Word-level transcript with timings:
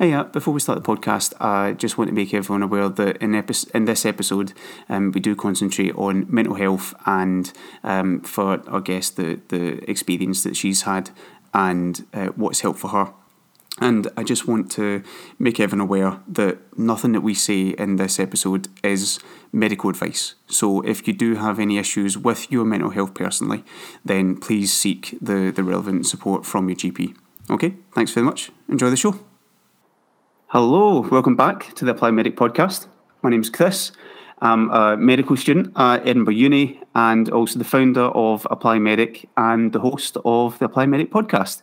Hey, 0.00 0.14
uh, 0.14 0.24
before 0.24 0.54
we 0.54 0.60
start 0.60 0.82
the 0.82 0.96
podcast, 0.96 1.34
I 1.42 1.74
just 1.74 1.98
want 1.98 2.08
to 2.08 2.14
make 2.14 2.32
everyone 2.32 2.62
aware 2.62 2.88
that 2.88 3.18
in, 3.18 3.34
epi- 3.34 3.68
in 3.74 3.84
this 3.84 4.06
episode, 4.06 4.54
um, 4.88 5.12
we 5.12 5.20
do 5.20 5.36
concentrate 5.36 5.94
on 5.94 6.24
mental 6.26 6.54
health 6.54 6.94
and 7.04 7.52
um, 7.84 8.22
for 8.22 8.66
our 8.66 8.80
guest, 8.80 9.16
the, 9.16 9.40
the 9.48 9.90
experience 9.90 10.42
that 10.44 10.56
she's 10.56 10.82
had 10.82 11.10
and 11.52 12.06
uh, 12.14 12.28
what's 12.28 12.60
helped 12.60 12.78
for 12.78 12.88
her. 12.88 13.12
And 13.78 14.08
I 14.16 14.22
just 14.22 14.48
want 14.48 14.70
to 14.72 15.02
make 15.38 15.60
everyone 15.60 15.86
aware 15.86 16.20
that 16.28 16.78
nothing 16.78 17.12
that 17.12 17.20
we 17.20 17.34
say 17.34 17.74
in 17.76 17.96
this 17.96 18.18
episode 18.18 18.68
is 18.82 19.18
medical 19.52 19.90
advice. 19.90 20.34
So 20.46 20.80
if 20.80 21.06
you 21.06 21.12
do 21.12 21.34
have 21.34 21.58
any 21.58 21.76
issues 21.76 22.16
with 22.16 22.50
your 22.50 22.64
mental 22.64 22.88
health 22.88 23.12
personally, 23.12 23.64
then 24.02 24.38
please 24.38 24.72
seek 24.72 25.18
the, 25.20 25.52
the 25.54 25.62
relevant 25.62 26.06
support 26.06 26.46
from 26.46 26.70
your 26.70 26.76
GP. 26.76 27.14
Okay, 27.50 27.74
thanks 27.92 28.12
very 28.12 28.24
much. 28.24 28.50
Enjoy 28.66 28.88
the 28.88 28.96
show. 28.96 29.20
Hello, 30.52 31.02
welcome 31.12 31.36
back 31.36 31.72
to 31.74 31.84
the 31.84 31.92
Apply 31.92 32.10
Medic 32.10 32.34
podcast. 32.34 32.88
My 33.22 33.30
name 33.30 33.40
is 33.40 33.50
Chris. 33.50 33.92
I'm 34.40 34.68
a 34.72 34.96
medical 34.96 35.36
student 35.36 35.72
at 35.76 36.04
Edinburgh 36.04 36.34
Uni 36.34 36.82
and 36.96 37.30
also 37.30 37.56
the 37.56 37.64
founder 37.64 38.06
of 38.06 38.48
Apply 38.50 38.80
Medic 38.80 39.28
and 39.36 39.72
the 39.72 39.78
host 39.78 40.16
of 40.24 40.58
the 40.58 40.64
Apply 40.64 40.86
Medic 40.86 41.12
podcast. 41.12 41.62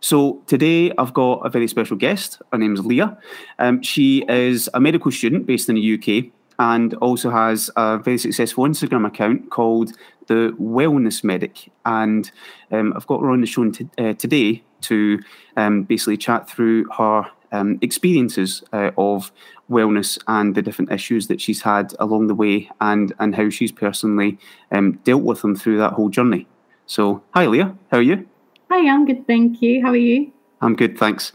So 0.00 0.42
today 0.46 0.92
I've 0.98 1.14
got 1.14 1.46
a 1.46 1.48
very 1.48 1.66
special 1.66 1.96
guest. 1.96 2.42
Her 2.52 2.58
name 2.58 2.74
is 2.74 2.84
Leah. 2.84 3.16
Um, 3.58 3.80
she 3.80 4.22
is 4.28 4.68
a 4.74 4.80
medical 4.80 5.10
student 5.10 5.46
based 5.46 5.70
in 5.70 5.76
the 5.76 5.94
UK 5.94 6.30
and 6.58 6.92
also 6.96 7.30
has 7.30 7.70
a 7.74 7.96
very 7.96 8.18
successful 8.18 8.64
Instagram 8.64 9.06
account 9.06 9.48
called 9.48 9.92
the 10.26 10.54
Wellness 10.60 11.24
Medic. 11.24 11.70
And 11.86 12.30
um, 12.70 12.92
I've 12.94 13.06
got 13.06 13.22
her 13.22 13.30
on 13.30 13.40
the 13.40 13.46
show 13.46 13.70
t- 13.70 13.88
uh, 13.96 14.12
today 14.12 14.62
to 14.82 15.20
um, 15.56 15.84
basically 15.84 16.18
chat 16.18 16.50
through 16.50 16.84
her 16.98 17.30
um, 17.56 17.78
experiences 17.80 18.62
uh, 18.72 18.90
of 18.96 19.32
wellness 19.70 20.18
and 20.28 20.54
the 20.54 20.62
different 20.62 20.92
issues 20.92 21.26
that 21.28 21.40
she's 21.40 21.62
had 21.62 21.94
along 21.98 22.26
the 22.28 22.34
way 22.34 22.70
and, 22.80 23.12
and 23.18 23.34
how 23.34 23.50
she's 23.50 23.72
personally 23.72 24.38
um, 24.70 24.92
dealt 25.04 25.22
with 25.22 25.42
them 25.42 25.56
through 25.56 25.78
that 25.78 25.94
whole 25.94 26.08
journey. 26.08 26.46
So, 26.86 27.22
hi, 27.34 27.46
Leah. 27.46 27.76
How 27.90 27.98
are 27.98 28.02
you? 28.02 28.28
Hi, 28.70 28.88
I'm 28.88 29.06
good. 29.06 29.26
Thank 29.26 29.62
you. 29.62 29.82
How 29.82 29.90
are 29.90 29.96
you? 29.96 30.32
I'm 30.60 30.76
good, 30.76 30.98
thanks. 30.98 31.32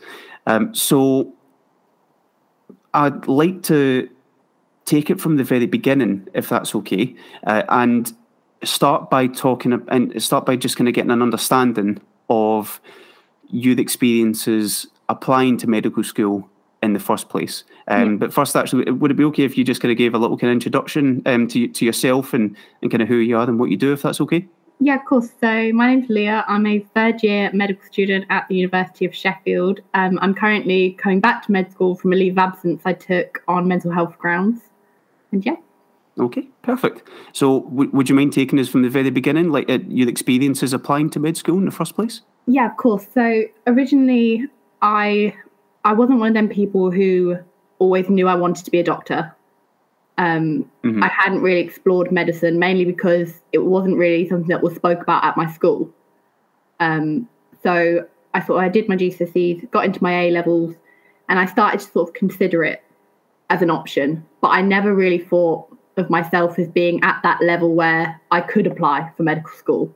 Um, 0.48 0.73
so, 0.73 1.34
I'd 2.94 3.28
like 3.28 3.64
to 3.64 4.09
take 4.86 5.09
it 5.09 5.20
from 5.20 5.38
the 5.38 5.44
very 5.44 5.68
beginning, 5.68 6.28
if 6.34 6.50
that's 6.50 6.76
okay, 6.76 7.16
uh, 7.46 7.64
and 7.70 8.12
start 8.64 9.09
by 9.09 9.28
talking 9.28 9.81
and 9.88 10.22
start 10.22 10.46
by 10.46 10.56
just 10.56 10.78
kind 10.78 10.88
of 10.88 10.94
getting 10.94 11.12
an 11.12 11.22
understanding 11.22 12.00
of 12.30 12.80
youth 13.50 13.80
experiences 13.80 14.88
applying 15.10 15.58
to 15.58 15.68
medical 15.68 16.04
school 16.04 16.50
in 16.82 16.94
the 16.94 17.00
first 17.00 17.30
place. 17.30 17.64
Um, 17.88 18.12
yeah. 18.12 18.18
But 18.18 18.34
first, 18.34 18.56
actually, 18.56 18.92
would 18.92 19.12
it 19.12 19.16
be 19.16 19.24
okay 19.26 19.44
if 19.44 19.58
you 19.58 19.64
just 19.64 19.82
kind 19.82 19.92
of 19.92 19.98
gave 19.98 20.14
a 20.14 20.18
little 20.18 20.38
kind 20.38 20.50
of 20.50 20.56
introduction 20.56 21.22
um, 21.26 21.48
to 21.50 21.68
to 21.68 21.86
yourself 21.86 22.34
and 22.34 22.56
and 22.82 22.92
kind 22.92 23.02
of 23.02 23.08
who 23.08 23.18
you 23.18 23.38
are 23.38 23.48
and 23.48 23.60
what 23.60 23.70
you 23.70 23.78
do, 23.78 23.94
if 23.94 24.02
that's 24.02 24.22
okay? 24.22 24.48
Yeah, 24.84 24.96
of 24.96 25.06
course. 25.06 25.30
So 25.40 25.72
my 25.74 25.94
name's 25.94 26.10
Leah. 26.10 26.44
I'm 26.48 26.66
a 26.66 26.80
third 26.96 27.22
year 27.22 27.52
medical 27.54 27.86
student 27.86 28.26
at 28.32 28.48
the 28.48 28.56
University 28.56 29.06
of 29.06 29.14
Sheffield. 29.14 29.80
Um, 29.94 30.18
I'm 30.24 30.34
currently 30.34 30.94
coming 30.94 31.20
back 31.20 31.46
to 31.46 31.52
med 31.52 31.72
school 31.72 31.94
from 31.96 32.14
a 32.14 32.16
leave 32.16 32.34
of 32.34 32.40
absence 32.40 32.82
I 32.84 32.94
took 32.94 33.44
on 33.48 33.68
mental 33.68 33.92
health 33.92 34.18
grounds. 34.18 34.62
And 35.32 35.46
yeah. 35.46 35.58
Okay, 36.20 36.50
perfect. 36.64 37.08
So, 37.32 37.62
w- 37.62 37.92
would 37.92 38.10
you 38.10 38.16
mind 38.16 38.34
taking 38.34 38.60
us 38.60 38.68
from 38.68 38.82
the 38.82 38.90
very 38.90 39.12
beginning, 39.12 39.50
like 39.50 39.70
uh, 39.70 39.80
your 39.88 40.10
experiences 40.10 40.74
applying 40.74 41.12
to 41.12 41.20
med 41.20 41.38
school 41.38 41.58
in 41.58 41.66
the 41.66 41.72
first 41.72 41.96
place? 41.96 42.22
Yeah, 42.48 42.70
of 42.70 42.76
course. 42.78 43.06
So, 43.14 43.44
originally, 43.68 44.48
I 44.82 45.36
I 45.84 45.94
wasn't 45.94 46.20
one 46.20 46.30
of 46.30 46.34
them 46.34 46.50
people 46.50 46.92
who 46.92 47.38
always 47.80 48.10
knew 48.10 48.28
I 48.28 48.36
wanted 48.36 48.66
to 48.66 48.72
be 48.72 48.80
a 48.80 48.84
doctor. 48.84 49.36
Um, 50.18 50.70
mm-hmm. 50.84 51.02
I 51.02 51.08
hadn't 51.08 51.42
really 51.42 51.62
explored 51.62 52.12
medicine 52.12 52.60
mainly 52.60 52.86
because 52.86 53.42
it 53.54 53.59
wasn't 53.59 53.97
really 53.97 54.28
something 54.30 54.50
that 54.50 54.62
was 54.62 54.75
spoke 54.75 55.02
about 55.02 55.24
at 55.24 55.38
my 55.38 55.52
school. 55.52 55.90
Um, 56.80 57.28
so 57.64 58.06
I 58.34 58.40
thought 58.42 58.58
I 58.58 58.69
did 58.69 58.88
my 58.88 58.96
GCSEs, 58.96 59.72
got 59.72 59.86
into 59.86 60.03
my 60.03 60.25
A 60.25 60.31
levels, 60.31 60.75
and 61.30 61.40
I 61.40 61.46
started 61.46 61.80
to 61.80 61.88
sort 61.88 62.09
of 62.09 62.13
consider 62.13 62.63
it 62.63 62.84
as 63.50 63.62
an 63.62 63.69
option. 63.69 64.25
But 64.42 64.50
I 64.50 64.62
never 64.62 64.94
really 64.94 65.19
thought 65.19 65.75
of 65.98 66.09
myself 66.09 66.59
as 66.59 66.68
being 66.68 67.03
at 67.03 67.22
that 67.24 67.42
level 67.42 67.74
where 67.74 68.19
I 68.31 68.42
could 68.42 68.68
apply 68.68 69.12
for 69.18 69.24
medical 69.24 69.52
school. 69.52 69.96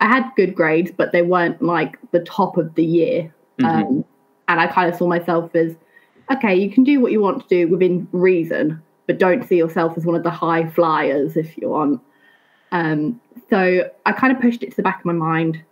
I 0.00 0.08
had 0.08 0.30
good 0.36 0.54
grades, 0.54 0.90
but 0.90 1.12
they 1.12 1.22
weren't 1.22 1.62
like 1.62 1.98
the 2.12 2.20
top 2.20 2.56
of 2.56 2.74
the 2.74 2.84
year. 2.84 3.34
Mm-hmm. 3.58 3.66
Um, 3.66 4.04
and 4.48 4.60
I 4.60 4.66
kind 4.66 4.90
of 4.90 4.96
saw 4.96 5.06
myself 5.06 5.54
as, 5.54 5.74
okay, 6.32 6.54
you 6.54 6.70
can 6.70 6.84
do 6.84 7.00
what 7.00 7.12
you 7.12 7.20
want 7.20 7.42
to 7.42 7.48
do 7.48 7.70
within 7.70 8.08
reason, 8.12 8.82
but 9.06 9.18
don't 9.18 9.46
see 9.46 9.56
yourself 9.56 9.96
as 9.96 10.04
one 10.04 10.16
of 10.16 10.22
the 10.22 10.30
high 10.30 10.68
flyers 10.68 11.36
if 11.36 11.56
you 11.58 11.70
want. 11.70 12.00
Um, 12.72 13.20
so 13.48 13.88
I 14.04 14.12
kind 14.12 14.34
of 14.34 14.40
pushed 14.42 14.62
it 14.62 14.70
to 14.70 14.76
the 14.76 14.82
back 14.82 15.00
of 15.00 15.04
my 15.04 15.12
mind 15.12 15.62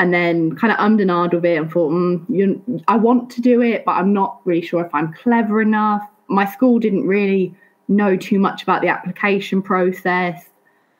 and 0.00 0.14
then 0.14 0.54
kind 0.56 0.72
of 0.72 0.78
ummed 0.78 1.00
and 1.00 1.10
ahed 1.10 1.34
with 1.34 1.44
it 1.44 1.56
and 1.56 1.70
thought, 1.70 1.90
mm, 1.90 2.24
you, 2.28 2.82
I 2.86 2.96
want 2.96 3.30
to 3.30 3.40
do 3.40 3.60
it, 3.62 3.84
but 3.84 3.92
I'm 3.92 4.12
not 4.12 4.40
really 4.44 4.64
sure 4.64 4.84
if 4.84 4.94
I'm 4.94 5.12
clever 5.12 5.60
enough. 5.60 6.02
My 6.28 6.44
school 6.44 6.78
didn't 6.78 7.06
really 7.06 7.54
know 7.88 8.16
too 8.16 8.38
much 8.38 8.62
about 8.62 8.82
the 8.82 8.88
application 8.88 9.62
process. 9.62 10.44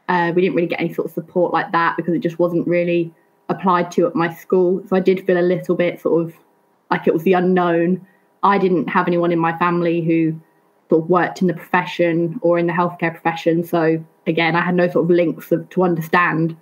Uh, 0.09 0.33
we 0.35 0.43
didn't 0.43 0.57
really 0.57 0.69
get 0.69 0.81
any 0.81 0.93
sort 0.93 1.07
of 1.07 1.13
support 1.13 1.53
like 1.53 1.71
that 1.73 1.97
because 1.97 2.15
it 2.15 2.21
just 2.21 2.39
wasn't 2.39 2.67
really 2.67 3.13
applied 3.49 3.91
to 3.93 4.07
at 4.07 4.15
my 4.15 4.33
school. 4.35 4.83
So 4.89 4.97
I 4.97 5.01
did 5.01 5.25
feel 5.27 5.39
a 5.39 5.43
little 5.43 5.77
bit 5.77 6.01
sort 6.01 6.27
of 6.27 6.35
like 6.91 7.07
it 7.07 7.13
was 7.13 7.23
the 7.23 7.35
unknown. 7.35 8.07
I 8.43 8.59
didn't 8.59 8.89
have 8.89 9.07
anyone 9.07 9.33
in 9.33 9.39
my 9.39 9.57
family 9.59 10.01
who 10.01 10.39
sort 10.89 11.05
of 11.05 11.11
worked 11.11 11.41
in 11.43 11.49
the 11.49 11.55
profession 11.55 12.39
or 12.43 12.59
in 12.59 12.67
the 12.67 12.73
healthcare 12.73 13.13
profession. 13.13 13.65
So 13.65 14.03
again, 14.27 14.57
I 14.57 14.63
had 14.63 14.75
no 14.75 14.89
sort 14.89 15.05
of 15.05 15.11
links 15.11 15.53
of, 15.53 15.69
to 15.71 15.83
understand. 15.83 16.57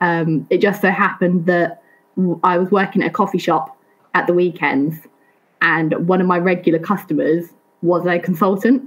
Um, 0.00 0.46
it 0.50 0.58
just 0.58 0.80
so 0.80 0.90
happened 0.90 1.46
that 1.46 1.82
I 2.42 2.58
was 2.58 2.70
working 2.70 3.02
at 3.02 3.08
a 3.08 3.12
coffee 3.12 3.38
shop 3.38 3.76
at 4.14 4.26
the 4.26 4.32
weekends, 4.32 4.96
and 5.62 6.08
one 6.08 6.20
of 6.20 6.26
my 6.26 6.38
regular 6.38 6.78
customers 6.78 7.52
was 7.82 8.06
a 8.06 8.18
consultant. 8.18 8.82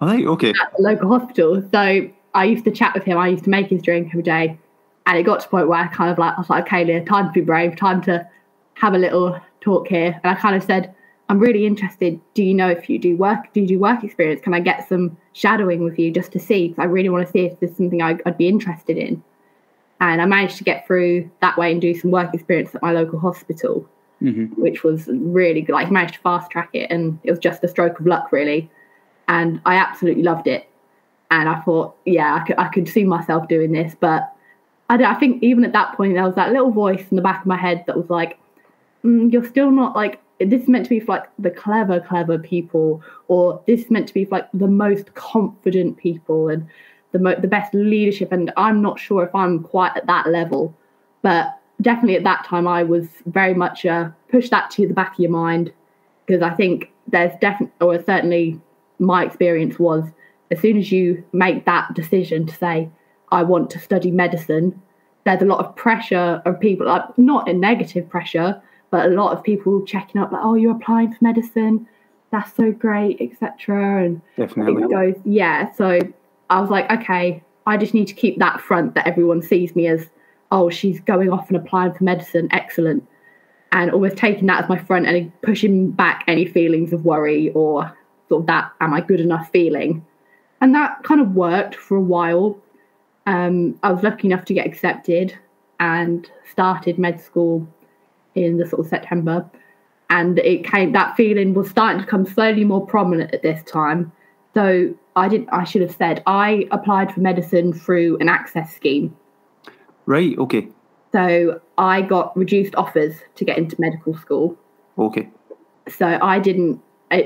Oh, 0.00 0.32
okay. 0.32 0.50
At 0.50 0.72
the 0.76 0.82
local 0.82 1.08
hospital. 1.08 1.62
So 1.70 2.10
I 2.34 2.44
used 2.44 2.64
to 2.64 2.70
chat 2.70 2.94
with 2.94 3.04
him. 3.04 3.18
I 3.18 3.28
used 3.28 3.44
to 3.44 3.50
make 3.50 3.68
his 3.68 3.82
drink 3.82 4.08
every 4.08 4.22
day. 4.22 4.58
And 5.06 5.18
it 5.18 5.24
got 5.24 5.40
to 5.40 5.46
the 5.46 5.50
point 5.50 5.68
where 5.68 5.78
I 5.78 5.86
kind 5.88 6.10
of 6.10 6.18
like, 6.18 6.34
I 6.34 6.40
was 6.40 6.50
like, 6.50 6.66
okay, 6.66 6.84
Leah, 6.84 7.04
time 7.04 7.26
to 7.26 7.32
be 7.32 7.40
brave, 7.40 7.76
time 7.76 8.02
to 8.02 8.26
have 8.74 8.94
a 8.94 8.98
little 8.98 9.38
talk 9.62 9.88
here. 9.88 10.20
And 10.22 10.36
I 10.36 10.40
kind 10.40 10.56
of 10.56 10.62
said, 10.62 10.94
I'm 11.28 11.38
really 11.38 11.64
interested. 11.64 12.20
Do 12.34 12.42
you 12.42 12.52
know 12.52 12.68
if 12.68 12.90
you 12.90 12.98
do 12.98 13.16
work? 13.16 13.52
Do 13.54 13.60
you 13.60 13.66
do 13.66 13.78
work 13.78 14.04
experience? 14.04 14.42
Can 14.42 14.52
I 14.52 14.60
get 14.60 14.88
some 14.88 15.16
shadowing 15.32 15.82
with 15.82 15.98
you 15.98 16.10
just 16.10 16.32
to 16.32 16.38
see? 16.38 16.68
Because 16.68 16.82
I 16.82 16.86
really 16.86 17.08
want 17.08 17.24
to 17.26 17.32
see 17.32 17.46
if 17.46 17.58
there's 17.58 17.76
something 17.76 18.02
I, 18.02 18.18
would 18.26 18.36
be 18.36 18.48
interested 18.48 18.98
in. 18.98 19.22
And 20.00 20.20
I 20.20 20.26
managed 20.26 20.58
to 20.58 20.64
get 20.64 20.86
through 20.86 21.30
that 21.40 21.56
way 21.56 21.72
and 21.72 21.80
do 21.80 21.94
some 21.94 22.10
work 22.10 22.34
experience 22.34 22.74
at 22.74 22.82
my 22.82 22.92
local 22.92 23.20
hospital, 23.20 23.88
mm-hmm. 24.20 24.60
which 24.60 24.82
was 24.82 25.08
really 25.08 25.62
good. 25.62 25.72
Like, 25.74 25.86
I 25.86 25.90
managed 25.90 26.14
to 26.14 26.20
fast 26.20 26.50
track 26.50 26.70
it, 26.72 26.90
and 26.90 27.18
it 27.22 27.30
was 27.30 27.38
just 27.38 27.62
a 27.64 27.68
stroke 27.68 28.00
of 28.00 28.06
luck, 28.06 28.32
really. 28.32 28.68
And 29.28 29.60
I 29.64 29.76
absolutely 29.76 30.24
loved 30.24 30.48
it. 30.48 30.68
And 31.30 31.48
I 31.48 31.60
thought, 31.60 31.94
yeah, 32.04 32.34
I 32.34 32.44
could, 32.44 32.58
I 32.58 32.68
could 32.68 32.88
see 32.88 33.04
myself 33.04 33.48
doing 33.48 33.72
this. 33.72 33.94
But 33.98 34.30
I, 34.90 35.02
I 35.02 35.14
think 35.14 35.42
even 35.42 35.64
at 35.64 35.72
that 35.72 35.96
point, 35.96 36.14
there 36.14 36.24
was 36.24 36.34
that 36.34 36.50
little 36.50 36.72
voice 36.72 37.06
in 37.10 37.16
the 37.16 37.22
back 37.22 37.40
of 37.40 37.46
my 37.46 37.56
head 37.56 37.84
that 37.86 37.96
was 37.96 38.10
like, 38.10 38.38
mm, 39.04 39.32
you're 39.32 39.46
still 39.46 39.70
not 39.70 39.94
like 39.94 40.20
this 40.38 40.62
is 40.62 40.68
meant 40.68 40.84
to 40.84 40.90
be 40.90 41.00
for 41.00 41.12
like 41.12 41.28
the 41.38 41.50
clever, 41.50 42.00
clever 42.00 42.38
people, 42.38 43.02
or 43.28 43.62
this 43.66 43.82
is 43.82 43.90
meant 43.90 44.08
to 44.08 44.14
be 44.14 44.24
for 44.24 44.38
like 44.38 44.48
the 44.52 44.68
most 44.68 45.14
confident 45.14 45.96
people 45.96 46.48
and 46.48 46.66
the 47.12 47.18
mo- 47.18 47.40
the 47.40 47.48
best 47.48 47.72
leadership. 47.74 48.32
And 48.32 48.52
I'm 48.56 48.82
not 48.82 48.98
sure 48.98 49.24
if 49.24 49.34
I'm 49.34 49.62
quite 49.62 49.96
at 49.96 50.06
that 50.06 50.28
level, 50.28 50.74
but 51.22 51.58
definitely 51.80 52.16
at 52.16 52.24
that 52.24 52.44
time 52.44 52.66
I 52.66 52.82
was 52.82 53.08
very 53.26 53.54
much 53.54 53.84
uh, 53.86 54.10
push 54.30 54.48
that 54.50 54.70
to 54.72 54.86
the 54.86 54.94
back 54.94 55.14
of 55.14 55.20
your 55.20 55.30
mind 55.30 55.72
because 56.26 56.42
I 56.42 56.50
think 56.54 56.90
there's 57.08 57.32
definitely, 57.40 57.74
or 57.80 58.02
certainly 58.02 58.60
my 58.98 59.24
experience 59.24 59.78
was, 59.78 60.04
as 60.50 60.60
soon 60.60 60.76
as 60.76 60.92
you 60.92 61.24
make 61.32 61.64
that 61.64 61.92
decision 61.94 62.46
to 62.46 62.54
say 62.54 62.88
I 63.30 63.42
want 63.42 63.70
to 63.70 63.78
study 63.78 64.10
medicine, 64.10 64.80
there's 65.24 65.42
a 65.42 65.46
lot 65.46 65.64
of 65.64 65.74
pressure 65.76 66.42
of 66.44 66.60
people, 66.60 66.86
like 66.86 67.18
not 67.18 67.48
a 67.48 67.52
negative 67.52 68.08
pressure, 68.08 68.60
but 68.92 69.06
a 69.06 69.08
lot 69.08 69.32
of 69.36 69.42
people 69.42 69.82
checking 69.86 70.20
up 70.20 70.30
like, 70.30 70.44
oh, 70.44 70.54
you're 70.54 70.76
applying 70.76 71.10
for 71.10 71.18
medicine, 71.22 71.88
that's 72.30 72.54
so 72.54 72.70
great, 72.70 73.20
etc. 73.20 74.04
And 74.04 74.20
definitely 74.36 74.82
it 74.82 74.90
goes, 74.90 75.14
yeah. 75.24 75.72
So 75.72 75.98
I 76.50 76.60
was 76.60 76.68
like, 76.68 76.90
okay, 76.92 77.42
I 77.66 77.78
just 77.78 77.94
need 77.94 78.06
to 78.08 78.14
keep 78.14 78.38
that 78.38 78.60
front 78.60 78.94
that 78.94 79.06
everyone 79.06 79.40
sees 79.40 79.74
me 79.74 79.86
as, 79.86 80.10
oh, 80.50 80.68
she's 80.68 81.00
going 81.00 81.30
off 81.30 81.48
and 81.48 81.56
applying 81.56 81.94
for 81.94 82.04
medicine, 82.04 82.48
excellent. 82.52 83.08
And 83.72 83.90
always 83.90 84.12
taking 84.12 84.46
that 84.48 84.64
as 84.64 84.68
my 84.68 84.78
front 84.78 85.06
and 85.06 85.32
pushing 85.40 85.90
back 85.90 86.24
any 86.28 86.44
feelings 86.44 86.92
of 86.92 87.06
worry 87.06 87.50
or 87.54 87.96
sort 88.28 88.42
of 88.42 88.46
that, 88.48 88.72
am 88.82 88.92
I 88.92 89.00
good 89.00 89.20
enough 89.20 89.50
feeling? 89.50 90.04
And 90.60 90.74
that 90.74 91.02
kind 91.02 91.22
of 91.22 91.32
worked 91.32 91.76
for 91.76 91.96
a 91.96 92.02
while. 92.02 92.58
Um, 93.24 93.78
I 93.82 93.90
was 93.90 94.02
lucky 94.02 94.28
enough 94.28 94.44
to 94.44 94.54
get 94.54 94.66
accepted 94.66 95.34
and 95.80 96.30
started 96.50 96.98
med 96.98 97.22
school 97.22 97.66
in 98.34 98.58
the 98.58 98.66
sort 98.66 98.80
of 98.80 98.86
September. 98.88 99.48
and 100.12 100.38
it 100.40 100.62
came 100.64 100.92
that 100.92 101.16
feeling 101.16 101.54
was 101.54 101.70
starting 101.70 101.98
to 102.00 102.06
come 102.06 102.26
slowly 102.26 102.64
more 102.64 102.86
prominent 102.86 103.32
at 103.32 103.42
this 103.42 103.62
time. 103.64 104.12
So 104.52 104.94
I 105.16 105.28
didn't. 105.28 105.48
I 105.50 105.64
should 105.64 105.80
have 105.80 105.96
said 105.96 106.22
I 106.26 106.68
applied 106.70 107.12
for 107.12 107.20
medicine 107.20 107.72
through 107.72 108.18
an 108.18 108.28
access 108.28 108.74
scheme. 108.76 109.16
Right. 110.04 110.36
Okay. 110.38 110.68
So 111.12 111.60
I 111.78 112.02
got 112.02 112.36
reduced 112.36 112.74
offers 112.74 113.14
to 113.36 113.44
get 113.44 113.56
into 113.56 113.80
medical 113.80 114.14
school. 114.16 114.56
Okay. 114.98 115.30
So 115.88 116.18
I 116.20 116.38
didn't. 116.38 116.80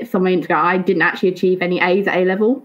Somewhere 0.09 0.33
ago, 0.33 0.55
I 0.55 0.77
didn't 0.77 1.01
actually 1.01 1.29
achieve 1.29 1.61
any 1.61 1.79
A's 1.81 2.07
at 2.07 2.17
A 2.17 2.25
level, 2.25 2.63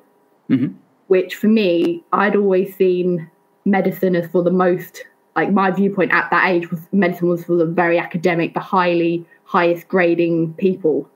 mm-hmm. 0.50 0.74
which 1.08 1.34
for 1.34 1.46
me, 1.48 2.02
I'd 2.12 2.36
always 2.36 2.74
seen 2.76 3.28
medicine 3.64 4.14
as 4.14 4.28
for 4.30 4.42
the 4.44 4.50
most. 4.50 5.04
Like 5.34 5.50
my 5.50 5.70
viewpoint 5.70 6.12
at 6.12 6.30
that 6.30 6.48
age 6.48 6.70
was 6.70 6.80
medicine 6.92 7.28
was 7.28 7.44
for 7.44 7.56
the 7.56 7.66
very 7.66 7.98
academic, 7.98 8.54
the 8.54 8.60
highly 8.60 9.24
highest 9.44 9.88
grading 9.88 10.54
people, 10.54 11.08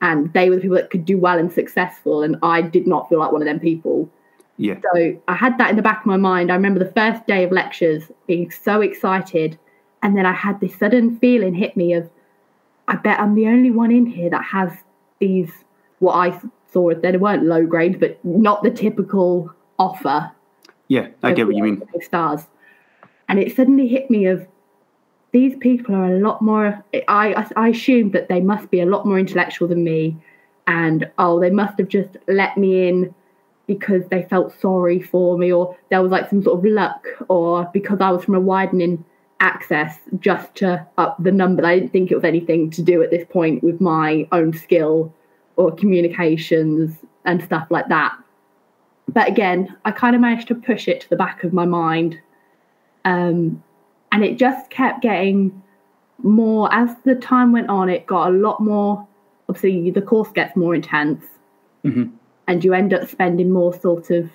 and 0.00 0.32
they 0.32 0.48
were 0.48 0.56
the 0.56 0.62
people 0.62 0.76
that 0.76 0.90
could 0.90 1.04
do 1.04 1.18
well 1.18 1.38
and 1.38 1.52
successful. 1.52 2.22
And 2.22 2.36
I 2.42 2.62
did 2.62 2.86
not 2.86 3.08
feel 3.08 3.18
like 3.18 3.32
one 3.32 3.42
of 3.42 3.46
them 3.46 3.60
people. 3.60 4.08
Yeah. 4.56 4.76
So 4.80 5.20
I 5.28 5.34
had 5.34 5.58
that 5.58 5.70
in 5.70 5.76
the 5.76 5.82
back 5.82 6.00
of 6.00 6.06
my 6.06 6.16
mind. 6.16 6.50
I 6.50 6.54
remember 6.54 6.78
the 6.78 6.92
first 6.92 7.26
day 7.26 7.44
of 7.44 7.52
lectures 7.52 8.04
being 8.26 8.50
so 8.50 8.80
excited, 8.80 9.58
and 10.02 10.16
then 10.16 10.26
I 10.26 10.32
had 10.32 10.60
this 10.60 10.78
sudden 10.78 11.18
feeling 11.18 11.54
hit 11.54 11.76
me 11.76 11.92
of, 11.92 12.08
I 12.88 12.96
bet 12.96 13.18
I'm 13.18 13.34
the 13.34 13.46
only 13.46 13.70
one 13.70 13.90
in 13.90 14.06
here 14.06 14.30
that 14.30 14.44
has 14.44 14.70
these 15.18 15.50
what 15.98 16.14
I 16.14 16.40
saw 16.72 16.92
they 16.94 17.16
weren't 17.16 17.44
low 17.44 17.64
grades, 17.66 17.96
but 17.98 18.22
not 18.24 18.62
the 18.62 18.70
typical 18.70 19.52
offer. 19.78 20.30
Yeah, 20.88 21.08
I 21.22 21.32
get 21.32 21.46
what 21.46 21.56
you 21.56 21.62
mean. 21.62 21.82
Stars, 22.00 22.46
and 23.34 23.42
it 23.42 23.56
suddenly 23.56 23.88
hit 23.88 24.10
me 24.10 24.26
of 24.26 24.46
these 25.32 25.56
people 25.56 25.92
are 25.92 26.14
a 26.14 26.20
lot 26.20 26.40
more. 26.40 26.84
I 27.08 27.44
I 27.56 27.70
assumed 27.70 28.12
that 28.12 28.28
they 28.28 28.40
must 28.40 28.70
be 28.70 28.80
a 28.80 28.86
lot 28.86 29.04
more 29.04 29.18
intellectual 29.18 29.66
than 29.66 29.82
me, 29.82 30.16
and 30.68 31.10
oh, 31.18 31.40
they 31.40 31.50
must 31.50 31.76
have 31.78 31.88
just 31.88 32.16
let 32.28 32.56
me 32.56 32.86
in 32.86 33.12
because 33.66 34.02
they 34.08 34.22
felt 34.30 34.54
sorry 34.60 35.00
for 35.02 35.36
me 35.36 35.52
or 35.52 35.76
there 35.90 36.00
was 36.00 36.12
like 36.12 36.30
some 36.30 36.44
sort 36.44 36.58
of 36.58 36.64
luck 36.64 37.06
or 37.28 37.68
because 37.72 38.00
I 38.00 38.10
was 38.10 38.22
from 38.22 38.36
a 38.36 38.40
widening 38.40 39.04
access 39.40 39.98
just 40.20 40.54
to 40.56 40.86
up 40.96 41.20
the 41.20 41.32
number. 41.32 41.66
I 41.66 41.80
didn't 41.80 41.90
think 41.90 42.12
it 42.12 42.14
was 42.14 42.24
anything 42.24 42.70
to 42.70 42.82
do 42.82 43.02
at 43.02 43.10
this 43.10 43.26
point 43.28 43.64
with 43.64 43.80
my 43.80 44.28
own 44.30 44.52
skill 44.52 45.12
or 45.56 45.74
communications 45.74 46.94
and 47.24 47.42
stuff 47.42 47.66
like 47.70 47.88
that. 47.88 48.16
But 49.08 49.28
again, 49.28 49.76
I 49.84 49.90
kind 49.90 50.14
of 50.14 50.22
managed 50.22 50.46
to 50.48 50.54
push 50.54 50.86
it 50.86 51.00
to 51.00 51.10
the 51.10 51.16
back 51.16 51.42
of 51.42 51.52
my 51.52 51.64
mind. 51.64 52.20
Um, 53.04 53.62
and 54.12 54.24
it 54.24 54.38
just 54.38 54.70
kept 54.70 55.02
getting 55.02 55.62
more 56.22 56.72
as 56.72 56.90
the 57.04 57.14
time 57.14 57.52
went 57.52 57.68
on, 57.68 57.88
it 57.88 58.06
got 58.06 58.28
a 58.28 58.30
lot 58.30 58.60
more 58.60 59.06
obviously 59.48 59.90
the 59.90 60.00
course 60.00 60.30
gets 60.32 60.56
more 60.56 60.74
intense. 60.74 61.24
Mm-hmm. 61.84 62.14
And 62.48 62.64
you 62.64 62.72
end 62.72 62.94
up 62.94 63.08
spending 63.08 63.50
more 63.50 63.78
sort 63.78 64.10
of 64.10 64.30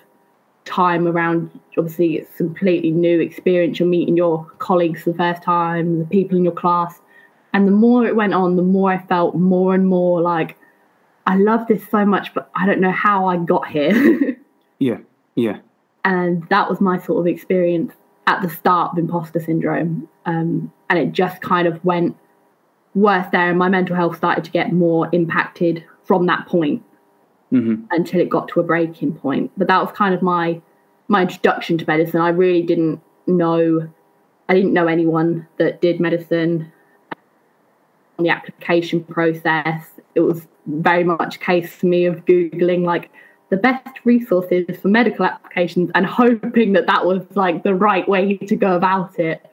time 0.64 1.08
around 1.08 1.50
obviously 1.76 2.16
it's 2.16 2.36
completely 2.36 2.90
new 2.90 3.20
experience. 3.20 3.78
You're 3.78 3.88
meeting 3.88 4.16
your 4.16 4.44
colleagues 4.58 5.02
for 5.02 5.10
the 5.10 5.18
first 5.18 5.42
time 5.42 5.98
the 5.98 6.04
people 6.04 6.36
in 6.36 6.44
your 6.44 6.52
class. 6.52 7.00
And 7.52 7.66
the 7.66 7.72
more 7.72 8.06
it 8.06 8.14
went 8.14 8.34
on 8.34 8.54
the 8.54 8.62
more 8.62 8.92
i 8.92 8.98
felt 8.98 9.34
more 9.34 9.74
and 9.74 9.84
more 9.88 10.22
like 10.22 10.56
i 11.26 11.34
love 11.34 11.66
this 11.66 11.82
so 11.90 12.06
much 12.06 12.32
but 12.32 12.48
i 12.54 12.64
don't 12.64 12.80
know 12.80 12.92
how 12.92 13.26
i 13.26 13.36
got 13.36 13.66
here. 13.66 14.36
Yeah 14.78 14.98
yeah. 15.34 15.58
And 16.04 16.48
that 16.48 16.68
was 16.68 16.80
my 16.80 16.98
sort 16.98 17.20
of 17.20 17.26
experience 17.26 17.92
at 18.30 18.40
the 18.42 18.48
start 18.48 18.92
of 18.92 18.98
imposter 18.98 19.40
syndrome 19.40 20.08
um, 20.24 20.72
and 20.88 20.98
it 21.00 21.10
just 21.10 21.42
kind 21.42 21.66
of 21.66 21.84
went 21.84 22.16
worse 22.94 23.26
there 23.32 23.50
and 23.50 23.58
my 23.58 23.68
mental 23.68 23.96
health 23.96 24.16
started 24.16 24.44
to 24.44 24.52
get 24.52 24.72
more 24.72 25.08
impacted 25.12 25.84
from 26.04 26.26
that 26.26 26.46
point 26.46 26.80
mm-hmm. 27.52 27.84
until 27.90 28.20
it 28.20 28.28
got 28.28 28.46
to 28.48 28.60
a 28.60 28.62
breaking 28.62 29.12
point. 29.14 29.50
But 29.56 29.66
that 29.66 29.82
was 29.82 29.92
kind 29.92 30.14
of 30.14 30.22
my 30.22 30.60
my 31.08 31.22
introduction 31.22 31.76
to 31.78 31.84
medicine. 31.88 32.20
I 32.20 32.28
really 32.28 32.62
didn't 32.62 33.00
know 33.26 33.88
I 34.48 34.54
didn't 34.54 34.72
know 34.72 34.86
anyone 34.86 35.48
that 35.58 35.80
did 35.80 35.98
medicine 35.98 36.72
on 38.18 38.24
the 38.24 38.30
application 38.30 39.02
process. 39.04 39.82
It 40.14 40.20
was 40.20 40.46
very 40.66 41.02
much 41.02 41.36
a 41.36 41.38
case 41.38 41.72
for 41.72 41.86
me 41.86 42.04
of 42.04 42.24
googling 42.26 42.84
like 42.84 43.10
the 43.50 43.56
best 43.56 43.88
resources 44.04 44.64
for 44.80 44.88
medical 44.88 45.24
applications 45.24 45.90
and 45.94 46.06
hoping 46.06 46.72
that 46.72 46.86
that 46.86 47.04
was 47.04 47.22
like 47.34 47.62
the 47.62 47.74
right 47.74 48.08
way 48.08 48.36
to 48.36 48.56
go 48.56 48.76
about 48.76 49.18
it. 49.18 49.44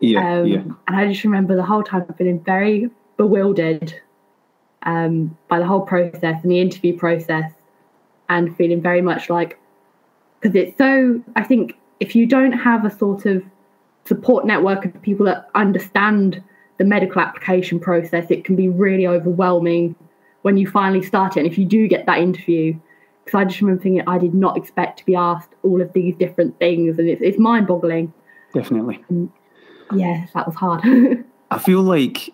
Yeah, 0.00 0.40
um, 0.40 0.46
yeah. 0.46 0.62
And 0.86 0.96
I 0.96 1.06
just 1.10 1.24
remember 1.24 1.56
the 1.56 1.64
whole 1.64 1.82
time 1.82 2.06
feeling 2.16 2.42
very 2.42 2.90
bewildered 3.16 3.94
um, 4.82 5.36
by 5.48 5.58
the 5.58 5.66
whole 5.66 5.82
process 5.82 6.42
and 6.42 6.50
the 6.50 6.60
interview 6.60 6.96
process 6.96 7.52
and 8.28 8.56
feeling 8.56 8.80
very 8.80 9.02
much 9.02 9.28
like 9.28 9.58
because 10.40 10.54
it's 10.54 10.78
so 10.78 11.22
i 11.36 11.42
think 11.42 11.74
if 11.98 12.14
you 12.16 12.26
don't 12.26 12.52
have 12.52 12.84
a 12.84 12.98
sort 12.98 13.26
of 13.26 13.42
support 14.06 14.46
network 14.46 14.84
of 14.84 15.02
people 15.02 15.26
that 15.26 15.50
understand 15.54 16.42
the 16.78 16.84
medical 16.84 17.20
application 17.20 17.78
process 17.78 18.30
it 18.30 18.44
can 18.44 18.56
be 18.56 18.68
really 18.68 19.06
overwhelming 19.06 19.94
when 20.42 20.56
you 20.56 20.66
finally 20.66 21.02
start 21.02 21.36
it 21.36 21.40
and 21.40 21.50
if 21.50 21.58
you 21.58 21.66
do 21.66 21.86
get 21.86 22.06
that 22.06 22.18
interview 22.18 22.74
because 23.30 23.40
i 23.40 23.44
just 23.44 23.60
remember 23.60 23.82
thinking 23.82 24.02
i 24.08 24.18
did 24.18 24.34
not 24.34 24.56
expect 24.56 24.98
to 24.98 25.06
be 25.06 25.14
asked 25.14 25.50
all 25.62 25.80
of 25.80 25.92
these 25.92 26.14
different 26.16 26.58
things 26.58 26.98
and 26.98 27.08
it's, 27.08 27.22
it's 27.22 27.38
mind-boggling. 27.38 28.12
Definitely. 28.52 29.04
And 29.08 29.30
yeah 29.94 30.26
that 30.34 30.46
was 30.46 30.56
hard. 30.56 30.82
I 31.52 31.58
feel 31.58 31.82
like 31.82 32.32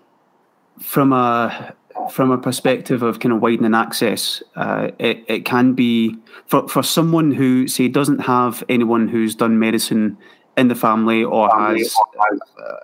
from 0.81 1.13
a 1.13 1.75
from 2.11 2.31
a 2.31 2.39
perspective 2.39 3.03
of 3.03 3.21
kind 3.21 3.33
of 3.33 3.41
widening 3.41 3.75
access, 3.75 4.43
uh, 4.55 4.91
it, 4.99 5.25
it 5.29 5.45
can 5.45 5.73
be 5.73 6.17
for, 6.47 6.69
for 6.69 6.83
someone 6.83 7.33
who, 7.33 7.67
say, 7.67 7.89
doesn't 7.89 8.21
have 8.21 8.63
anyone 8.69 9.09
who's 9.09 9.35
done 9.35 9.59
medicine 9.59 10.17
in 10.57 10.69
the 10.69 10.75
family 10.75 11.25
or 11.25 11.49
has 11.55 11.97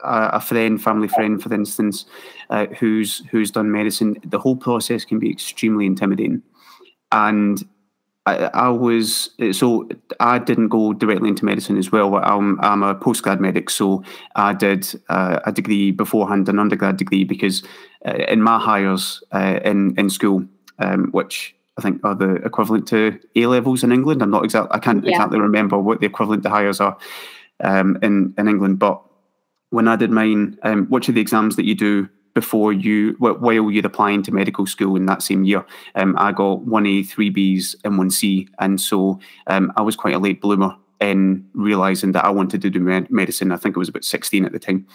a, 0.05 0.31
a 0.35 0.41
friend, 0.41 0.83
family 0.83 1.09
friend, 1.09 1.43
for 1.43 1.53
instance, 1.55 2.05
uh, 2.51 2.67
who's 2.79 3.25
who's 3.31 3.51
done 3.51 3.73
medicine. 3.73 4.17
The 4.25 4.39
whole 4.39 4.57
process 4.57 5.05
can 5.05 5.19
be 5.19 5.31
extremely 5.31 5.87
intimidating, 5.87 6.43
and 7.13 7.63
I, 8.25 8.51
I, 8.55 8.69
was 8.69 9.31
so 9.51 9.89
I 10.21 10.39
didn't 10.39 10.69
go 10.69 10.93
directly 10.93 11.29
into 11.29 11.45
medicine 11.45 11.77
as 11.77 11.91
well. 11.91 12.17
I'm 12.17 12.61
I'm 12.61 12.83
a 12.85 12.95
postgrad 12.95 13.41
medic, 13.41 13.69
so 13.69 14.05
I 14.37 14.53
did 14.53 14.87
uh, 15.09 15.41
a 15.45 15.51
degree 15.51 15.91
beforehand, 15.91 16.49
an 16.49 16.61
undergrad 16.61 16.97
degree, 16.99 17.25
because 17.25 17.65
uh, 18.07 18.15
in 18.29 18.41
my 18.41 18.61
Highers 18.61 19.23
uh, 19.33 19.59
in 19.65 19.99
in 19.99 20.09
school, 20.09 20.47
um, 20.79 21.09
which 21.11 21.57
I 21.77 21.83
think 21.83 22.05
are 22.05 22.15
the 22.15 22.35
equivalent 22.37 22.87
to 22.89 23.19
A 23.35 23.47
levels 23.47 23.83
in 23.83 23.91
England. 23.91 24.23
I'm 24.23 24.31
not 24.31 24.45
exactly 24.45 24.71
I 24.73 24.79
can't 24.79 25.05
yeah. 25.05 25.11
exactly 25.11 25.41
remember 25.41 25.79
what 25.79 25.99
the 25.99 26.07
equivalent 26.07 26.45
to 26.45 26.49
Highers 26.51 26.81
are 26.81 26.97
um, 27.59 27.99
in 28.03 28.35
in 28.39 28.47
England, 28.47 28.79
but 28.79 29.03
when 29.71 29.89
I 29.89 29.97
did 29.97 30.11
mine, 30.11 30.59
um, 30.63 30.87
which 30.87 31.09
are 31.09 31.13
the 31.13 31.21
exams 31.21 31.57
that 31.57 31.65
you 31.65 31.75
do 31.75 32.09
before 32.35 32.73
you 32.73 33.15
while 33.19 33.71
you're 33.71 33.87
applying 33.87 34.23
to 34.23 34.33
medical 34.33 34.67
school 34.67 34.97
in 34.97 35.07
that 35.07 35.23
same 35.23 35.45
year. 35.45 35.65
Um, 35.95 36.15
I 36.19 36.33
got 36.33 36.63
one 36.63 36.87
A, 36.87 37.03
three 37.03 37.33
Bs, 37.33 37.77
and 37.85 37.99
one 37.99 38.11
C, 38.11 38.49
and 38.59 38.81
so 38.81 39.21
um, 39.47 39.73
I 39.77 39.83
was 39.83 39.97
quite 39.97 40.15
a 40.15 40.19
late 40.19 40.41
bloomer 40.41 40.77
in 41.01 41.45
realizing 41.55 42.13
that 42.13 42.25
I 42.25 42.31
wanted 42.31 42.63
to 42.63 42.71
do 42.71 42.79
med- 42.79 43.11
medicine. 43.11 43.51
I 43.51 43.57
think 43.57 43.77
I 43.77 43.81
was 43.81 43.89
about 43.89 44.05
16 44.05 44.45
at 44.45 44.53
the 44.53 44.59
time, 44.59 44.87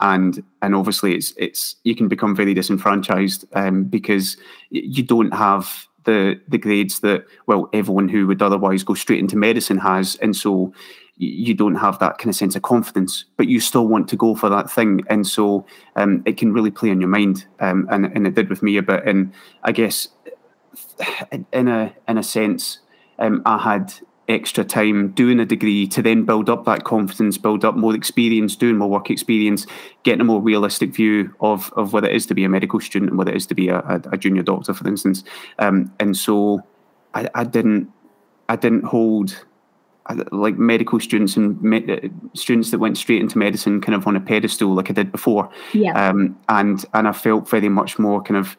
and 0.00 0.42
and 0.62 0.74
obviously 0.74 1.14
it's 1.14 1.34
it's 1.36 1.76
you 1.84 1.94
can 1.94 2.08
become 2.08 2.34
very 2.34 2.54
disenfranchised 2.54 3.44
um, 3.52 3.84
because 3.84 4.36
you 4.70 5.02
don't 5.02 5.34
have 5.34 5.86
the 6.04 6.40
the 6.48 6.58
grades 6.58 7.00
that 7.00 7.26
well 7.46 7.68
everyone 7.72 8.08
who 8.08 8.26
would 8.26 8.40
otherwise 8.40 8.84
go 8.84 8.94
straight 8.94 9.18
into 9.18 9.36
medicine 9.36 9.78
has, 9.78 10.16
and 10.16 10.34
so 10.36 10.72
you 11.18 11.54
don't 11.54 11.76
have 11.76 11.98
that 11.98 12.18
kind 12.18 12.28
of 12.28 12.36
sense 12.36 12.56
of 12.56 12.62
confidence, 12.62 13.24
but 13.36 13.48
you 13.48 13.58
still 13.58 13.86
want 13.86 14.08
to 14.08 14.16
go 14.16 14.34
for 14.34 14.48
that 14.50 14.70
thing, 14.70 15.02
and 15.08 15.26
so 15.26 15.66
um, 15.96 16.22
it 16.26 16.36
can 16.36 16.52
really 16.52 16.70
play 16.70 16.90
on 16.90 17.00
your 17.00 17.08
mind, 17.08 17.46
um, 17.60 17.86
and 17.90 18.06
and 18.06 18.26
it 18.26 18.34
did 18.34 18.50
with 18.50 18.62
me 18.62 18.76
a 18.76 18.82
bit. 18.82 19.04
And 19.06 19.32
I 19.62 19.72
guess 19.72 20.08
in 21.52 21.68
a 21.68 21.94
in 22.08 22.18
a 22.18 22.22
sense, 22.22 22.80
um, 23.18 23.42
I 23.46 23.58
had 23.58 23.92
extra 24.28 24.64
time 24.64 25.12
doing 25.12 25.38
a 25.38 25.46
degree 25.46 25.86
to 25.86 26.02
then 26.02 26.24
build 26.24 26.50
up 26.50 26.64
that 26.64 26.84
confidence, 26.84 27.38
build 27.38 27.64
up 27.64 27.76
more 27.76 27.94
experience, 27.94 28.56
doing 28.56 28.76
more 28.76 28.88
work 28.90 29.08
experience, 29.08 29.66
getting 30.02 30.20
a 30.20 30.24
more 30.24 30.40
realistic 30.40 30.94
view 30.94 31.34
of 31.40 31.72
of 31.76 31.92
what 31.92 32.04
it 32.04 32.14
is 32.14 32.26
to 32.26 32.34
be 32.34 32.44
a 32.44 32.48
medical 32.48 32.80
student 32.80 33.10
and 33.10 33.18
what 33.18 33.28
it 33.28 33.36
is 33.36 33.46
to 33.46 33.54
be 33.54 33.68
a, 33.68 34.00
a, 34.12 34.16
junior 34.18 34.42
doctor, 34.42 34.74
for 34.74 34.86
instance. 34.86 35.24
Um, 35.58 35.92
and 36.00 36.16
so 36.16 36.62
I, 37.14 37.28
I 37.34 37.44
didn't 37.44 37.90
I 38.48 38.56
didn't 38.56 38.84
hold 38.84 39.44
like 40.30 40.56
medical 40.56 41.00
students 41.00 41.36
and 41.36 41.90
uh, 41.90 42.08
students 42.34 42.70
that 42.70 42.78
went 42.78 42.96
straight 42.96 43.20
into 43.20 43.38
medicine 43.38 43.80
kind 43.80 43.94
of 43.94 44.06
on 44.06 44.16
a 44.16 44.20
pedestal 44.20 44.74
like 44.74 44.90
I 44.90 44.92
did 44.92 45.10
before. 45.10 45.50
Yeah. 45.72 45.92
Um, 45.92 46.38
and 46.48 46.84
and 46.94 47.08
I 47.08 47.12
felt 47.12 47.48
very 47.48 47.68
much 47.68 47.98
more 47.98 48.22
kind 48.22 48.36
of 48.36 48.56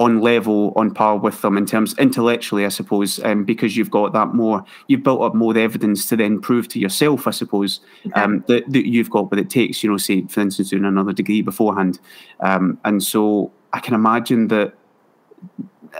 on 0.00 0.20
level, 0.20 0.72
on 0.76 0.92
par 0.92 1.16
with 1.16 1.42
them 1.42 1.56
in 1.56 1.66
terms 1.66 1.96
intellectually, 1.98 2.64
I 2.64 2.68
suppose, 2.68 3.18
um, 3.24 3.44
because 3.44 3.76
you've 3.76 3.90
got 3.90 4.12
that 4.12 4.32
more, 4.32 4.64
you've 4.86 5.02
built 5.02 5.22
up 5.22 5.34
more 5.34 5.56
evidence 5.58 6.06
to 6.06 6.16
then 6.16 6.40
prove 6.40 6.68
to 6.68 6.78
yourself, 6.78 7.26
I 7.26 7.32
suppose, 7.32 7.80
okay. 8.06 8.20
um, 8.20 8.44
that, 8.46 8.70
that 8.70 8.88
you've 8.88 9.10
got 9.10 9.30
what 9.30 9.40
it 9.40 9.50
takes, 9.50 9.82
you 9.82 9.90
know, 9.90 9.96
say, 9.96 10.24
for 10.28 10.40
instance, 10.40 10.70
doing 10.70 10.84
another 10.84 11.12
degree 11.12 11.42
beforehand. 11.42 11.98
Um, 12.40 12.78
and 12.84 13.02
so 13.02 13.52
I 13.72 13.80
can 13.80 13.94
imagine 13.94 14.48
that 14.48 14.74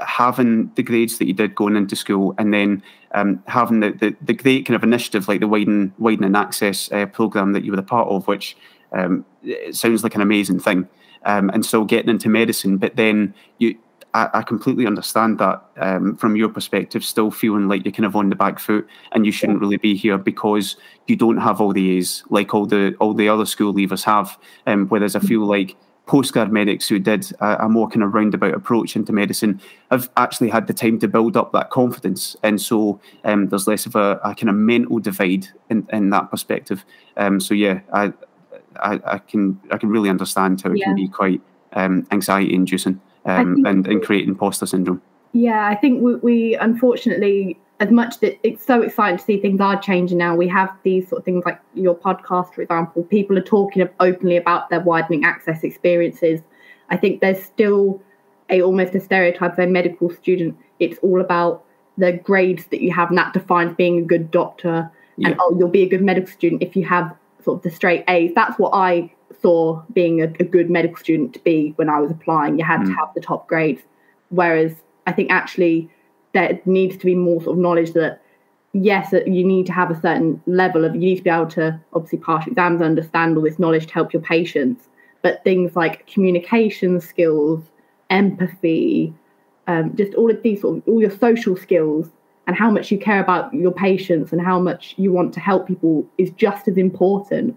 having 0.06 0.70
the 0.74 0.82
grades 0.82 1.18
that 1.18 1.26
you 1.26 1.34
did 1.34 1.54
going 1.54 1.74
into 1.74 1.96
school 1.96 2.34
and 2.38 2.54
then 2.54 2.82
um, 3.12 3.42
having 3.46 3.80
the, 3.80 3.90
the, 3.90 4.16
the, 4.20 4.34
great 4.34 4.66
kind 4.66 4.76
of 4.76 4.82
initiative 4.82 5.28
like 5.28 5.40
the 5.40 5.48
widen, 5.48 5.92
widening 5.98 6.36
access 6.36 6.90
uh, 6.92 7.06
program 7.06 7.52
that 7.52 7.64
you 7.64 7.72
were 7.72 7.78
a 7.78 7.82
part 7.82 8.08
of, 8.08 8.26
which 8.26 8.56
um, 8.92 9.24
sounds 9.70 10.02
like 10.02 10.14
an 10.14 10.20
amazing 10.20 10.60
thing, 10.60 10.88
um, 11.24 11.50
and 11.50 11.64
still 11.64 11.84
getting 11.84 12.10
into 12.10 12.28
medicine. 12.28 12.76
But 12.76 12.96
then 12.96 13.34
you, 13.58 13.78
I, 14.14 14.28
I 14.34 14.42
completely 14.42 14.86
understand 14.86 15.38
that 15.38 15.62
um, 15.76 16.16
from 16.16 16.36
your 16.36 16.48
perspective, 16.48 17.04
still 17.04 17.30
feeling 17.30 17.68
like 17.68 17.84
you're 17.84 17.92
kind 17.92 18.06
of 18.06 18.16
on 18.16 18.28
the 18.28 18.36
back 18.36 18.58
foot 18.58 18.86
and 19.12 19.24
you 19.24 19.32
shouldn't 19.32 19.60
really 19.60 19.76
be 19.76 19.94
here 19.94 20.18
because 20.18 20.76
you 21.06 21.16
don't 21.16 21.38
have 21.38 21.60
all 21.60 21.72
the 21.72 21.98
A's 21.98 22.24
like 22.30 22.54
all 22.54 22.66
the 22.66 22.94
all 23.00 23.14
the 23.14 23.28
other 23.28 23.46
school 23.46 23.74
leavers 23.74 24.04
have. 24.04 24.38
Um, 24.66 24.86
whereas 24.88 25.16
I 25.16 25.20
feel 25.20 25.46
like 25.46 25.76
postgrad 26.08 26.50
medics 26.50 26.88
who 26.88 26.98
did 26.98 27.30
a, 27.40 27.66
a, 27.66 27.68
more 27.68 27.86
kind 27.88 28.02
of 28.02 28.14
roundabout 28.14 28.54
approach 28.54 28.96
into 28.96 29.12
medicine 29.12 29.60
have 29.90 30.10
actually 30.16 30.48
had 30.48 30.66
the 30.66 30.72
time 30.72 30.98
to 30.98 31.06
build 31.06 31.36
up 31.36 31.52
that 31.52 31.70
confidence. 31.70 32.34
And 32.42 32.60
so 32.60 32.98
um, 33.24 33.48
there's 33.48 33.68
less 33.68 33.84
of 33.86 33.94
a, 33.94 34.18
a, 34.24 34.34
kind 34.34 34.48
of 34.48 34.56
mental 34.56 34.98
divide 34.98 35.48
in, 35.68 35.86
in 35.92 36.10
that 36.10 36.30
perspective. 36.30 36.84
Um, 37.16 37.40
so 37.40 37.54
yeah, 37.54 37.80
I, 37.92 38.12
I, 38.80 39.00
I, 39.04 39.18
can 39.18 39.60
I 39.70 39.76
can 39.76 39.90
really 39.90 40.08
understand 40.08 40.62
how 40.62 40.70
it 40.70 40.78
yeah. 40.78 40.86
can 40.86 40.96
be 40.96 41.08
quite 41.08 41.42
um, 41.74 42.06
anxiety 42.10 42.54
inducing 42.54 43.00
um, 43.26 43.64
and, 43.66 43.86
and 43.86 44.02
create 44.02 44.26
imposter 44.26 44.66
syndrome. 44.66 45.02
Yeah, 45.32 45.66
I 45.68 45.74
think 45.74 46.02
we, 46.02 46.14
we 46.16 46.56
unfortunately 46.56 47.58
as 47.80 47.90
much 47.90 48.18
that 48.20 48.38
it's 48.42 48.64
so 48.64 48.82
exciting 48.82 49.18
to 49.18 49.25
see 49.25 49.40
things 49.40 49.61
are 49.61 49.80
changing 49.80 50.18
now. 50.18 50.35
We 50.35 50.49
have 50.49 50.70
these 50.82 51.08
sort 51.08 51.20
of 51.20 51.25
things 51.25 51.44
like 51.44 51.61
your 51.75 51.94
podcast, 51.94 52.52
for 52.54 52.62
example. 52.62 53.04
People 53.04 53.38
are 53.38 53.42
talking 53.42 53.88
openly 54.00 54.37
about 54.37 54.68
their 54.68 54.80
widening 54.80 55.25
access 55.25 55.62
experiences. 55.62 56.40
I 56.90 56.97
think 56.97 57.20
there's 57.20 57.42
still 57.42 58.02
a 58.50 58.62
almost 58.62 58.94
a 58.94 59.00
stereotype 59.00 59.52
of 59.52 59.58
a 59.61 59.66
medical 59.66 60.11
student. 60.11 60.56
It's 60.80 60.99
all 61.02 61.20
about 61.20 61.64
the 61.97 62.12
grades 62.12 62.66
that 62.66 62.80
you 62.80 62.92
have, 62.92 63.11
and 63.11 63.18
that 63.18 63.32
defines 63.32 63.76
being 63.76 63.99
a 63.99 64.02
good 64.02 64.30
doctor. 64.30 64.90
Yeah. 65.16 65.28
And 65.28 65.37
oh, 65.40 65.54
you'll 65.58 65.68
be 65.68 65.82
a 65.82 65.88
good 65.88 66.02
medical 66.02 66.30
student 66.30 66.62
if 66.62 66.75
you 66.75 66.85
have 66.87 67.14
sort 67.44 67.58
of 67.58 67.62
the 67.62 67.70
straight 67.70 68.04
A's. 68.08 68.32
That's 68.35 68.58
what 68.58 68.70
I 68.75 69.12
saw 69.40 69.82
being 69.92 70.20
a, 70.20 70.25
a 70.40 70.44
good 70.44 70.70
medical 70.70 70.97
student 70.97 71.35
to 71.35 71.40
be 71.40 71.75
when 71.76 71.88
I 71.88 72.00
was 72.00 72.11
applying. 72.11 72.58
You 72.58 72.64
had 72.64 72.80
mm. 72.80 72.87
to 72.87 72.92
have 72.94 73.14
the 73.14 73.20
top 73.20 73.47
grades. 73.47 73.82
Whereas 74.30 74.75
I 75.06 75.12
think 75.12 75.30
actually 75.30 75.90
there 76.38 76.61
needs 76.64 76.97
to 76.97 77.04
be 77.04 77.14
more 77.14 77.42
sort 77.42 77.57
of 77.57 77.62
knowledge 77.62 77.92
that 77.92 78.23
yes, 78.73 79.12
you 79.26 79.45
need 79.45 79.66
to 79.66 79.73
have 79.73 79.90
a 79.90 80.00
certain 80.00 80.40
level 80.47 80.85
of 80.85 80.95
you 80.95 81.00
need 81.00 81.16
to 81.16 81.23
be 81.23 81.30
able 81.30 81.47
to 81.47 81.78
obviously 81.92 82.18
pass 82.18 82.47
exams, 82.47 82.83
understand 82.83 83.37
all 83.37 83.42
this 83.42 83.59
knowledge 83.59 83.87
to 83.87 83.95
help 83.95 84.12
your 84.12 84.23
patients. 84.23 84.88
But 85.23 85.42
things 85.42 85.75
like 85.75 86.07
communication 86.07 87.00
skills, 87.00 87.64
empathy, 88.09 89.12
um, 89.66 89.97
just 89.97 90.14
all 90.14 90.30
of 90.30 90.42
these 90.42 90.61
sort 90.61 90.78
of 90.78 90.83
all 90.87 91.00
your 91.00 91.11
social 91.11 91.57
skills 91.57 92.09
and 92.47 92.57
how 92.57 92.71
much 92.71 92.90
you 92.90 92.99
care 92.99 93.21
about 93.21 93.52
your 93.52 93.73
patients 93.73 94.33
and 94.33 94.40
how 94.40 94.59
much 94.59 94.95
you 94.97 95.12
want 95.12 95.35
to 95.35 95.40
help 95.40 95.66
people 95.66 96.07
is 96.16 96.30
just 96.30 96.68
as 96.68 96.76
important. 96.76 97.57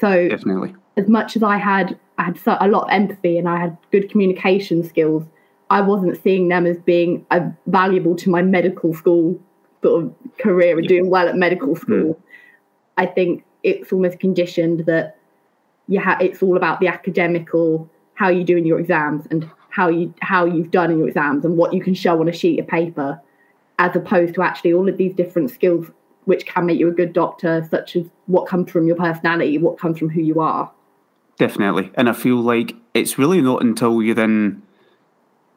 So 0.00 0.28
definitely, 0.28 0.74
as 0.96 1.08
much 1.08 1.36
as 1.36 1.42
I 1.42 1.58
had 1.58 1.98
I 2.18 2.24
had 2.24 2.38
a 2.46 2.68
lot 2.68 2.84
of 2.84 2.90
empathy 2.90 3.38
and 3.38 3.48
I 3.48 3.58
had 3.60 3.76
good 3.90 4.10
communication 4.10 4.82
skills, 4.82 5.24
I 5.72 5.80
wasn't 5.80 6.22
seeing 6.22 6.48
them 6.48 6.66
as 6.66 6.76
being 6.76 7.24
uh, 7.30 7.48
valuable 7.66 8.14
to 8.16 8.28
my 8.28 8.42
medical 8.42 8.92
school 8.92 9.40
sort 9.82 10.04
of 10.04 10.14
career 10.38 10.78
and 10.78 10.86
doing 10.86 11.08
well 11.08 11.26
at 11.26 11.34
medical 11.34 11.74
school. 11.74 12.14
Mm. 12.14 12.22
I 12.98 13.06
think 13.06 13.42
it's 13.62 13.90
almost 13.90 14.20
conditioned 14.20 14.80
that 14.80 15.16
you 15.88 15.98
ha- 15.98 16.18
it's 16.20 16.42
all 16.42 16.58
about 16.58 16.80
the 16.80 16.88
academical, 16.88 17.88
how 18.14 18.28
you 18.28 18.44
do 18.44 18.58
in 18.58 18.66
your 18.66 18.78
exams 18.78 19.26
and 19.30 19.50
how 19.70 19.88
you 19.88 20.12
how 20.20 20.44
you've 20.44 20.70
done 20.70 20.90
in 20.90 20.98
your 20.98 21.08
exams 21.08 21.42
and 21.46 21.56
what 21.56 21.72
you 21.72 21.82
can 21.82 21.94
show 21.94 22.20
on 22.20 22.28
a 22.28 22.32
sheet 22.32 22.60
of 22.60 22.66
paper, 22.66 23.18
as 23.78 23.96
opposed 23.96 24.34
to 24.34 24.42
actually 24.42 24.74
all 24.74 24.90
of 24.90 24.98
these 24.98 25.14
different 25.14 25.50
skills 25.50 25.90
which 26.26 26.44
can 26.44 26.66
make 26.66 26.78
you 26.78 26.88
a 26.88 26.92
good 26.92 27.14
doctor, 27.14 27.66
such 27.70 27.96
as 27.96 28.04
what 28.26 28.46
comes 28.46 28.70
from 28.70 28.86
your 28.86 28.96
personality, 28.96 29.56
what 29.56 29.78
comes 29.78 29.98
from 29.98 30.10
who 30.10 30.20
you 30.20 30.38
are. 30.38 30.70
Definitely, 31.38 31.90
and 31.94 32.10
I 32.10 32.12
feel 32.12 32.36
like 32.36 32.74
it's 32.92 33.16
really 33.16 33.40
not 33.40 33.62
until 33.62 34.02
you 34.02 34.12
then 34.12 34.62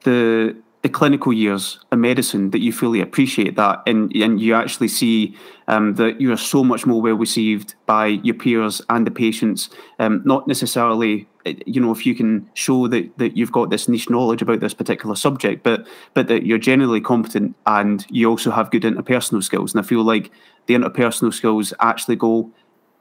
the 0.05 0.55
the 0.85 0.89
clinical 0.89 1.33
years 1.33 1.79
of 1.91 1.97
medicine 1.97 2.51
that 2.51 2.62
you 2.62 2.71
fully 2.71 3.01
appreciate 3.01 3.55
that 3.55 3.81
and, 3.88 4.15
and 4.17 4.39
you 4.39 4.53
actually 4.53 4.88
see 4.88 5.35
um, 5.67 5.95
that 5.95 6.21
you 6.21 6.31
are 6.31 6.38
so 6.38 6.63
much 6.63 6.85
more 6.85 7.01
well 7.01 7.15
received 7.15 7.74
by 7.88 8.05
your 8.05 8.35
peers 8.35 8.83
and 8.89 9.07
the 9.07 9.09
patients. 9.09 9.71
Um, 9.97 10.21
not 10.25 10.47
necessarily 10.47 11.27
you 11.65 11.81
know 11.81 11.91
if 11.91 12.05
you 12.05 12.13
can 12.13 12.47
show 12.53 12.88
that, 12.88 13.17
that 13.17 13.35
you've 13.35 13.51
got 13.51 13.71
this 13.71 13.89
niche 13.89 14.12
knowledge 14.12 14.43
about 14.43 14.59
this 14.59 14.75
particular 14.75 15.15
subject 15.15 15.63
but 15.63 15.88
but 16.13 16.27
that 16.27 16.45
you're 16.45 16.59
generally 16.59 17.01
competent 17.01 17.55
and 17.65 18.05
you 18.12 18.29
also 18.29 18.51
have 18.51 18.69
good 18.69 18.83
interpersonal 18.83 19.43
skills. 19.43 19.74
And 19.74 19.83
i 19.83 19.88
feel 19.88 20.03
like 20.03 20.31
the 20.67 20.75
interpersonal 20.75 21.33
skills 21.33 21.74
actually 21.79 22.15
go 22.15 22.51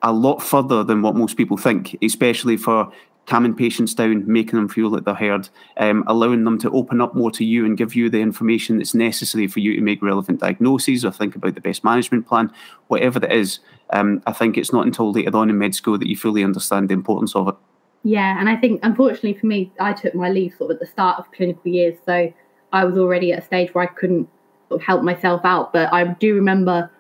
a 0.00 0.12
lot 0.12 0.42
further 0.42 0.82
than 0.82 1.02
what 1.02 1.16
most 1.16 1.36
people 1.36 1.58
think 1.58 1.96
especially 2.02 2.56
for 2.56 2.90
calming 3.26 3.54
patients 3.54 3.94
down, 3.94 4.24
making 4.30 4.58
them 4.58 4.68
feel 4.68 4.88
like 4.90 5.04
they're 5.04 5.14
heard, 5.14 5.48
um, 5.78 6.04
allowing 6.06 6.44
them 6.44 6.58
to 6.58 6.70
open 6.70 7.00
up 7.00 7.14
more 7.14 7.30
to 7.30 7.44
you 7.44 7.64
and 7.64 7.78
give 7.78 7.94
you 7.94 8.10
the 8.10 8.20
information 8.20 8.78
that's 8.78 8.94
necessary 8.94 9.46
for 9.46 9.60
you 9.60 9.74
to 9.74 9.80
make 9.80 10.02
relevant 10.02 10.40
diagnoses 10.40 11.04
or 11.04 11.10
think 11.10 11.34
about 11.34 11.54
the 11.54 11.60
best 11.60 11.84
management 11.84 12.26
plan, 12.26 12.52
whatever 12.88 13.18
that 13.18 13.32
is. 13.32 13.60
Um, 13.90 14.22
I 14.26 14.32
think 14.32 14.56
it's 14.56 14.72
not 14.72 14.86
until 14.86 15.12
later 15.12 15.36
on 15.36 15.50
in 15.50 15.58
med 15.58 15.74
school 15.74 15.98
that 15.98 16.08
you 16.08 16.16
fully 16.16 16.44
understand 16.44 16.88
the 16.88 16.94
importance 16.94 17.34
of 17.34 17.48
it. 17.48 17.54
Yeah, 18.02 18.38
and 18.38 18.50
I 18.50 18.56
think 18.56 18.80
unfortunately 18.82 19.34
for 19.34 19.46
me, 19.46 19.72
I 19.80 19.94
took 19.94 20.14
my 20.14 20.28
leave 20.28 20.54
sort 20.58 20.70
of 20.70 20.76
at 20.76 20.80
the 20.80 20.86
start 20.86 21.18
of 21.18 21.30
clinical 21.32 21.70
years, 21.70 21.96
so 22.04 22.32
I 22.72 22.84
was 22.84 22.98
already 22.98 23.32
at 23.32 23.42
a 23.42 23.46
stage 23.46 23.74
where 23.74 23.84
I 23.84 23.92
couldn't 23.92 24.28
sort 24.68 24.82
of 24.82 24.86
help 24.86 25.02
myself 25.02 25.40
out. 25.44 25.72
But 25.72 25.90
I 25.92 26.04
do 26.04 26.34
remember 26.34 26.90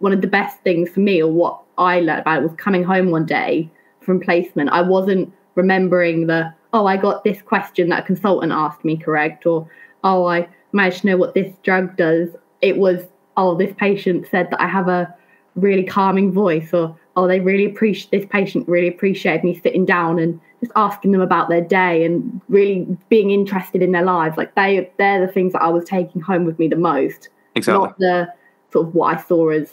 one 0.00 0.12
of 0.12 0.20
the 0.20 0.26
best 0.26 0.58
things 0.62 0.90
for 0.90 1.00
me, 1.00 1.22
or 1.22 1.30
what 1.30 1.60
I 1.76 2.00
learned 2.00 2.22
about 2.22 2.38
it, 2.38 2.42
was 2.42 2.56
coming 2.56 2.82
home 2.82 3.10
one 3.10 3.24
day 3.24 3.70
from 4.00 4.18
placement. 4.18 4.70
I 4.70 4.82
wasn't 4.82 5.32
remembering 5.58 6.26
the 6.28 6.54
oh 6.72 6.86
i 6.86 6.96
got 6.96 7.24
this 7.24 7.42
question 7.42 7.90
that 7.90 8.04
a 8.04 8.06
consultant 8.06 8.52
asked 8.52 8.84
me 8.84 8.96
correct? 8.96 9.44
Or 9.44 9.68
oh 10.04 10.24
i 10.26 10.48
managed 10.72 11.00
to 11.02 11.08
know 11.08 11.16
what 11.16 11.34
this 11.34 11.52
drug 11.62 11.96
does. 11.96 12.28
It 12.62 12.78
was 12.78 13.02
oh 13.36 13.54
this 13.54 13.74
patient 13.76 14.26
said 14.30 14.50
that 14.50 14.60
i 14.60 14.66
have 14.66 14.88
a 14.88 15.14
really 15.56 15.84
calming 15.84 16.32
voice 16.32 16.72
or 16.72 16.96
oh 17.16 17.26
they 17.26 17.40
really 17.40 17.66
appreciate 17.66 18.10
this 18.10 18.26
patient 18.30 18.68
really 18.68 18.88
appreciated 18.88 19.44
me 19.44 19.60
sitting 19.60 19.84
down 19.84 20.18
and 20.18 20.40
just 20.60 20.72
asking 20.76 21.12
them 21.12 21.20
about 21.20 21.48
their 21.48 21.60
day 21.60 22.04
and 22.04 22.40
really 22.48 22.86
being 23.08 23.30
interested 23.30 23.82
in 23.82 23.92
their 23.92 24.04
lives. 24.04 24.36
Like 24.36 24.54
they 24.54 24.90
they're 24.98 25.24
the 25.24 25.32
things 25.32 25.52
that 25.52 25.62
i 25.62 25.68
was 25.68 25.84
taking 25.84 26.20
home 26.20 26.44
with 26.44 26.58
me 26.58 26.68
the 26.68 26.76
most. 26.76 27.28
Exactly. 27.54 27.86
Not 27.86 27.98
the 27.98 28.32
sort 28.72 28.88
of 28.88 28.94
what 28.94 29.16
i 29.16 29.22
saw 29.22 29.48
as 29.48 29.72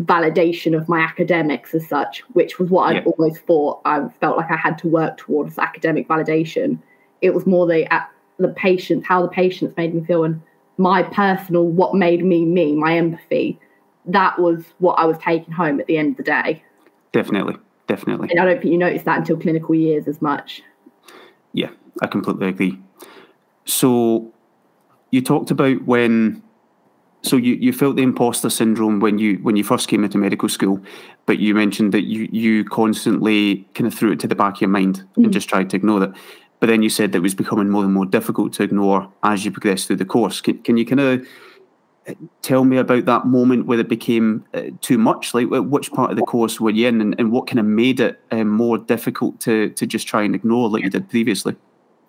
validation 0.00 0.76
of 0.76 0.88
my 0.88 1.00
academics 1.00 1.74
as 1.74 1.86
such, 1.88 2.20
which 2.32 2.58
was 2.58 2.70
what 2.70 2.92
yeah. 2.92 3.00
I'd 3.00 3.06
always 3.06 3.38
thought. 3.38 3.80
I 3.84 4.06
felt 4.20 4.36
like 4.36 4.50
I 4.50 4.56
had 4.56 4.76
to 4.78 4.88
work 4.88 5.16
towards 5.16 5.58
academic 5.58 6.08
validation. 6.08 6.78
It 7.22 7.34
was 7.34 7.46
more 7.46 7.66
the 7.66 7.92
uh, 7.92 8.04
the 8.38 8.48
patients, 8.48 9.06
how 9.06 9.22
the 9.22 9.28
patients 9.28 9.74
made 9.76 9.94
me 9.94 10.04
feel, 10.04 10.24
and 10.24 10.42
my 10.76 11.02
personal 11.02 11.66
what 11.66 11.94
made 11.94 12.24
me 12.24 12.44
me, 12.44 12.74
my 12.74 12.96
empathy. 12.96 13.58
That 14.04 14.38
was 14.38 14.64
what 14.78 14.94
I 14.94 15.04
was 15.04 15.18
taking 15.18 15.52
home 15.52 15.80
at 15.80 15.86
the 15.86 15.96
end 15.96 16.12
of 16.12 16.16
the 16.18 16.22
day. 16.22 16.62
Definitely, 17.12 17.56
definitely. 17.86 18.28
And 18.30 18.38
I 18.38 18.44
don't 18.44 18.60
think 18.60 18.72
you 18.72 18.78
notice 18.78 19.02
that 19.04 19.18
until 19.18 19.36
clinical 19.38 19.74
years 19.74 20.06
as 20.06 20.20
much. 20.20 20.62
Yeah, 21.52 21.70
I 22.02 22.06
completely 22.06 22.48
agree. 22.48 22.78
So 23.64 24.32
you 25.10 25.22
talked 25.22 25.50
about 25.50 25.82
when 25.86 26.42
so 27.26 27.36
you, 27.36 27.54
you 27.54 27.72
felt 27.72 27.96
the 27.96 28.02
imposter 28.02 28.48
syndrome 28.48 29.00
when 29.00 29.18
you 29.18 29.38
when 29.38 29.56
you 29.56 29.64
first 29.64 29.88
came 29.88 30.04
into 30.04 30.16
medical 30.16 30.48
school, 30.48 30.80
but 31.26 31.38
you 31.38 31.54
mentioned 31.54 31.92
that 31.92 32.04
you 32.04 32.28
you 32.30 32.64
constantly 32.64 33.66
kind 33.74 33.86
of 33.86 33.94
threw 33.94 34.12
it 34.12 34.20
to 34.20 34.28
the 34.28 34.34
back 34.34 34.54
of 34.54 34.60
your 34.60 34.70
mind 34.70 35.04
mm. 35.16 35.24
and 35.24 35.32
just 35.32 35.48
tried 35.48 35.68
to 35.70 35.76
ignore 35.76 36.04
it. 36.04 36.12
But 36.60 36.68
then 36.68 36.82
you 36.82 36.88
said 36.88 37.12
that 37.12 37.18
it 37.18 37.22
was 37.22 37.34
becoming 37.34 37.68
more 37.68 37.84
and 37.84 37.92
more 37.92 38.06
difficult 38.06 38.52
to 38.54 38.62
ignore 38.62 39.12
as 39.22 39.44
you 39.44 39.50
progressed 39.50 39.88
through 39.88 39.96
the 39.96 40.04
course. 40.04 40.40
Can, 40.40 40.62
can 40.62 40.76
you 40.76 40.86
kind 40.86 41.00
of 41.00 41.26
uh, 42.08 42.14
tell 42.40 42.64
me 42.64 42.78
about 42.78 43.04
that 43.04 43.26
moment 43.26 43.66
where 43.66 43.78
it 43.78 43.88
became 43.88 44.44
uh, 44.54 44.62
too 44.80 44.96
much? 44.96 45.34
Like, 45.34 45.48
which 45.50 45.92
part 45.92 46.10
of 46.10 46.16
the 46.16 46.22
course 46.22 46.60
were 46.60 46.70
you 46.70 46.88
in, 46.88 47.00
and, 47.00 47.14
and 47.18 47.32
what 47.32 47.46
kind 47.46 47.58
of 47.58 47.66
made 47.66 48.00
it 48.00 48.20
um, 48.30 48.48
more 48.48 48.78
difficult 48.78 49.40
to 49.40 49.70
to 49.70 49.86
just 49.86 50.06
try 50.06 50.22
and 50.22 50.34
ignore 50.34 50.70
like 50.70 50.84
you 50.84 50.90
did 50.90 51.08
previously? 51.08 51.56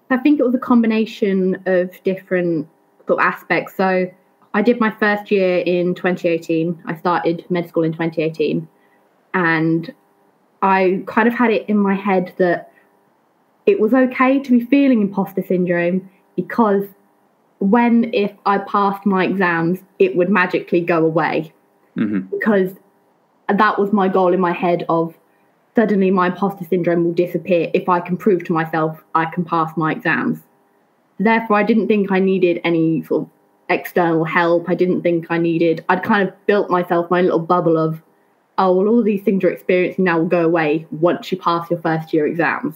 I 0.10 0.18
think 0.18 0.40
it 0.40 0.44
was 0.44 0.56
a 0.56 0.60
combination 0.60 1.62
of 1.66 1.92
different 2.04 2.70
sort 3.08 3.20
of 3.20 3.26
aspects. 3.26 3.76
So 3.76 4.10
I 4.58 4.64
did 4.64 4.80
my 4.80 4.90
first 4.90 5.30
year 5.30 5.60
in 5.60 5.94
2018. 5.94 6.82
I 6.88 6.96
started 6.96 7.46
med 7.48 7.70
school 7.70 7.84
in 7.84 7.92
2018. 7.92 8.68
And 9.36 9.94
I 10.64 11.04
kind 11.06 11.28
of 11.28 11.36
had 11.36 11.52
it 11.52 11.70
in 11.70 11.78
my 11.78 11.94
head 11.94 12.34
that 12.38 12.72
it 13.68 13.80
was 13.80 13.94
okay 13.94 14.40
to 14.40 14.52
be 14.52 14.66
feeling 14.66 15.04
imposter 15.04 15.44
syndrome 15.44 16.10
because 16.36 16.86
when, 17.60 18.12
if 18.16 18.32
I 18.48 18.58
passed 18.58 19.06
my 19.06 19.26
exams, 19.26 19.78
it 20.00 20.16
would 20.16 20.32
magically 20.32 20.82
go 20.82 21.06
away. 21.06 21.54
Mm-hmm. 21.96 22.36
Because 22.36 22.72
that 23.48 23.78
was 23.78 23.94
my 23.94 24.08
goal 24.08 24.34
in 24.34 24.40
my 24.40 24.54
head 24.54 24.88
of 24.90 25.16
suddenly 25.76 26.10
my 26.10 26.30
imposter 26.30 26.66
syndrome 26.66 27.04
will 27.04 27.14
disappear 27.14 27.70
if 27.76 27.88
I 27.88 28.00
can 28.00 28.18
prove 28.18 28.44
to 28.46 28.54
myself 28.54 29.04
I 29.14 29.26
can 29.26 29.46
pass 29.46 29.78
my 29.78 29.92
exams. 29.92 30.40
Therefore, 31.20 31.58
I 31.58 31.64
didn't 31.64 31.88
think 31.88 32.12
I 32.12 32.20
needed 32.20 32.60
any 32.64 33.04
sort 33.04 33.26
of 33.26 33.37
external 33.70 34.24
help. 34.24 34.70
I 34.70 34.76
didn't 34.76 35.02
think 35.02 35.28
I 35.30 35.38
needed, 35.38 35.84
I'd 35.90 36.04
kind 36.04 36.28
of 36.28 36.46
built 36.46 36.70
myself 36.70 37.10
my 37.12 37.22
little 37.22 37.40
bubble 37.40 37.78
of, 37.78 38.02
oh, 38.58 38.74
well, 38.76 38.88
all 38.88 39.04
these 39.04 39.22
things 39.24 39.44
you're 39.44 39.52
experiencing 39.52 40.06
now 40.06 40.20
will 40.20 40.28
go 40.28 40.46
away 40.46 40.88
once 40.92 41.32
you 41.32 41.38
pass 41.38 41.70
your 41.70 41.82
first 41.82 42.14
year 42.14 42.26
exams. 42.26 42.76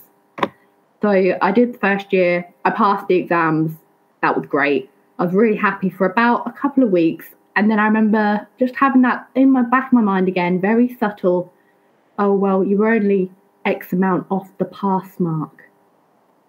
So 1.02 1.10
I 1.42 1.52
did 1.52 1.74
the 1.74 1.80
first 1.80 2.14
year, 2.14 2.48
I 2.66 2.72
passed 2.72 3.08
the 3.08 3.16
exams, 3.16 3.72
that 4.22 4.38
was 4.38 4.46
great. 4.46 4.90
I 5.18 5.26
was 5.26 5.34
really 5.34 5.58
happy 5.58 5.90
for 5.90 6.06
about 6.06 6.48
a 6.48 6.52
couple 6.52 6.84
of 6.84 6.92
weeks. 6.92 7.26
And 7.56 7.70
then 7.70 7.80
I 7.80 7.86
remember 7.86 8.48
just 8.60 8.76
having 8.76 9.02
that 9.02 9.28
in 9.36 9.52
my 9.52 9.64
back 9.64 9.88
of 9.88 9.94
my 9.94 10.02
mind 10.02 10.28
again, 10.28 10.62
very 10.62 10.96
subtle. 11.00 11.52
Oh, 12.20 12.34
well, 12.34 12.64
you 12.64 12.78
were 12.78 12.90
only 12.94 13.32
X 13.66 13.94
amount 13.94 14.28
off 14.30 14.50
the 14.58 14.66
pass 14.66 15.20
mark. 15.20 15.64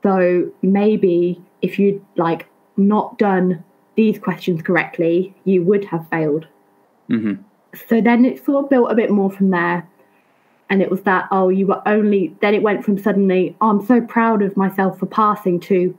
So 0.03 0.53
maybe 0.63 1.43
if 1.63 1.79
you'd 1.79 2.05
like 2.17 2.47
not 2.77 3.19
done 3.19 3.65
these 3.95 4.19
questions 4.19 4.63
correctly, 4.63 5.35
you 5.45 5.63
would 5.63 5.85
have 5.87 6.09
failed. 6.09 6.47
Mm-hmm. 7.11 7.43
So 7.89 8.01
then 8.01 8.25
it 8.25 8.45
sort 8.45 8.65
of 8.65 8.71
built 8.71 8.91
a 8.91 8.95
bit 8.95 9.11
more 9.11 9.31
from 9.31 9.51
there. 9.51 9.89
And 10.71 10.81
it 10.81 10.91
was 10.91 11.03
that, 11.03 11.29
oh, 11.31 11.51
you 11.51 11.67
were 11.67 11.87
only, 11.87 12.35
then 12.41 12.55
it 12.55 12.63
went 12.63 12.85
from 12.85 12.99
suddenly, 12.99 13.55
oh, 13.61 13.69
I'm 13.69 13.85
so 13.85 14.01
proud 14.01 14.43
of 14.43 14.57
myself 14.57 14.99
for 14.99 15.07
passing 15.07 15.61
to, 15.61 15.97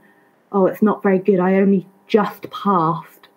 oh, 0.51 0.65
it's 0.65 0.81
not 0.81 1.03
very 1.03 1.19
good. 1.19 1.39
I 1.39 1.55
only 1.55 1.87
just 2.07 2.49
passed. 2.49 3.27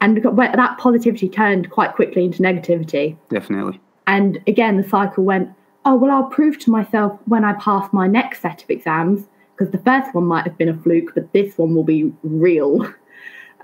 And 0.00 0.20
that 0.20 0.78
positivity 0.78 1.28
turned 1.28 1.70
quite 1.70 1.94
quickly 1.94 2.24
into 2.24 2.42
negativity. 2.42 3.16
Definitely. 3.30 3.80
And 4.08 4.40
again, 4.48 4.76
the 4.76 4.88
cycle 4.88 5.22
went, 5.22 5.50
oh, 5.84 5.94
well, 5.94 6.10
I'll 6.10 6.24
prove 6.24 6.58
to 6.60 6.70
myself 6.70 7.18
when 7.26 7.44
I 7.44 7.52
pass 7.54 7.92
my 7.92 8.08
next 8.08 8.42
set 8.42 8.64
of 8.64 8.70
exams, 8.70 9.28
because 9.56 9.70
the 9.70 9.78
first 9.78 10.12
one 10.14 10.24
might 10.24 10.44
have 10.44 10.58
been 10.58 10.68
a 10.68 10.76
fluke, 10.78 11.14
but 11.14 11.32
this 11.32 11.56
one 11.56 11.74
will 11.74 11.84
be 11.84 12.12
real. 12.22 12.92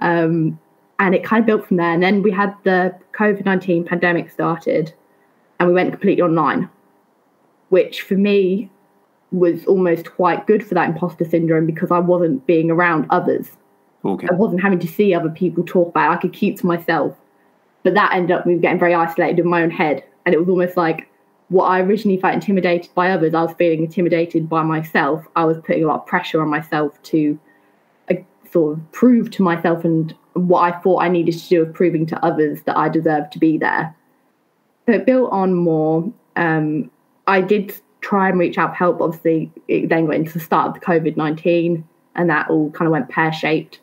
Um, 0.01 0.59
and 0.99 1.15
it 1.15 1.25
kind 1.25 1.41
of 1.41 1.47
built 1.47 1.67
from 1.67 1.77
there. 1.77 1.93
And 1.93 2.03
then 2.03 2.23
we 2.23 2.31
had 2.31 2.55
the 2.65 2.97
COVID 3.13 3.45
19 3.45 3.85
pandemic 3.85 4.31
started, 4.31 4.93
and 5.59 5.69
we 5.69 5.75
went 5.75 5.93
completely 5.93 6.23
online, 6.23 6.69
which 7.69 8.03
for 8.03 8.15
me 8.15 8.71
was 9.31 9.65
almost 9.67 10.13
quite 10.13 10.47
good 10.47 10.67
for 10.67 10.75
that 10.75 10.89
imposter 10.89 11.25
syndrome 11.25 11.67
because 11.67 11.91
I 11.91 11.99
wasn't 11.99 12.47
being 12.47 12.71
around 12.71 13.07
others. 13.11 13.51
Okay. 14.05 14.27
I 14.31 14.35
wasn't 14.35 14.63
having 14.63 14.79
to 14.79 14.89
see 14.89 15.13
other 15.13 15.29
people 15.29 15.65
talk 15.65 15.89
about 15.89 16.11
it. 16.11 16.15
I 16.15 16.21
could 16.21 16.33
keep 16.33 16.59
to 16.61 16.67
myself. 16.67 17.17
But 17.83 17.95
that 17.95 18.13
ended 18.15 18.37
up 18.37 18.47
me 18.47 18.57
getting 18.57 18.79
very 18.79 18.95
isolated 18.95 19.39
in 19.39 19.49
my 19.49 19.63
own 19.63 19.71
head. 19.71 20.05
And 20.25 20.35
it 20.35 20.39
was 20.39 20.49
almost 20.49 20.77
like 20.77 21.09
what 21.49 21.65
I 21.65 21.81
originally 21.81 22.21
felt 22.21 22.35
intimidated 22.35 22.91
by 22.95 23.11
others, 23.11 23.35
I 23.35 23.43
was 23.43 23.55
feeling 23.55 23.85
intimidated 23.85 24.49
by 24.49 24.63
myself. 24.63 25.27
I 25.37 25.45
was 25.45 25.59
putting 25.59 25.85
a 25.85 25.87
lot 25.87 26.01
of 26.01 26.07
pressure 26.07 26.43
on 26.43 26.49
myself 26.49 27.01
to 27.05 27.39
sort 28.53 28.77
of 28.77 28.93
prove 28.93 29.31
to 29.33 29.43
myself 29.43 29.85
and 29.85 30.15
what 30.35 30.61
I 30.61 30.79
thought 30.81 31.03
I 31.03 31.09
needed 31.09 31.39
to 31.39 31.49
do 31.49 31.63
of 31.63 31.75
proving 31.75 32.07
to 32.07 32.25
others 32.25 32.63
that 32.63 32.77
I 32.77 32.89
deserved 32.89 33.33
to 33.33 33.39
be 33.39 33.59
there. 33.59 33.95
So 34.87 34.93
it 34.93 35.07
built 35.07 35.31
on 35.33 35.55
more. 35.55 36.11
Um, 36.37 36.91
I 37.27 37.41
did 37.41 37.79
try 38.01 38.29
and 38.29 38.39
reach 38.39 38.59
out 38.59 38.71
for 38.71 38.77
help. 38.77 39.01
Obviously, 39.01 39.51
it 39.67 39.89
then 39.89 40.07
went 40.07 40.27
into 40.27 40.39
the 40.39 40.45
start 40.45 40.69
of 40.69 40.75
the 40.75 40.81
COVID 40.81 41.17
19 41.17 41.85
and 42.15 42.31
that 42.31 42.49
all 42.51 42.71
kind 42.71 42.87
of 42.87 42.93
went 42.93 43.09
pear 43.09 43.33
shaped. 43.33 43.81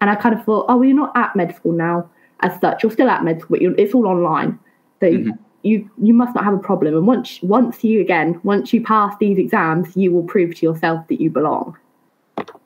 And 0.00 0.10
I 0.10 0.14
kind 0.14 0.34
of 0.34 0.44
thought, 0.44 0.66
oh, 0.68 0.76
well, 0.76 0.84
you're 0.84 0.96
not 0.96 1.16
at 1.16 1.34
med 1.36 1.54
school 1.56 1.72
now 1.72 2.08
as 2.40 2.58
such. 2.60 2.82
You're 2.82 2.92
still 2.92 3.08
at 3.08 3.24
med 3.24 3.40
school, 3.40 3.58
but 3.60 3.78
it's 3.78 3.94
all 3.94 4.06
online. 4.06 4.58
So 5.00 5.06
mm-hmm. 5.06 5.30
you 5.62 5.90
you 6.00 6.14
must 6.14 6.34
not 6.34 6.44
have 6.44 6.54
a 6.54 6.58
problem. 6.58 6.94
And 6.94 7.06
once 7.06 7.40
once 7.42 7.82
you 7.82 8.00
again, 8.00 8.40
once 8.42 8.72
you 8.72 8.82
pass 8.82 9.14
these 9.18 9.38
exams, 9.38 9.96
you 9.96 10.12
will 10.12 10.24
prove 10.24 10.54
to 10.56 10.66
yourself 10.66 11.06
that 11.08 11.20
you 11.20 11.30
belong. 11.30 11.76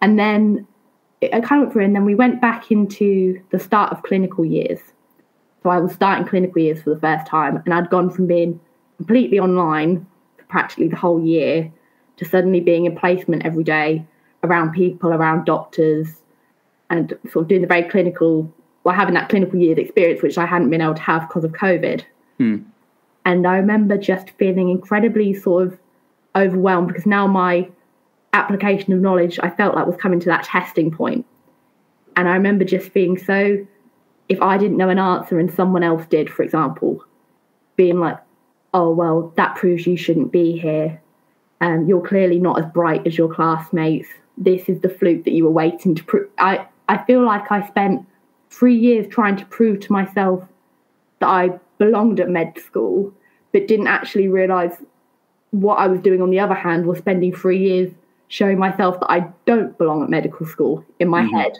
And 0.00 0.18
then 0.18 0.66
I 1.22 1.40
kind 1.40 1.62
of 1.62 1.66
went 1.66 1.72
through, 1.72 1.84
and 1.84 1.94
then 1.94 2.04
we 2.04 2.14
went 2.14 2.40
back 2.40 2.70
into 2.70 3.40
the 3.50 3.58
start 3.58 3.92
of 3.92 4.02
clinical 4.02 4.44
years. 4.44 4.78
So 5.62 5.68
I 5.68 5.78
was 5.78 5.92
starting 5.92 6.26
clinical 6.26 6.62
years 6.62 6.82
for 6.82 6.90
the 6.94 7.00
first 7.00 7.26
time, 7.26 7.62
and 7.64 7.74
I'd 7.74 7.90
gone 7.90 8.10
from 8.10 8.26
being 8.26 8.58
completely 8.96 9.38
online 9.38 10.06
for 10.38 10.44
practically 10.44 10.88
the 10.88 10.96
whole 10.96 11.22
year 11.22 11.70
to 12.16 12.24
suddenly 12.24 12.60
being 12.60 12.86
in 12.86 12.96
placement 12.96 13.44
every 13.44 13.64
day 13.64 14.06
around 14.42 14.72
people, 14.72 15.12
around 15.12 15.44
doctors, 15.44 16.08
and 16.88 17.16
sort 17.30 17.44
of 17.44 17.48
doing 17.48 17.60
the 17.60 17.66
very 17.66 17.82
clinical, 17.84 18.52
well, 18.84 18.94
having 18.94 19.14
that 19.14 19.28
clinical 19.28 19.58
years 19.58 19.78
experience, 19.78 20.22
which 20.22 20.38
I 20.38 20.46
hadn't 20.46 20.70
been 20.70 20.80
able 20.80 20.94
to 20.94 21.02
have 21.02 21.28
because 21.28 21.44
of 21.44 21.52
COVID. 21.52 22.02
Hmm. 22.38 22.56
And 23.26 23.46
I 23.46 23.56
remember 23.56 23.98
just 23.98 24.30
feeling 24.38 24.70
incredibly 24.70 25.34
sort 25.34 25.66
of 25.66 25.78
overwhelmed 26.34 26.88
because 26.88 27.06
now 27.06 27.26
my 27.26 27.68
application 28.32 28.92
of 28.92 29.00
knowledge 29.00 29.38
I 29.42 29.50
felt 29.50 29.74
like 29.74 29.86
was 29.86 29.96
coming 29.96 30.20
to 30.20 30.26
that 30.26 30.44
testing 30.44 30.90
point. 30.90 31.26
And 32.16 32.28
I 32.28 32.34
remember 32.34 32.64
just 32.64 32.92
being 32.92 33.18
so, 33.18 33.66
if 34.28 34.40
I 34.42 34.58
didn't 34.58 34.76
know 34.76 34.88
an 34.88 34.98
answer 34.98 35.38
and 35.38 35.52
someone 35.52 35.82
else 35.82 36.06
did, 36.06 36.30
for 36.30 36.42
example, 36.42 37.04
being 37.76 37.98
like, 37.98 38.18
oh, 38.74 38.90
well, 38.90 39.32
that 39.36 39.56
proves 39.56 39.86
you 39.86 39.96
shouldn't 39.96 40.32
be 40.32 40.58
here. 40.58 41.00
Um, 41.60 41.86
you're 41.88 42.06
clearly 42.06 42.38
not 42.38 42.58
as 42.58 42.66
bright 42.72 43.06
as 43.06 43.18
your 43.18 43.32
classmates. 43.32 44.08
This 44.36 44.68
is 44.68 44.80
the 44.80 44.88
fluke 44.88 45.24
that 45.24 45.32
you 45.32 45.44
were 45.44 45.50
waiting 45.50 45.94
to 45.94 46.04
prove. 46.04 46.28
I, 46.38 46.66
I 46.88 47.04
feel 47.04 47.24
like 47.24 47.50
I 47.50 47.66
spent 47.66 48.06
three 48.50 48.76
years 48.76 49.06
trying 49.10 49.36
to 49.36 49.44
prove 49.46 49.80
to 49.80 49.92
myself 49.92 50.42
that 51.20 51.28
I 51.28 51.58
belonged 51.78 52.20
at 52.20 52.28
med 52.28 52.58
school, 52.58 53.12
but 53.52 53.68
didn't 53.68 53.88
actually 53.88 54.28
realize 54.28 54.76
what 55.50 55.76
I 55.76 55.86
was 55.86 56.00
doing 56.00 56.22
on 56.22 56.30
the 56.30 56.40
other 56.40 56.54
hand 56.54 56.86
was 56.86 56.98
spending 56.98 57.34
three 57.34 57.58
years 57.58 57.92
showing 58.30 58.58
myself 58.58 58.98
that 59.00 59.10
I 59.10 59.26
don't 59.44 59.76
belong 59.76 60.04
at 60.04 60.08
medical 60.08 60.46
school 60.46 60.84
in 61.00 61.08
my 61.08 61.22
mm-hmm. 61.22 61.36
head 61.36 61.58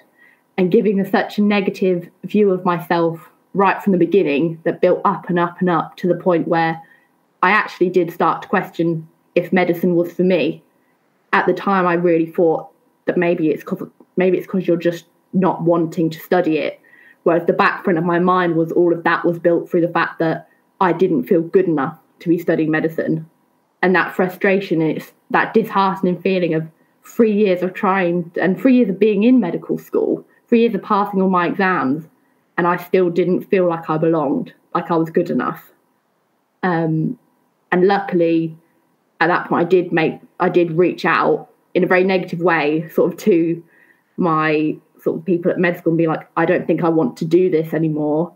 and 0.57 0.71
giving 0.71 1.01
a, 1.01 1.11
such 1.11 1.37
a 1.37 1.43
negative 1.43 2.09
view 2.25 2.51
of 2.51 2.65
myself 2.65 3.29
right 3.55 3.83
from 3.83 3.93
the 3.93 3.99
beginning 3.99 4.61
that 4.63 4.81
built 4.81 5.01
up 5.05 5.29
and 5.29 5.39
up 5.39 5.61
and 5.61 5.69
up 5.69 5.97
to 5.97 6.07
the 6.07 6.15
point 6.15 6.47
where 6.47 6.81
I 7.43 7.51
actually 7.51 7.91
did 7.91 8.13
start 8.13 8.43
to 8.43 8.49
question 8.49 9.09
if 9.35 9.53
medicine 9.53 9.97
was 9.97 10.13
for 10.13 10.23
me. 10.23 10.63
At 11.33 11.47
the 11.47 11.53
time, 11.53 11.87
I 11.87 11.95
really 11.95 12.27
thought 12.27 12.69
that 13.07 13.17
maybe 13.17 13.51
it's 13.51 13.65
because 13.65 13.89
maybe 14.17 14.39
it's 14.39 14.47
because 14.47 14.69
you're 14.69 14.77
just 14.77 15.07
not 15.33 15.63
wanting 15.63 16.09
to 16.11 16.21
study 16.21 16.59
it. 16.59 16.81
Whereas 17.25 17.47
the 17.47 17.53
back 17.53 17.83
front 17.83 17.99
of 17.99 18.05
my 18.05 18.21
mind 18.21 18.55
was 18.55 18.71
all 18.73 18.93
of 18.93 19.03
that 19.03 19.25
was 19.25 19.41
built 19.41 19.69
through 19.69 19.81
the 19.81 19.89
fact 19.93 20.21
that 20.21 20.49
I 20.81 20.93
didn't 20.93 21.25
feel 21.25 21.43
good 21.43 21.67
enough 21.67 21.99
to 22.21 22.29
be 22.29 22.39
studying 22.39 22.71
medicine. 22.71 23.29
And 23.83 23.95
that 23.97 24.15
frustration 24.15 24.81
is 24.83 25.11
that 25.31 25.55
disheartening 25.55 26.21
feeling 26.21 26.55
of 26.55 26.67
three 27.05 27.33
years 27.33 27.63
of 27.63 27.75
trying 27.75 28.31
and 28.41 28.61
three 28.61 28.77
years 28.77 28.91
of 28.91 28.99
being 28.99 29.25
in 29.25 29.41
medical 29.41 29.79
school, 29.79 30.25
three 30.49 30.61
years 30.61 30.75
of 30.75 30.83
passing 30.83 31.23
all 31.23 31.31
my 31.31 31.47
exams, 31.47 32.07
and 32.59 32.67
I 32.67 32.77
still 32.77 33.11
didn't 33.11 33.45
feel 33.45 33.69
like 33.69 33.89
I 33.89 33.97
belonged, 33.97 34.53
like 34.75 34.91
I 34.91 34.97
was 34.97 35.11
good 35.11 35.31
enough. 35.31 35.71
Um, 36.63 37.19
and 37.73 37.87
luckily, 37.87 38.57
at 39.21 39.29
that 39.29 39.49
point, 39.49 39.67
I 39.67 39.69
did 39.69 39.93
make, 39.93 40.21
I 40.41 40.49
did 40.49 40.73
reach 40.73 41.05
out 41.05 41.49
in 41.75 41.85
a 41.85 41.87
very 41.87 42.05
negative 42.05 42.41
way, 42.41 42.89
sort 42.91 43.13
of 43.13 43.19
to 43.21 43.63
my 44.17 44.77
sort 45.03 45.19
of 45.19 45.25
people 45.25 45.51
at 45.51 45.59
med 45.59 45.79
school 45.79 45.93
and 45.93 45.99
be 45.99 46.07
like, 46.07 46.29
I 46.37 46.45
don't 46.45 46.67
think 46.67 46.83
I 46.83 46.89
want 46.89 47.17
to 47.19 47.25
do 47.25 47.51
this 47.51 47.73
anymore. 47.73 48.33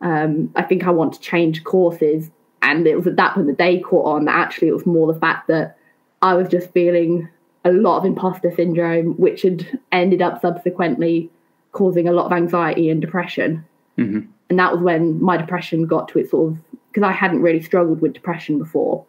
Um, 0.00 0.52
I 0.54 0.62
think 0.62 0.84
I 0.84 0.90
want 0.90 1.14
to 1.14 1.20
change 1.20 1.64
courses. 1.64 2.30
And 2.62 2.86
it 2.86 2.96
was 2.96 3.06
at 3.06 3.16
that 3.16 3.34
point 3.34 3.46
that 3.48 3.58
they 3.58 3.78
caught 3.78 4.06
on 4.06 4.24
that 4.26 4.36
actually 4.36 4.68
it 4.68 4.74
was 4.74 4.86
more 4.86 5.12
the 5.12 5.18
fact 5.18 5.48
that 5.48 5.76
I 6.24 6.32
was 6.32 6.48
just 6.48 6.72
feeling 6.72 7.28
a 7.66 7.70
lot 7.70 7.98
of 7.98 8.06
imposter 8.06 8.50
syndrome, 8.50 9.12
which 9.12 9.42
had 9.42 9.78
ended 9.92 10.22
up 10.22 10.40
subsequently 10.40 11.30
causing 11.72 12.08
a 12.08 12.12
lot 12.12 12.26
of 12.26 12.32
anxiety 12.32 12.88
and 12.88 13.00
depression. 13.00 13.62
Mm-hmm. 13.98 14.20
And 14.48 14.58
that 14.58 14.72
was 14.72 14.82
when 14.82 15.22
my 15.22 15.36
depression 15.36 15.86
got 15.86 16.08
to 16.08 16.18
its 16.18 16.30
sort 16.30 16.52
of 16.52 16.58
because 16.90 17.06
I 17.06 17.12
hadn't 17.12 17.42
really 17.42 17.60
struggled 17.60 18.00
with 18.00 18.14
depression 18.14 18.58
before. 18.58 19.04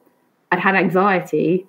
I'd 0.52 0.60
had 0.60 0.76
anxiety, 0.76 1.66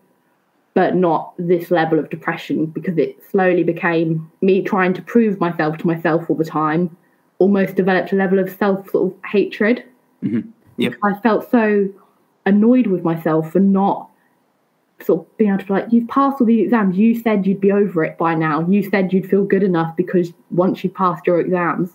but 0.75 0.97
not 0.97 1.33
this 1.39 1.71
level 1.71 2.01
of 2.01 2.11
depression 2.11 2.67
because 2.67 2.99
it 2.99 3.17
slowly 3.31 3.63
became 3.63 4.29
me 4.41 4.63
trying 4.63 4.95
to 4.95 5.03
prove 5.03 5.39
myself 5.39 5.79
to 5.79 5.87
myself 5.87 6.29
all 6.29 6.37
the 6.37 6.45
time, 6.45 6.97
almost 7.39 7.77
developed 7.77 8.13
a 8.13 8.17
level 8.17 8.41
of 8.41 8.51
self 8.51 8.91
sort 8.91 9.13
of 9.13 9.19
hatred. 9.31 9.85
Mm-hmm. 10.25 10.49
Yep. 10.79 10.95
I 11.05 11.15
felt 11.21 11.49
so 11.51 11.89
annoyed 12.47 12.89
with 12.89 13.05
myself 13.05 13.53
for 13.53 13.61
not 13.61 14.11
sort 15.01 15.21
of 15.21 15.37
being 15.37 15.51
able 15.51 15.61
to 15.61 15.67
be 15.67 15.73
like, 15.73 15.87
you've 15.91 16.09
passed 16.09 16.41
all 16.41 16.47
these 16.47 16.65
exams. 16.65 16.97
You 16.97 17.21
said 17.21 17.47
you'd 17.47 17.61
be 17.61 17.73
over 17.73 18.05
it 18.05 18.17
by 18.19 18.35
now. 18.35 18.67
You 18.69 18.83
said 18.83 19.13
you'd 19.13 19.29
feel 19.29 19.45
good 19.45 19.63
enough 19.63 19.97
because 19.97 20.33
once 20.51 20.83
you 20.83 20.91
passed 20.91 21.27
your 21.27 21.41
exams. 21.41 21.91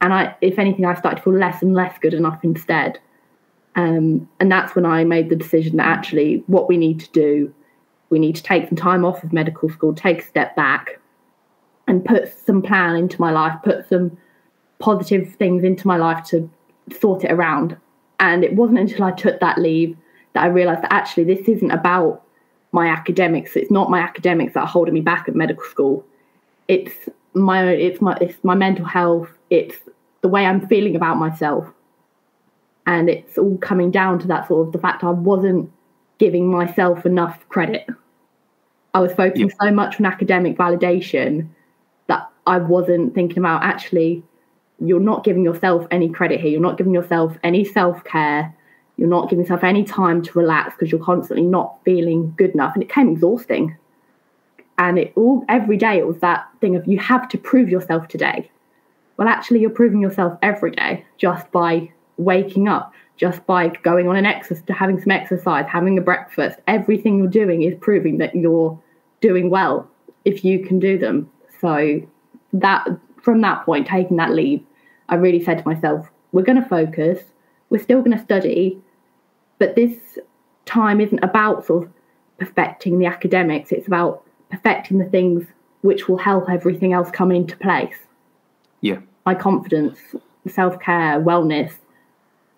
And 0.00 0.12
I, 0.12 0.34
if 0.40 0.58
anything, 0.58 0.84
I 0.84 0.94
started 0.94 1.18
to 1.18 1.22
feel 1.22 1.34
less 1.34 1.62
and 1.62 1.74
less 1.74 1.98
good 1.98 2.14
enough 2.14 2.40
instead. 2.42 2.98
Um, 3.76 4.28
and 4.40 4.50
that's 4.50 4.74
when 4.74 4.86
I 4.86 5.04
made 5.04 5.28
the 5.28 5.36
decision 5.36 5.76
that 5.78 5.86
actually 5.86 6.44
what 6.46 6.68
we 6.68 6.76
need 6.76 7.00
to 7.00 7.10
do 7.10 7.54
we 8.14 8.20
need 8.20 8.36
to 8.36 8.42
take 8.44 8.68
some 8.68 8.76
time 8.76 9.04
off 9.04 9.24
of 9.24 9.32
medical 9.32 9.68
school, 9.68 9.92
take 9.92 10.22
a 10.22 10.26
step 10.26 10.54
back, 10.54 11.00
and 11.88 12.04
put 12.04 12.32
some 12.46 12.62
plan 12.62 12.94
into 12.94 13.20
my 13.20 13.32
life, 13.32 13.58
put 13.64 13.88
some 13.88 14.16
positive 14.78 15.34
things 15.34 15.64
into 15.64 15.86
my 15.88 15.96
life 15.96 16.24
to 16.26 16.48
sort 17.00 17.24
it 17.24 17.32
around. 17.32 17.76
And 18.20 18.44
it 18.44 18.54
wasn't 18.54 18.78
until 18.78 19.02
I 19.02 19.10
took 19.10 19.40
that 19.40 19.58
leave 19.58 19.96
that 20.34 20.44
I 20.44 20.46
realized 20.46 20.82
that 20.82 20.92
actually 20.92 21.24
this 21.24 21.48
isn't 21.48 21.70
about 21.70 22.22
my 22.72 22.88
academics. 22.88 23.56
It's 23.56 23.70
not 23.70 23.90
my 23.90 24.00
academics 24.00 24.54
that 24.54 24.60
are 24.60 24.66
holding 24.66 24.94
me 24.94 25.00
back 25.00 25.28
at 25.28 25.34
medical 25.34 25.64
school. 25.64 26.04
It's 26.68 27.08
my 27.34 27.68
it's 27.68 28.00
my 28.00 28.16
it's 28.20 28.42
my 28.42 28.54
mental 28.54 28.84
health. 28.84 29.28
It's 29.50 29.76
the 30.20 30.28
way 30.28 30.44
I'm 30.44 30.66
feeling 30.66 30.96
about 30.96 31.16
myself, 31.16 31.66
and 32.86 33.08
it's 33.08 33.38
all 33.38 33.58
coming 33.58 33.90
down 33.90 34.18
to 34.20 34.26
that 34.28 34.48
sort 34.48 34.66
of 34.66 34.72
the 34.72 34.78
fact 34.78 35.04
I 35.04 35.10
wasn't 35.10 35.70
giving 36.18 36.50
myself 36.50 37.06
enough 37.06 37.48
credit. 37.48 37.86
I 38.94 39.00
was 39.00 39.12
focusing 39.12 39.50
so 39.60 39.70
much 39.72 39.98
on 39.98 40.06
academic 40.06 40.56
validation 40.56 41.48
that 42.06 42.28
I 42.46 42.58
wasn't 42.58 43.14
thinking 43.14 43.38
about 43.38 43.64
actually 43.64 44.22
you're 44.80 45.00
not 45.00 45.24
giving 45.24 45.44
yourself 45.44 45.86
any 45.90 46.08
credit 46.08 46.40
here. 46.40 46.50
You're 46.50 46.60
not 46.60 46.78
giving 46.78 46.94
yourself 46.94 47.36
any 47.42 47.64
self 47.64 48.02
care. 48.04 48.54
You're 48.96 49.08
not 49.08 49.28
giving 49.28 49.44
yourself 49.44 49.64
any 49.64 49.84
time 49.84 50.22
to 50.22 50.38
relax 50.38 50.74
because 50.74 50.92
you're 50.92 51.04
constantly 51.04 51.44
not 51.44 51.78
feeling 51.84 52.32
good 52.36 52.50
enough. 52.50 52.74
And 52.74 52.82
it 52.82 52.88
came 52.88 53.08
exhausting. 53.10 53.76
And 54.78 54.98
it 54.98 55.12
all 55.16 55.44
every 55.48 55.76
day 55.76 55.98
it 55.98 56.06
was 56.06 56.18
that 56.18 56.48
thing 56.60 56.76
of 56.76 56.86
you 56.86 56.98
have 56.98 57.28
to 57.30 57.38
prove 57.38 57.68
yourself 57.68 58.08
today. 58.08 58.50
Well, 59.16 59.28
actually, 59.28 59.60
you're 59.60 59.70
proving 59.70 60.00
yourself 60.00 60.36
every 60.42 60.72
day 60.72 61.04
just 61.18 61.50
by 61.52 61.90
waking 62.16 62.66
up, 62.68 62.92
just 63.16 63.46
by 63.46 63.68
going 63.68 64.08
on 64.08 64.16
an 64.16 64.26
exercise, 64.26 64.64
having 64.68 65.00
some 65.00 65.12
exercise, 65.12 65.66
having 65.68 65.98
a 65.98 66.00
breakfast. 66.00 66.58
Everything 66.66 67.18
you're 67.18 67.28
doing 67.28 67.62
is 67.62 67.74
proving 67.80 68.18
that 68.18 68.34
you're 68.34 68.78
doing 69.20 69.50
well 69.50 69.88
if 70.24 70.44
you 70.44 70.66
can 70.66 70.80
do 70.80 70.98
them. 70.98 71.30
So 71.60 72.00
that 72.52 72.86
from 73.22 73.40
that 73.42 73.64
point, 73.64 73.86
taking 73.86 74.16
that 74.16 74.32
leave, 74.32 74.62
I 75.08 75.14
really 75.14 75.42
said 75.42 75.58
to 75.58 75.68
myself, 75.68 76.08
we're 76.32 76.42
going 76.42 76.60
to 76.60 76.68
focus, 76.68 77.22
we're 77.70 77.82
still 77.82 78.00
going 78.00 78.16
to 78.16 78.22
study, 78.22 78.80
but 79.64 79.76
this 79.76 80.18
time 80.66 81.00
isn't 81.00 81.20
about 81.24 81.64
sort 81.64 81.84
of 81.84 81.92
perfecting 82.38 82.98
the 82.98 83.06
academics, 83.06 83.72
it's 83.72 83.86
about 83.86 84.22
perfecting 84.50 84.98
the 84.98 85.06
things 85.06 85.46
which 85.80 86.06
will 86.06 86.18
help 86.18 86.50
everything 86.50 86.92
else 86.92 87.10
come 87.10 87.32
into 87.32 87.56
place. 87.56 87.96
Yeah. 88.82 88.98
My 89.24 89.34
confidence, 89.34 89.98
self 90.46 90.78
care, 90.80 91.18
wellness, 91.18 91.72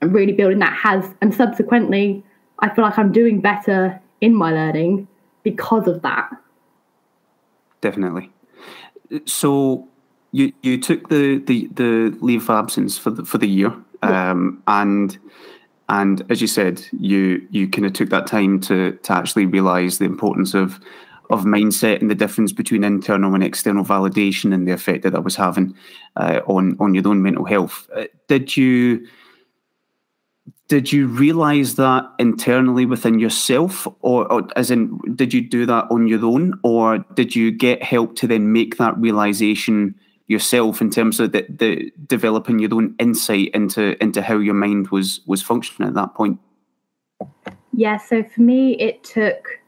and 0.00 0.12
really 0.12 0.32
building 0.32 0.58
that 0.58 0.72
has, 0.72 1.14
and 1.20 1.32
subsequently, 1.32 2.24
I 2.58 2.74
feel 2.74 2.82
like 2.82 2.98
I'm 2.98 3.12
doing 3.12 3.40
better 3.40 4.00
in 4.20 4.34
my 4.34 4.50
learning 4.50 5.06
because 5.44 5.86
of 5.86 6.02
that. 6.02 6.28
Definitely. 7.82 8.32
So, 9.26 9.86
you 10.32 10.52
you 10.62 10.80
took 10.80 11.08
the 11.08 11.38
the, 11.38 11.68
the 11.72 12.18
leave 12.20 12.42
of 12.42 12.50
absence 12.50 12.98
for 12.98 13.10
the 13.10 13.24
for 13.24 13.38
the 13.38 13.46
year, 13.46 13.72
um, 14.02 14.60
and 14.66 15.16
and 15.88 16.24
as 16.30 16.40
you 16.40 16.46
said, 16.46 16.84
you 16.98 17.46
you 17.50 17.68
kind 17.68 17.86
of 17.86 17.92
took 17.92 18.10
that 18.10 18.26
time 18.26 18.60
to 18.62 18.92
to 18.92 19.12
actually 19.12 19.46
realise 19.46 19.98
the 19.98 20.04
importance 20.04 20.54
of 20.54 20.80
of 21.30 21.44
mindset 21.44 22.00
and 22.00 22.10
the 22.10 22.14
difference 22.14 22.52
between 22.52 22.84
internal 22.84 23.34
and 23.34 23.42
external 23.42 23.84
validation 23.84 24.54
and 24.54 24.66
the 24.66 24.72
effect 24.72 25.02
that 25.02 25.10
that 25.10 25.24
was 25.24 25.36
having 25.36 25.74
uh, 26.16 26.40
on 26.46 26.76
on 26.80 26.94
your 26.94 27.06
own 27.06 27.22
mental 27.22 27.44
health. 27.44 27.88
Uh, 27.94 28.04
did 28.28 28.56
you 28.56 29.06
did 30.68 30.92
you 30.92 31.06
realize 31.06 31.76
that 31.76 32.10
internally 32.18 32.86
within 32.86 33.20
yourself 33.20 33.86
or, 34.00 34.30
or, 34.32 34.48
as 34.56 34.70
in 34.70 34.98
did 35.14 35.32
you 35.32 35.40
do 35.40 35.64
that 35.64 35.86
on 35.92 36.08
your 36.08 36.24
own 36.24 36.58
or 36.64 36.98
did 37.14 37.36
you 37.36 37.52
get 37.52 37.82
help 37.84 38.16
to 38.16 38.26
then 38.26 38.52
make 38.52 38.76
that 38.78 38.96
realization 38.98 39.94
yourself 40.28 40.80
in 40.80 40.90
terms 40.90 41.20
of 41.20 41.32
the, 41.32 41.46
the 41.48 41.92
developing 42.06 42.58
your 42.58 42.74
own 42.74 42.94
insight 42.98 43.50
into 43.54 44.00
into 44.02 44.22
how 44.22 44.38
your 44.38 44.54
mind 44.54 44.88
was 44.88 45.20
was 45.26 45.42
functioning 45.42 45.88
at 45.88 45.94
that 45.94 46.14
point? 46.14 46.38
Yeah 47.72 47.96
so 47.96 48.22
for 48.22 48.40
me 48.40 48.72
it 48.74 49.04
took 49.04 49.60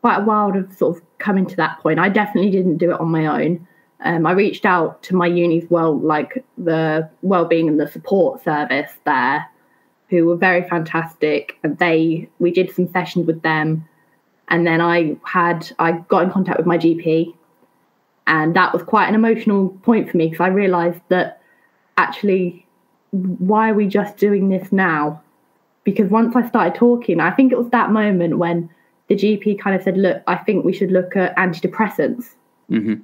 quite 0.00 0.18
a 0.18 0.24
while 0.24 0.52
to 0.52 0.66
sort 0.74 0.96
of 0.96 1.02
come 1.18 1.38
into 1.38 1.56
that 1.56 1.78
point. 1.80 1.98
I 1.98 2.08
definitely 2.08 2.50
didn't 2.50 2.78
do 2.78 2.90
it 2.90 3.00
on 3.00 3.08
my 3.08 3.26
own. 3.26 3.66
Um, 4.04 4.26
i 4.26 4.32
reached 4.32 4.66
out 4.66 5.00
to 5.04 5.14
my 5.14 5.28
uni's 5.28 5.64
well 5.70 5.96
like 5.96 6.44
the 6.58 7.08
well-being 7.22 7.68
and 7.68 7.78
the 7.78 7.86
support 7.86 8.42
service 8.42 8.90
there 9.04 9.46
who 10.08 10.26
were 10.26 10.36
very 10.36 10.68
fantastic. 10.68 11.58
And 11.62 11.78
they 11.78 12.28
we 12.38 12.50
did 12.50 12.74
some 12.74 12.90
sessions 12.90 13.26
with 13.26 13.42
them. 13.42 13.86
And 14.48 14.66
then 14.66 14.80
i 14.80 15.16
had 15.24 15.70
i 15.78 15.92
got 15.92 16.24
in 16.24 16.30
contact 16.30 16.56
with 16.56 16.66
my 16.66 16.78
gp 16.78 17.34
and 18.26 18.54
that 18.54 18.72
was 18.72 18.82
quite 18.82 19.08
an 19.08 19.14
emotional 19.14 19.68
point 19.82 20.10
for 20.10 20.16
me 20.16 20.28
because 20.28 20.44
I 20.44 20.48
realized 20.48 21.00
that 21.08 21.40
actually, 21.96 22.66
why 23.10 23.70
are 23.70 23.74
we 23.74 23.86
just 23.86 24.16
doing 24.16 24.48
this 24.48 24.72
now? 24.72 25.22
Because 25.84 26.08
once 26.08 26.36
I 26.36 26.48
started 26.48 26.74
talking, 26.74 27.20
I 27.20 27.32
think 27.32 27.52
it 27.52 27.58
was 27.58 27.68
that 27.70 27.90
moment 27.90 28.38
when 28.38 28.70
the 29.08 29.16
GP 29.16 29.60
kind 29.60 29.74
of 29.74 29.82
said, 29.82 29.96
Look, 29.96 30.22
I 30.26 30.36
think 30.36 30.64
we 30.64 30.72
should 30.72 30.92
look 30.92 31.16
at 31.16 31.36
antidepressants. 31.36 32.34
Mm-hmm. 32.70 32.94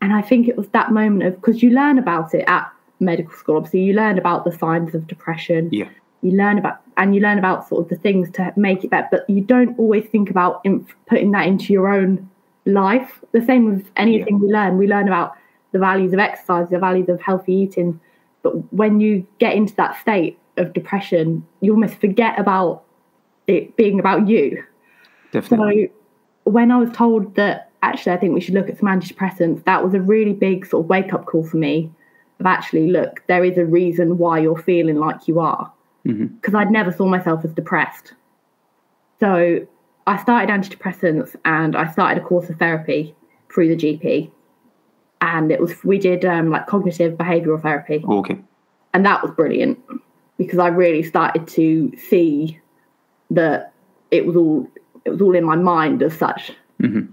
And 0.00 0.12
I 0.12 0.22
think 0.22 0.48
it 0.48 0.56
was 0.56 0.68
that 0.68 0.90
moment 0.90 1.22
of 1.24 1.34
because 1.36 1.62
you 1.62 1.70
learn 1.70 1.98
about 1.98 2.34
it 2.34 2.44
at 2.48 2.72
medical 2.98 3.34
school, 3.34 3.56
obviously, 3.56 3.82
you 3.82 3.92
learn 3.92 4.18
about 4.18 4.44
the 4.44 4.52
signs 4.52 4.94
of 4.94 5.06
depression. 5.06 5.68
Yeah. 5.70 5.88
You 6.22 6.32
learn 6.32 6.58
about, 6.58 6.80
and 6.96 7.14
you 7.14 7.20
learn 7.20 7.38
about 7.38 7.68
sort 7.68 7.84
of 7.84 7.88
the 7.88 7.96
things 7.96 8.30
to 8.32 8.52
make 8.56 8.84
it 8.84 8.90
better, 8.90 9.08
but 9.10 9.28
you 9.28 9.40
don't 9.40 9.76
always 9.78 10.06
think 10.06 10.30
about 10.30 10.60
inf- 10.64 10.94
putting 11.06 11.32
that 11.32 11.46
into 11.46 11.72
your 11.72 11.92
own 11.92 12.30
life. 12.64 13.20
The 13.32 13.44
same 13.44 13.64
with 13.66 13.90
anything 13.96 14.36
yeah. 14.36 14.46
we 14.46 14.52
learn. 14.52 14.78
We 14.78 14.86
learn 14.86 15.08
about 15.08 15.36
the 15.72 15.78
values 15.78 16.12
of 16.12 16.18
exercise, 16.18 16.68
the 16.70 16.78
values 16.78 17.08
of 17.08 17.20
healthy 17.20 17.54
eating. 17.54 18.00
But 18.42 18.72
when 18.72 19.00
you 19.00 19.26
get 19.38 19.54
into 19.54 19.74
that 19.76 20.00
state 20.00 20.38
of 20.56 20.72
depression, 20.72 21.46
you 21.60 21.72
almost 21.72 21.94
forget 22.00 22.38
about 22.38 22.84
it 23.46 23.76
being 23.76 23.98
about 23.98 24.28
you. 24.28 24.62
Definitely. 25.32 25.86
So 25.86 26.50
when 26.50 26.70
I 26.70 26.76
was 26.76 26.90
told 26.92 27.34
that 27.36 27.70
actually 27.82 28.12
I 28.12 28.16
think 28.18 28.34
we 28.34 28.40
should 28.40 28.54
look 28.54 28.68
at 28.68 28.78
some 28.78 28.88
antidepressants, 28.88 29.64
that 29.64 29.82
was 29.82 29.94
a 29.94 30.00
really 30.00 30.32
big 30.32 30.66
sort 30.66 30.84
of 30.84 30.90
wake 30.90 31.12
up 31.12 31.26
call 31.26 31.44
for 31.44 31.56
me 31.56 31.90
of 32.40 32.46
actually, 32.46 32.90
look, 32.90 33.22
there 33.28 33.44
is 33.44 33.56
a 33.56 33.64
reason 33.64 34.18
why 34.18 34.38
you're 34.38 34.56
feeling 34.56 34.96
like 34.96 35.28
you 35.28 35.40
are. 35.40 35.72
Because 36.04 36.18
mm-hmm. 36.18 36.56
I'd 36.56 36.70
never 36.70 36.90
saw 36.90 37.06
myself 37.06 37.44
as 37.44 37.52
depressed. 37.52 38.14
So 39.20 39.66
I 40.06 40.20
started 40.20 40.50
antidepressants 40.50 41.36
and 41.44 41.76
I 41.76 41.90
started 41.90 42.22
a 42.22 42.26
course 42.26 42.48
of 42.48 42.58
therapy 42.58 43.14
through 43.52 43.74
the 43.74 43.76
GP. 43.76 44.30
And 45.20 45.52
it 45.52 45.60
was 45.60 45.72
we 45.84 45.98
did 45.98 46.24
um, 46.24 46.50
like 46.50 46.66
cognitive 46.66 47.16
behavioral 47.16 47.62
therapy. 47.62 48.04
Okay. 48.08 48.38
And 48.94 49.06
that 49.06 49.22
was 49.22 49.30
brilliant 49.32 49.78
because 50.36 50.58
I 50.58 50.68
really 50.68 51.02
started 51.02 51.46
to 51.48 51.92
see 51.96 52.58
that 53.30 53.72
it 54.10 54.26
was 54.26 54.36
all 54.36 54.68
it 55.04 55.10
was 55.10 55.20
all 55.20 55.34
in 55.34 55.44
my 55.44 55.56
mind 55.56 56.02
as 56.02 56.16
such. 56.16 56.52
Mm-hmm. 56.80 57.12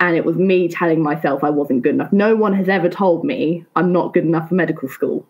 And 0.00 0.16
it 0.16 0.24
was 0.24 0.36
me 0.36 0.68
telling 0.68 1.02
myself 1.02 1.44
I 1.44 1.50
wasn't 1.50 1.82
good 1.82 1.94
enough. 1.94 2.12
No 2.12 2.34
one 2.34 2.54
has 2.54 2.68
ever 2.68 2.88
told 2.88 3.24
me 3.24 3.64
I'm 3.76 3.92
not 3.92 4.14
good 4.14 4.24
enough 4.24 4.48
for 4.48 4.54
medical 4.54 4.88
school. 4.88 5.26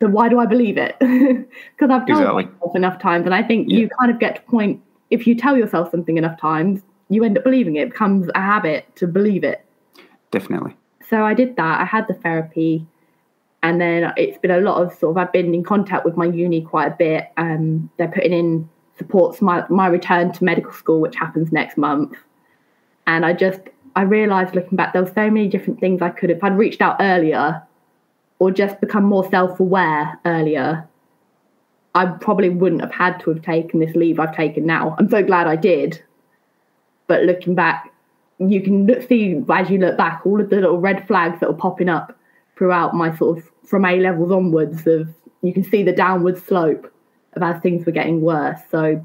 So 0.00 0.08
why 0.08 0.28
do 0.28 0.38
I 0.38 0.46
believe 0.46 0.76
it? 0.78 0.96
Because 1.76 1.90
I've 1.90 2.06
told 2.06 2.20
exactly. 2.20 2.44
myself 2.44 2.76
enough 2.76 2.98
times, 2.98 3.26
and 3.26 3.34
I 3.34 3.42
think 3.42 3.68
yeah. 3.68 3.78
you 3.78 3.88
kind 4.00 4.10
of 4.10 4.18
get 4.18 4.36
to 4.36 4.42
point 4.42 4.80
if 5.10 5.26
you 5.26 5.34
tell 5.34 5.56
yourself 5.56 5.90
something 5.90 6.16
enough 6.16 6.38
times, 6.40 6.82
you 7.08 7.24
end 7.24 7.38
up 7.38 7.44
believing 7.44 7.76
it. 7.76 7.82
It 7.82 7.90
becomes 7.90 8.28
a 8.34 8.40
habit 8.40 8.94
to 8.96 9.06
believe 9.06 9.44
it. 9.44 9.64
Definitely. 10.30 10.76
So 11.08 11.24
I 11.24 11.34
did 11.34 11.56
that. 11.56 11.80
I 11.80 11.84
had 11.84 12.08
the 12.08 12.14
therapy, 12.14 12.86
and 13.62 13.80
then 13.80 14.12
it's 14.16 14.38
been 14.38 14.50
a 14.50 14.60
lot 14.60 14.82
of 14.82 14.92
sort 14.98 15.12
of. 15.12 15.18
I've 15.18 15.32
been 15.32 15.54
in 15.54 15.62
contact 15.62 16.04
with 16.04 16.16
my 16.16 16.26
uni 16.26 16.62
quite 16.62 16.92
a 16.92 16.96
bit. 16.96 17.30
Um, 17.36 17.90
they're 17.96 18.08
putting 18.08 18.32
in 18.32 18.68
supports 18.98 19.42
my 19.42 19.64
my 19.68 19.86
return 19.86 20.32
to 20.32 20.44
medical 20.44 20.72
school, 20.72 21.00
which 21.00 21.16
happens 21.16 21.52
next 21.52 21.76
month. 21.76 22.16
And 23.06 23.24
I 23.24 23.32
just 23.32 23.60
I 23.94 24.02
realised 24.02 24.54
looking 24.54 24.76
back, 24.76 24.92
there 24.92 25.02
were 25.02 25.12
so 25.12 25.30
many 25.30 25.48
different 25.48 25.80
things 25.80 26.02
I 26.02 26.10
could 26.10 26.30
have. 26.30 26.38
If 26.38 26.44
I'd 26.44 26.58
reached 26.58 26.82
out 26.82 26.96
earlier, 27.00 27.62
or 28.38 28.50
just 28.50 28.80
become 28.80 29.04
more 29.04 29.28
self 29.30 29.60
aware 29.60 30.18
earlier, 30.24 30.86
I 31.96 32.04
probably 32.04 32.50
wouldn't 32.50 32.82
have 32.82 32.92
had 32.92 33.18
to 33.20 33.30
have 33.30 33.42
taken 33.42 33.80
this 33.80 33.96
leave 33.96 34.20
I've 34.20 34.36
taken 34.36 34.66
now. 34.66 34.94
I'm 34.98 35.08
so 35.08 35.22
glad 35.22 35.46
I 35.46 35.56
did. 35.56 36.02
But 37.06 37.22
looking 37.22 37.54
back, 37.54 37.90
you 38.38 38.60
can 38.60 38.86
see 39.08 39.42
as 39.48 39.70
you 39.70 39.78
look 39.78 39.96
back 39.96 40.20
all 40.26 40.38
of 40.38 40.50
the 40.50 40.56
little 40.56 40.78
red 40.78 41.06
flags 41.06 41.40
that 41.40 41.48
were 41.48 41.56
popping 41.56 41.88
up 41.88 42.14
throughout 42.58 42.94
my 42.94 43.16
sort 43.16 43.38
of 43.38 43.50
from 43.64 43.86
A 43.86 43.98
levels 43.98 44.30
onwards 44.30 44.86
of 44.86 45.08
you 45.40 45.54
can 45.54 45.64
see 45.64 45.82
the 45.82 45.92
downward 45.92 46.36
slope 46.36 46.92
of 47.32 47.42
as 47.42 47.62
things 47.62 47.86
were 47.86 47.92
getting 47.92 48.20
worse. 48.20 48.60
So 48.70 49.02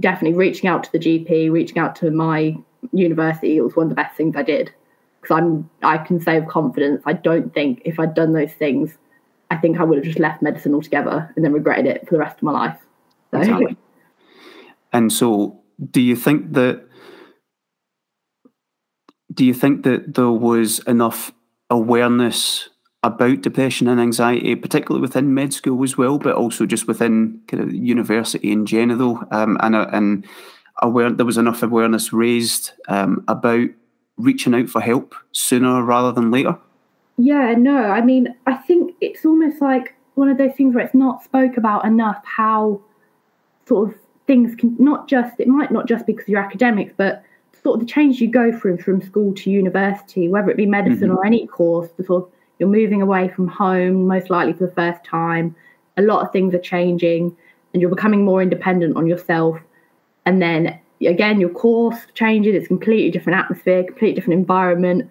definitely 0.00 0.38
reaching 0.38 0.70
out 0.70 0.82
to 0.84 0.92
the 0.92 0.98
GP, 0.98 1.52
reaching 1.52 1.76
out 1.76 1.94
to 1.96 2.10
my 2.10 2.56
university, 2.92 3.60
was 3.60 3.76
one 3.76 3.86
of 3.86 3.90
the 3.90 3.96
best 3.96 4.16
things 4.16 4.34
I 4.34 4.42
did. 4.42 4.72
Because 5.20 5.36
I'm 5.36 5.68
I 5.82 5.98
can 5.98 6.18
say 6.18 6.40
with 6.40 6.48
confidence, 6.48 7.02
I 7.04 7.12
don't 7.12 7.52
think 7.52 7.82
if 7.84 8.00
I'd 8.00 8.14
done 8.14 8.32
those 8.32 8.52
things 8.54 8.96
I 9.50 9.56
think 9.56 9.78
I 9.78 9.84
would 9.84 9.98
have 9.98 10.04
just 10.04 10.18
left 10.18 10.42
medicine 10.42 10.74
altogether 10.74 11.32
and 11.34 11.44
then 11.44 11.52
regretted 11.52 11.86
it 11.86 12.06
for 12.06 12.14
the 12.14 12.20
rest 12.20 12.36
of 12.36 12.42
my 12.42 12.52
life. 12.52 12.78
So. 13.32 13.38
Exactly. 13.38 13.76
And 14.92 15.12
so, 15.12 15.60
do 15.92 16.00
you 16.00 16.16
think 16.16 16.52
that? 16.54 16.84
Do 19.32 19.44
you 19.44 19.54
think 19.54 19.84
that 19.84 20.14
there 20.14 20.32
was 20.32 20.80
enough 20.80 21.30
awareness 21.70 22.68
about 23.04 23.40
depression 23.42 23.86
and 23.86 24.00
anxiety, 24.00 24.56
particularly 24.56 25.00
within 25.00 25.32
med 25.32 25.54
school 25.54 25.82
as 25.84 25.96
well, 25.96 26.18
but 26.18 26.34
also 26.34 26.66
just 26.66 26.88
within 26.88 27.40
kind 27.46 27.62
of 27.62 27.72
university 27.72 28.50
in 28.50 28.66
general, 28.66 29.22
um, 29.30 29.56
and 29.60 29.76
uh, 29.76 29.86
and 29.92 30.26
aware 30.82 31.10
there 31.10 31.26
was 31.26 31.38
enough 31.38 31.62
awareness 31.62 32.12
raised 32.12 32.72
um, 32.88 33.24
about 33.28 33.68
reaching 34.16 34.54
out 34.54 34.68
for 34.68 34.80
help 34.80 35.14
sooner 35.32 35.82
rather 35.82 36.12
than 36.12 36.30
later? 36.30 36.58
Yeah, 37.16 37.54
no, 37.56 37.76
I 37.76 38.00
mean, 38.00 38.34
I 38.46 38.54
think 38.54 38.89
it's 39.00 39.24
almost 39.24 39.60
like 39.60 39.94
one 40.14 40.28
of 40.28 40.38
those 40.38 40.54
things 40.54 40.74
where 40.74 40.84
it's 40.84 40.94
not 40.94 41.22
spoke 41.22 41.56
about 41.56 41.84
enough 41.84 42.22
how 42.24 42.80
sort 43.66 43.88
of 43.88 43.98
things 44.26 44.54
can 44.54 44.76
not 44.78 45.08
just 45.08 45.38
it 45.40 45.48
might 45.48 45.70
not 45.70 45.86
just 45.86 46.06
be 46.06 46.12
because 46.12 46.28
your 46.28 46.40
academics, 46.40 46.92
but 46.96 47.24
sort 47.62 47.74
of 47.74 47.80
the 47.80 47.92
change 47.92 48.20
you 48.20 48.30
go 48.30 48.56
through 48.56 48.78
from 48.78 49.02
school 49.02 49.34
to 49.34 49.50
university, 49.50 50.28
whether 50.28 50.50
it 50.50 50.56
be 50.56 50.66
medicine 50.66 51.08
mm-hmm. 51.08 51.18
or 51.18 51.26
any 51.26 51.46
course, 51.46 51.90
the 51.96 52.04
sort 52.04 52.24
of 52.24 52.30
you're 52.58 52.68
moving 52.68 53.00
away 53.02 53.28
from 53.28 53.48
home 53.48 54.06
most 54.06 54.30
likely 54.30 54.52
for 54.52 54.66
the 54.66 54.72
first 54.72 55.02
time. 55.04 55.54
A 55.96 56.02
lot 56.02 56.24
of 56.24 56.32
things 56.32 56.54
are 56.54 56.60
changing 56.60 57.34
and 57.72 57.80
you're 57.80 57.90
becoming 57.90 58.24
more 58.24 58.42
independent 58.42 58.96
on 58.96 59.06
yourself. 59.06 59.58
And 60.26 60.40
then 60.42 60.78
again, 61.06 61.40
your 61.40 61.50
course 61.50 61.98
changes, 62.14 62.54
it's 62.54 62.68
completely 62.68 63.10
different 63.10 63.38
atmosphere, 63.38 63.84
completely 63.84 64.14
different 64.14 64.38
environment. 64.38 65.10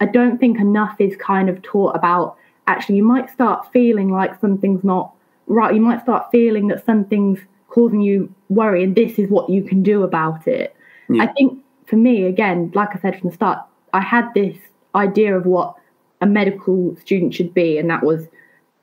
I 0.00 0.06
don't 0.06 0.38
think 0.38 0.58
enough 0.58 0.96
is 0.98 1.16
kind 1.16 1.48
of 1.48 1.60
taught 1.62 1.96
about 1.96 2.36
actually 2.70 2.96
you 2.96 3.04
might 3.04 3.30
start 3.30 3.70
feeling 3.72 4.10
like 4.10 4.40
something's 4.40 4.84
not 4.84 5.12
right. 5.46 5.74
You 5.74 5.80
might 5.80 6.02
start 6.02 6.30
feeling 6.30 6.68
that 6.68 6.84
something's 6.84 7.38
causing 7.68 8.00
you 8.00 8.32
worry 8.48 8.82
and 8.82 8.94
this 8.96 9.18
is 9.18 9.30
what 9.30 9.48
you 9.48 9.62
can 9.62 9.82
do 9.82 10.02
about 10.02 10.46
it. 10.46 10.74
Yeah. 11.08 11.24
I 11.24 11.26
think 11.28 11.62
for 11.86 11.96
me, 11.96 12.24
again, 12.24 12.70
like 12.74 12.90
I 12.94 13.00
said 13.00 13.18
from 13.18 13.30
the 13.30 13.34
start, 13.34 13.58
I 13.92 14.00
had 14.00 14.32
this 14.34 14.56
idea 14.94 15.36
of 15.36 15.44
what 15.46 15.74
a 16.20 16.26
medical 16.26 16.96
student 16.96 17.34
should 17.34 17.52
be, 17.52 17.78
and 17.78 17.90
that 17.90 18.04
was 18.04 18.26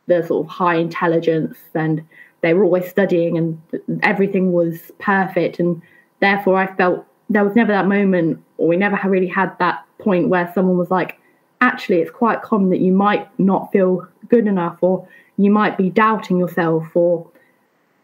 the 0.08 0.26
sort 0.26 0.46
of 0.46 0.52
high 0.52 0.76
intelligence, 0.76 1.58
and 1.74 2.04
they 2.42 2.54
were 2.54 2.64
always 2.64 2.90
studying, 2.90 3.38
and 3.38 3.62
everything 4.04 4.52
was 4.52 4.92
perfect. 5.00 5.60
And 5.60 5.82
therefore, 6.20 6.58
I 6.58 6.68
felt 6.76 7.06
there 7.30 7.46
was 7.46 7.56
never 7.56 7.72
that 7.72 7.88
moment, 7.88 8.44
or 8.58 8.68
we 8.68 8.76
never 8.76 9.00
really 9.06 9.28
had 9.28 9.58
that 9.60 9.86
point 10.00 10.30
where 10.30 10.52
someone 10.54 10.78
was 10.78 10.92
like, 10.92 11.20
actually, 11.62 11.98
it's 11.98 12.12
quite 12.12 12.42
common 12.42 12.70
that 12.70 12.80
you 12.80 12.92
might 12.92 13.28
not 13.40 13.72
feel 13.72 14.08
good 14.30 14.48
enough, 14.48 14.78
or 14.82 15.08
you 15.38 15.52
might 15.52 15.78
be 15.78 15.90
doubting 15.90 16.38
yourself, 16.38 16.96
or 16.96 17.30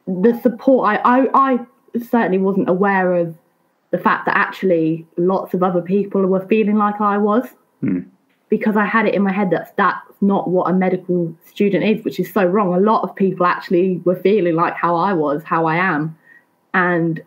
the 0.07 0.39
support. 0.41 0.87
I, 0.87 0.95
I, 1.19 1.27
I 1.33 1.59
certainly 1.99 2.37
wasn't 2.37 2.69
aware 2.69 3.15
of 3.15 3.35
the 3.91 3.99
fact 3.99 4.25
that 4.25 4.35
actually 4.35 5.05
lots 5.17 5.53
of 5.53 5.61
other 5.61 5.81
people 5.81 6.25
were 6.25 6.45
feeling 6.47 6.77
like 6.77 6.99
I 6.99 7.17
was 7.19 7.47
mm. 7.83 8.03
because 8.49 8.75
I 8.75 8.85
had 8.85 9.05
it 9.05 9.13
in 9.13 9.21
my 9.21 9.31
head 9.31 9.51
that 9.51 9.75
that's 9.77 10.07
not 10.19 10.49
what 10.49 10.67
a 10.69 10.73
medical 10.73 11.35
student 11.45 11.83
is, 11.83 12.03
which 12.03 12.19
is 12.19 12.33
so 12.33 12.43
wrong. 12.43 12.73
A 12.73 12.79
lot 12.79 13.03
of 13.03 13.15
people 13.15 13.45
actually 13.45 14.01
were 14.03 14.15
feeling 14.15 14.55
like 14.55 14.73
how 14.73 14.95
I 14.95 15.13
was, 15.13 15.43
how 15.43 15.67
I 15.67 15.75
am. 15.75 16.17
And 16.73 17.21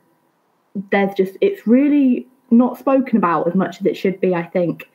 there's 0.90 1.14
just, 1.14 1.36
it's 1.40 1.68
really 1.68 2.26
not 2.50 2.78
spoken 2.78 3.16
about 3.16 3.46
as 3.46 3.54
much 3.54 3.78
as 3.80 3.86
it 3.86 3.96
should 3.96 4.20
be, 4.20 4.34
I 4.34 4.42
think, 4.42 4.90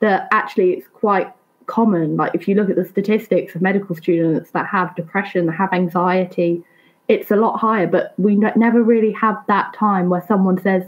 that 0.00 0.28
actually 0.30 0.72
it's 0.72 0.88
quite 0.88 1.32
common. 1.66 2.16
Like 2.16 2.34
if 2.34 2.46
you 2.48 2.54
look 2.54 2.70
at 2.70 2.76
the 2.76 2.84
statistics 2.84 3.54
of 3.54 3.62
medical 3.62 3.96
students 3.96 4.50
that 4.52 4.66
have 4.66 4.94
depression, 4.96 5.46
that 5.46 5.52
have 5.52 5.72
anxiety, 5.72 6.62
it's 7.08 7.30
a 7.30 7.36
lot 7.36 7.58
higher, 7.58 7.86
but 7.86 8.14
we 8.18 8.34
never 8.34 8.82
really 8.82 9.12
have 9.12 9.36
that 9.48 9.72
time 9.74 10.08
where 10.08 10.24
someone 10.26 10.60
says, 10.60 10.82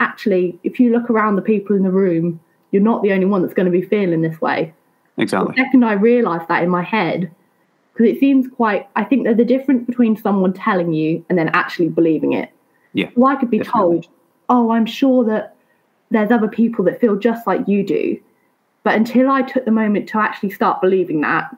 actually, 0.00 0.58
if 0.64 0.80
you 0.80 0.92
look 0.92 1.10
around 1.10 1.36
the 1.36 1.42
people 1.42 1.76
in 1.76 1.82
the 1.82 1.90
room, 1.90 2.40
you're 2.70 2.82
not 2.82 3.02
the 3.02 3.12
only 3.12 3.26
one 3.26 3.42
that's 3.42 3.54
going 3.54 3.66
to 3.66 3.72
be 3.72 3.82
feeling 3.82 4.20
this 4.22 4.40
way. 4.40 4.72
Exactly. 5.16 5.54
The 5.54 5.62
second 5.62 5.84
I 5.84 5.92
realised 5.92 6.48
that 6.48 6.62
in 6.62 6.70
my 6.70 6.82
head, 6.82 7.30
because 7.92 8.06
it 8.06 8.18
seems 8.18 8.48
quite, 8.48 8.88
I 8.96 9.04
think 9.04 9.24
there's 9.24 9.38
a 9.38 9.44
difference 9.44 9.86
between 9.86 10.16
someone 10.16 10.52
telling 10.52 10.92
you 10.92 11.24
and 11.28 11.38
then 11.38 11.48
actually 11.50 11.88
believing 11.88 12.32
it. 12.32 12.50
Yeah. 12.92 13.10
Well, 13.14 13.30
I 13.30 13.38
could 13.38 13.50
be 13.50 13.58
definitely. 13.58 13.80
told, 13.80 14.08
oh, 14.48 14.70
I'm 14.70 14.86
sure 14.86 15.24
that 15.24 15.56
there's 16.10 16.30
other 16.30 16.48
people 16.48 16.84
that 16.86 17.00
feel 17.00 17.16
just 17.16 17.46
like 17.46 17.68
you 17.68 17.84
do. 17.86 18.20
But 18.82 18.94
until 18.94 19.30
I 19.30 19.42
took 19.42 19.64
the 19.64 19.70
moment 19.70 20.08
to 20.10 20.18
actually 20.18 20.50
start 20.50 20.80
believing 20.80 21.20
that, 21.20 21.54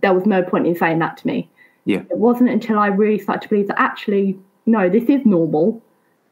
there 0.00 0.14
was 0.14 0.24
no 0.24 0.42
point 0.42 0.66
in 0.66 0.74
saying 0.74 0.98
that 1.00 1.16
to 1.18 1.26
me. 1.26 1.50
Yeah. 1.84 2.00
It 2.10 2.16
wasn't 2.16 2.50
until 2.50 2.78
I 2.78 2.86
really 2.86 3.18
started 3.18 3.42
to 3.42 3.48
believe 3.48 3.68
that 3.68 3.80
actually, 3.80 4.38
no, 4.66 4.88
this 4.88 5.04
is 5.04 5.26
normal 5.26 5.82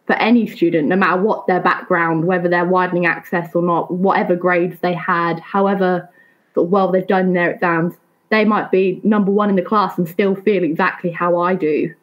for 0.07 0.15
any 0.15 0.47
student, 0.47 0.89
no 0.89 0.97
matter 0.97 1.21
what 1.21 1.47
their 1.47 1.61
background, 1.61 2.25
whether 2.25 2.49
they're 2.49 2.65
widening 2.65 3.07
access 3.07 3.55
or 3.55 3.63
not, 3.63 3.93
whatever 3.93 4.35
grades 4.35 4.81
they 4.81 4.95
had, 4.95 5.39
however 5.41 6.09
sort 6.55 6.67
of 6.67 6.73
well 6.73 6.91
they've 6.91 7.07
done 7.07 7.33
their 7.33 7.51
exams, 7.51 7.95
they 8.31 8.45
might 8.45 8.71
be 8.71 9.01
number 9.05 9.31
one 9.31 9.51
in 9.51 9.57
the 9.57 9.63
class 9.63 9.99
and 9.99 10.09
still 10.09 10.35
feel 10.35 10.65
exactly 10.65 11.11
how 11.11 11.39
I 11.39 11.55
do. 11.55 11.95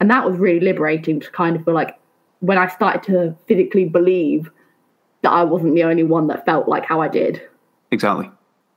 And 0.00 0.10
that 0.10 0.24
was 0.24 0.38
really 0.38 0.60
liberating 0.60 1.20
to 1.20 1.30
kind 1.30 1.56
of 1.56 1.64
feel 1.64 1.74
like 1.74 1.98
when 2.40 2.58
I 2.58 2.68
started 2.68 3.02
to 3.04 3.34
physically 3.46 3.86
believe 3.86 4.50
that 5.22 5.30
I 5.30 5.42
wasn't 5.42 5.74
the 5.74 5.84
only 5.84 6.04
one 6.04 6.28
that 6.28 6.44
felt 6.44 6.68
like 6.68 6.84
how 6.84 7.00
I 7.00 7.08
did. 7.08 7.42
Exactly. 7.90 8.30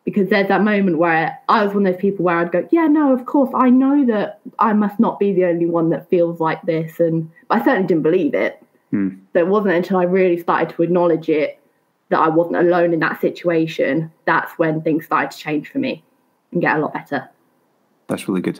Because 0.03 0.29
there's 0.29 0.47
that 0.47 0.63
moment 0.63 0.97
where 0.97 1.37
I 1.47 1.63
was 1.63 1.73
one 1.73 1.85
of 1.85 1.93
those 1.93 2.01
people 2.01 2.25
where 2.25 2.37
I'd 2.37 2.51
go, 2.51 2.67
yeah, 2.71 2.87
no, 2.87 3.13
of 3.13 3.25
course, 3.25 3.51
I 3.53 3.69
know 3.69 4.05
that 4.07 4.39
I 4.57 4.73
must 4.73 4.99
not 4.99 5.19
be 5.19 5.31
the 5.31 5.45
only 5.45 5.67
one 5.67 5.89
that 5.89 6.09
feels 6.09 6.39
like 6.39 6.61
this. 6.63 6.99
And 6.99 7.29
I 7.49 7.63
certainly 7.63 7.87
didn't 7.87 8.03
believe 8.03 8.33
it. 8.33 8.63
Hmm. 8.89 9.09
So 9.33 9.39
it 9.39 9.47
wasn't 9.47 9.75
until 9.75 9.97
I 9.97 10.03
really 10.03 10.39
started 10.39 10.75
to 10.75 10.83
acknowledge 10.83 11.29
it 11.29 11.59
that 12.09 12.19
I 12.19 12.29
wasn't 12.29 12.57
alone 12.57 12.93
in 12.93 12.99
that 12.99 13.21
situation. 13.21 14.11
That's 14.25 14.51
when 14.57 14.81
things 14.81 15.05
started 15.05 15.31
to 15.31 15.37
change 15.37 15.69
for 15.69 15.79
me 15.79 16.03
and 16.51 16.61
get 16.61 16.77
a 16.77 16.79
lot 16.79 16.93
better. 16.93 17.29
That's 18.07 18.27
really 18.27 18.41
good. 18.41 18.59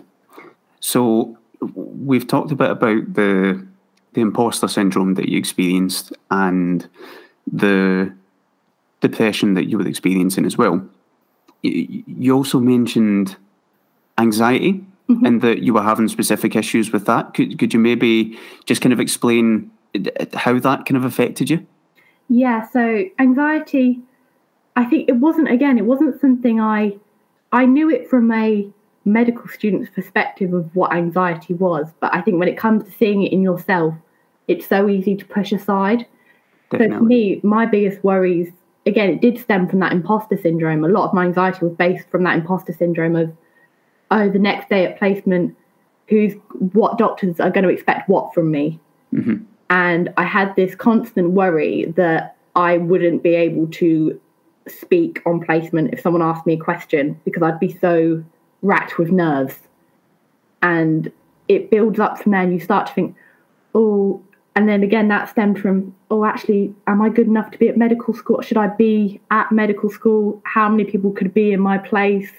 So 0.80 1.38
we've 1.74 2.28
talked 2.28 2.52
a 2.52 2.56
bit 2.56 2.72
about 2.72 3.14
the 3.14 3.68
the 4.14 4.22
imposter 4.22 4.68
syndrome 4.68 5.14
that 5.14 5.30
you 5.30 5.38
experienced 5.38 6.12
and 6.32 6.88
the 7.52 8.14
depression 9.02 9.56
that 9.56 9.66
you 9.66 9.78
were 9.78 9.88
experiencing 9.88 10.46
as 10.46 10.58
well. 10.58 10.82
You 11.64 12.34
also 12.34 12.60
mentioned 12.60 13.36
anxiety 14.18 14.84
mm-hmm. 15.10 15.26
and 15.26 15.42
that 15.42 15.62
you 15.64 15.74
were 15.74 15.82
having 15.84 16.08
specific 16.08 16.56
issues 16.56 16.92
with 16.92 17.06
that. 17.06 17.34
Could 17.34 17.60
could 17.60 17.74
you 17.74 17.80
maybe 17.80 18.40
just 18.66 18.82
kind 18.82 18.94
of 18.94 19.00
explain 19.00 19.70
how 20.34 20.58
that 20.60 20.86
kind 20.86 20.98
of 20.98 21.04
affected 21.04 21.50
you? 21.50 21.66
Yeah, 22.30 22.68
so 22.70 23.04
anxiety, 23.20 24.00
I 24.76 24.86
think 24.86 25.10
it 25.10 25.18
wasn't 25.18 25.52
again, 25.52 25.78
it 25.78 25.86
wasn't 25.86 26.20
something 26.22 26.60
I 26.60 26.98
I 27.52 27.66
knew 27.66 27.90
it 27.90 28.10
from 28.10 28.32
a 28.32 28.68
medical 29.04 29.48
student's 29.48 29.90
perspective 29.90 30.54
of 30.54 30.74
what 30.76 30.94
anxiety 30.94 31.54
was, 31.56 31.88
but 32.00 32.14
I 32.14 32.22
think 32.22 32.38
when 32.38 32.48
it 32.48 32.58
comes 32.58 32.84
to 32.84 32.92
seeing 32.92 33.24
it 33.24 33.34
in 33.34 33.42
yourself, 33.42 33.96
it's 34.48 34.68
so 34.68 34.88
easy 34.88 35.16
to 35.16 35.26
push 35.26 35.52
aside. 35.52 36.06
Definitely. 36.70 36.96
So 36.96 37.00
for 37.00 37.06
me, 37.06 37.42
my 37.44 37.66
biggest 37.66 38.04
worries 38.04 38.52
again, 38.86 39.10
it 39.10 39.22
did 39.22 39.39
stem 39.39 39.67
from 39.67 39.80
that 39.80 39.91
imposter 39.91 40.38
syndrome. 40.38 40.84
A 40.84 40.88
lot 40.88 41.08
of 41.08 41.13
my 41.13 41.26
anxiety 41.26 41.65
was 41.65 41.74
based 41.76 42.10
from 42.10 42.24
that 42.24 42.36
imposter 42.36 42.74
syndrome 42.74 43.15
of, 43.15 43.32
oh, 44.10 44.30
the 44.30 44.39
next 44.39 44.70
day 44.70 44.86
at 44.86 44.98
placement, 44.98 45.56
who's 46.08 46.34
what 46.74 46.98
doctors 46.98 47.39
are 47.39 47.52
going 47.52 47.63
to 47.63 47.70
expect 47.70 48.10
what 48.10 48.34
from 48.34 48.52
me. 48.52 48.80
Mm-hmm. 49.13 49.44
And 49.70 50.13
I 50.17 50.26
had 50.26 50.56
this 50.56 50.76
constant 50.76 51.32
worry 51.32 51.86
that 51.96 52.36
I 52.56 52.78
wouldn't 52.78 53.24
be 53.24 53.36
able 53.36 53.67
to 53.67 54.20
speak 54.67 55.22
on 55.26 55.39
placement 55.39 55.94
if 55.94 56.02
someone 56.02 56.22
asked 56.22 56.46
me 56.46 56.54
a 56.54 56.58
question 56.58 57.20
because 57.24 57.41
I'd 57.41 57.60
be 57.60 57.78
so 57.78 58.24
racked 58.62 58.98
with 58.98 59.12
nerves. 59.12 59.58
And 60.62 61.12
it 61.48 61.72
builds 61.72 62.00
up 62.00 62.20
from 62.20 62.34
there, 62.34 62.41
and 62.41 62.54
you 62.54 62.60
start 62.60 62.88
to 62.88 62.94
think, 62.94 63.15
oh, 63.74 64.22
and 64.56 64.68
then 64.68 64.84
again, 64.84 65.08
that 65.08 65.30
stemmed 65.30 65.60
from, 65.60 65.96
oh, 66.10 66.26
actually, 66.26 66.74
am 66.88 67.02
I 67.02 67.10
good 67.10 67.28
enough 67.28 67.52
to 67.52 67.58
be 67.58 67.70
at 67.70 67.78
medical 67.78 68.14
school? 68.14 68.42
Should 68.42 68.58
I 68.58 68.68
be 68.68 69.22
at 69.32 69.52
medical 69.52 69.90
school? 69.90 70.42
How 70.44 70.68
many 70.68 70.84
people 70.84 71.12
could 71.12 71.34
be 71.34 71.54
in 71.54 71.62
my 71.62 71.78
place? 71.78 72.32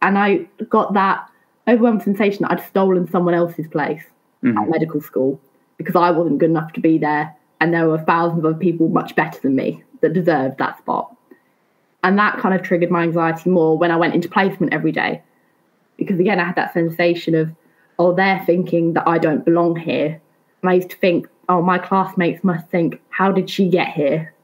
And 0.00 0.16
I 0.16 0.46
got 0.70 0.94
that 0.94 1.28
overwhelming 1.68 2.02
sensation 2.02 2.42
that 2.42 2.52
I'd 2.52 2.66
stolen 2.66 3.10
someone 3.10 3.34
else's 3.34 3.68
place 3.68 4.02
mm-hmm. 4.42 4.56
at 4.56 4.70
medical 4.70 5.02
school 5.02 5.38
because 5.76 5.94
I 5.94 6.10
wasn't 6.10 6.38
good 6.38 6.50
enough 6.50 6.72
to 6.72 6.80
be 6.80 6.98
there, 6.98 7.36
and 7.60 7.72
there 7.72 7.88
were 7.88 7.98
thousands 7.98 8.40
of 8.40 8.46
other 8.46 8.58
people 8.58 8.88
much 8.88 9.14
better 9.14 9.38
than 9.40 9.54
me 9.54 9.84
that 10.00 10.12
deserved 10.12 10.58
that 10.58 10.78
spot. 10.78 11.14
And 12.02 12.18
that 12.18 12.38
kind 12.38 12.54
of 12.54 12.62
triggered 12.62 12.90
my 12.90 13.02
anxiety 13.02 13.50
more 13.50 13.76
when 13.76 13.90
I 13.90 13.96
went 13.96 14.14
into 14.14 14.28
placement 14.28 14.72
every 14.72 14.92
day. 14.92 15.22
Because 15.96 16.18
again, 16.18 16.40
I 16.40 16.44
had 16.44 16.56
that 16.56 16.72
sensation 16.72 17.34
of, 17.34 17.50
oh, 17.98 18.14
they're 18.14 18.42
thinking 18.46 18.94
that 18.94 19.06
I 19.06 19.18
don't 19.18 19.44
belong 19.44 19.76
here. 19.76 20.20
And 20.62 20.70
I 20.70 20.74
used 20.74 20.90
to 20.90 20.96
think, 20.96 21.28
oh, 21.48 21.62
my 21.62 21.78
classmates 21.78 22.44
must 22.44 22.68
think, 22.68 23.00
how 23.10 23.32
did 23.32 23.48
she 23.48 23.68
get 23.68 23.88
here? 23.88 24.34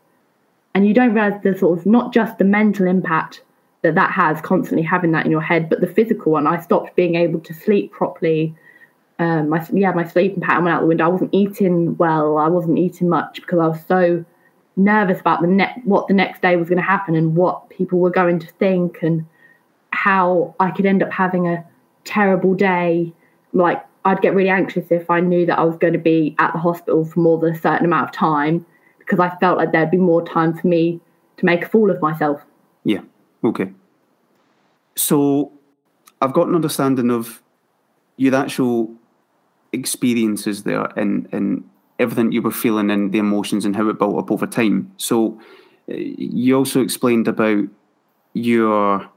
And 0.74 0.86
you 0.86 0.94
don't 0.94 1.14
realize 1.14 1.40
the 1.42 1.56
sort 1.56 1.78
of 1.78 1.86
not 1.86 2.12
just 2.12 2.38
the 2.38 2.44
mental 2.44 2.86
impact 2.86 3.42
that 3.82 3.94
that 3.94 4.10
has 4.10 4.40
constantly 4.40 4.82
having 4.82 5.12
that 5.12 5.24
in 5.24 5.30
your 5.30 5.42
head, 5.42 5.68
but 5.68 5.80
the 5.80 5.86
physical 5.86 6.32
one. 6.32 6.46
I 6.46 6.60
stopped 6.60 6.96
being 6.96 7.14
able 7.14 7.40
to 7.40 7.54
sleep 7.54 7.92
properly 7.92 8.54
um, 9.18 9.48
my 9.48 9.66
yeah, 9.72 9.92
my 9.92 10.06
sleeping 10.06 10.40
pattern 10.40 10.64
went 10.64 10.74
out 10.74 10.80
the 10.80 10.86
window. 10.86 11.04
I 11.04 11.08
wasn't 11.08 11.32
eating 11.32 11.96
well. 11.96 12.36
I 12.36 12.48
wasn't 12.48 12.78
eating 12.78 13.08
much 13.08 13.36
because 13.36 13.58
I 13.58 13.66
was 13.68 13.80
so 13.86 14.24
nervous 14.76 15.20
about 15.20 15.40
the 15.40 15.68
what 15.84 16.08
the 16.08 16.14
next 16.14 16.42
day 16.42 16.56
was 16.56 16.68
going 16.68 16.78
to 16.78 16.84
happen 16.84 17.14
and 17.14 17.36
what 17.36 17.68
people 17.70 18.00
were 18.00 18.10
going 18.10 18.40
to 18.40 18.46
think 18.58 19.02
and 19.02 19.24
how 19.90 20.54
I 20.58 20.72
could 20.72 20.84
end 20.84 21.02
up 21.02 21.12
having 21.12 21.46
a 21.46 21.64
terrible 22.04 22.54
day. 22.54 23.12
Like 23.52 23.84
I'd 24.04 24.20
get 24.20 24.34
really 24.34 24.50
anxious 24.50 24.90
if 24.90 25.10
I 25.10 25.20
knew 25.20 25.46
that 25.46 25.58
I 25.58 25.64
was 25.64 25.76
going 25.76 25.94
to 25.94 25.98
be 25.98 26.34
at 26.38 26.52
the 26.52 26.58
hospital 26.58 27.04
for 27.04 27.20
more 27.20 27.38
than 27.38 27.54
a 27.54 27.58
certain 27.60 27.86
amount 27.86 28.08
of 28.10 28.12
time 28.14 28.66
because 28.98 29.18
I 29.20 29.30
felt 29.36 29.58
like 29.58 29.72
there'd 29.72 29.90
be 29.90 29.96
more 29.96 30.26
time 30.26 30.56
for 30.56 30.66
me 30.66 31.00
to 31.36 31.44
make 31.46 31.64
a 31.64 31.68
fool 31.68 31.90
of 31.90 32.00
myself. 32.00 32.42
Yeah. 32.84 33.00
Okay. 33.42 33.72
so 34.96 35.52
I've 36.22 36.32
got 36.32 36.48
an 36.48 36.54
understanding 36.54 37.10
of 37.10 37.42
your 38.16 38.34
actual 38.34 38.94
experiences 39.72 40.62
there 40.62 40.86
and 40.96 41.28
and 41.32 41.68
everything 41.98 42.32
you 42.32 42.42
were 42.42 42.50
feeling 42.50 42.90
and 42.90 43.12
the 43.12 43.18
emotions 43.18 43.64
and 43.64 43.76
how 43.76 43.88
it 43.88 43.98
built 43.98 44.18
up 44.18 44.30
over 44.30 44.46
time. 44.46 44.92
So 44.96 45.38
uh, 45.88 45.94
you 45.94 46.56
also 46.56 46.80
explained 46.82 47.28
about 47.28 47.64
your 48.32 49.08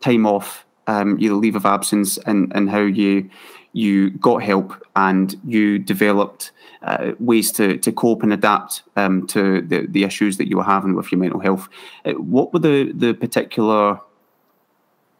time 0.00 0.26
off, 0.26 0.65
um, 0.86 1.18
your 1.18 1.34
leave 1.34 1.56
of 1.56 1.66
absence, 1.66 2.18
and 2.18 2.52
and 2.54 2.70
how 2.70 2.80
you 2.80 3.30
you 3.76 4.08
got 4.10 4.42
help 4.42 4.72
and 4.96 5.38
you 5.44 5.78
developed 5.78 6.50
uh, 6.80 7.12
ways 7.18 7.52
to, 7.52 7.76
to 7.76 7.92
cope 7.92 8.22
and 8.22 8.32
adapt 8.32 8.82
um, 8.96 9.26
to 9.26 9.60
the, 9.60 9.86
the 9.86 10.02
issues 10.02 10.38
that 10.38 10.48
you 10.48 10.56
were 10.56 10.64
having 10.64 10.96
with 10.96 11.12
your 11.12 11.18
mental 11.18 11.40
health. 11.40 11.68
Uh, 12.06 12.12
what 12.12 12.54
were 12.54 12.58
the, 12.58 12.90
the 12.92 13.12
particular 13.12 14.00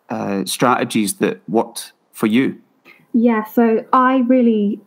uh, 0.09 0.42
strategies 0.46 1.14
that 1.14 1.46
worked 1.50 1.92
for 2.12 2.29
you? 2.29 2.59
Yeah, 3.12 3.44
so 3.44 3.85
I 3.92 4.18
really 4.26 4.81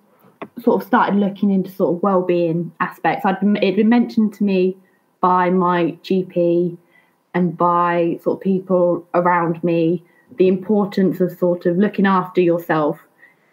sort 0.64 0.82
of 0.82 0.88
started 0.88 1.20
looking 1.20 1.52
into 1.52 1.70
sort 1.70 1.96
of 1.96 2.02
well-being 2.02 2.72
aspects. 2.80 3.24
I'd 3.24 3.40
been, 3.40 3.56
it'd 3.58 3.76
been 3.76 3.88
mentioned 3.90 4.34
to 4.36 4.44
me 4.44 4.78
by 5.22 5.52
my 5.52 5.98
GP 6.04 6.76
and 7.36 7.56
by 7.56 8.20
sort 8.24 8.38
of 8.38 8.42
people 8.42 9.08
around 9.14 9.64
me 9.64 10.04
the 10.38 10.48
importance 10.48 11.20
of 11.20 11.38
sort 11.38 11.66
of 11.66 11.78
looking 11.78 12.06
after 12.06 12.42
yourself 12.42 13.00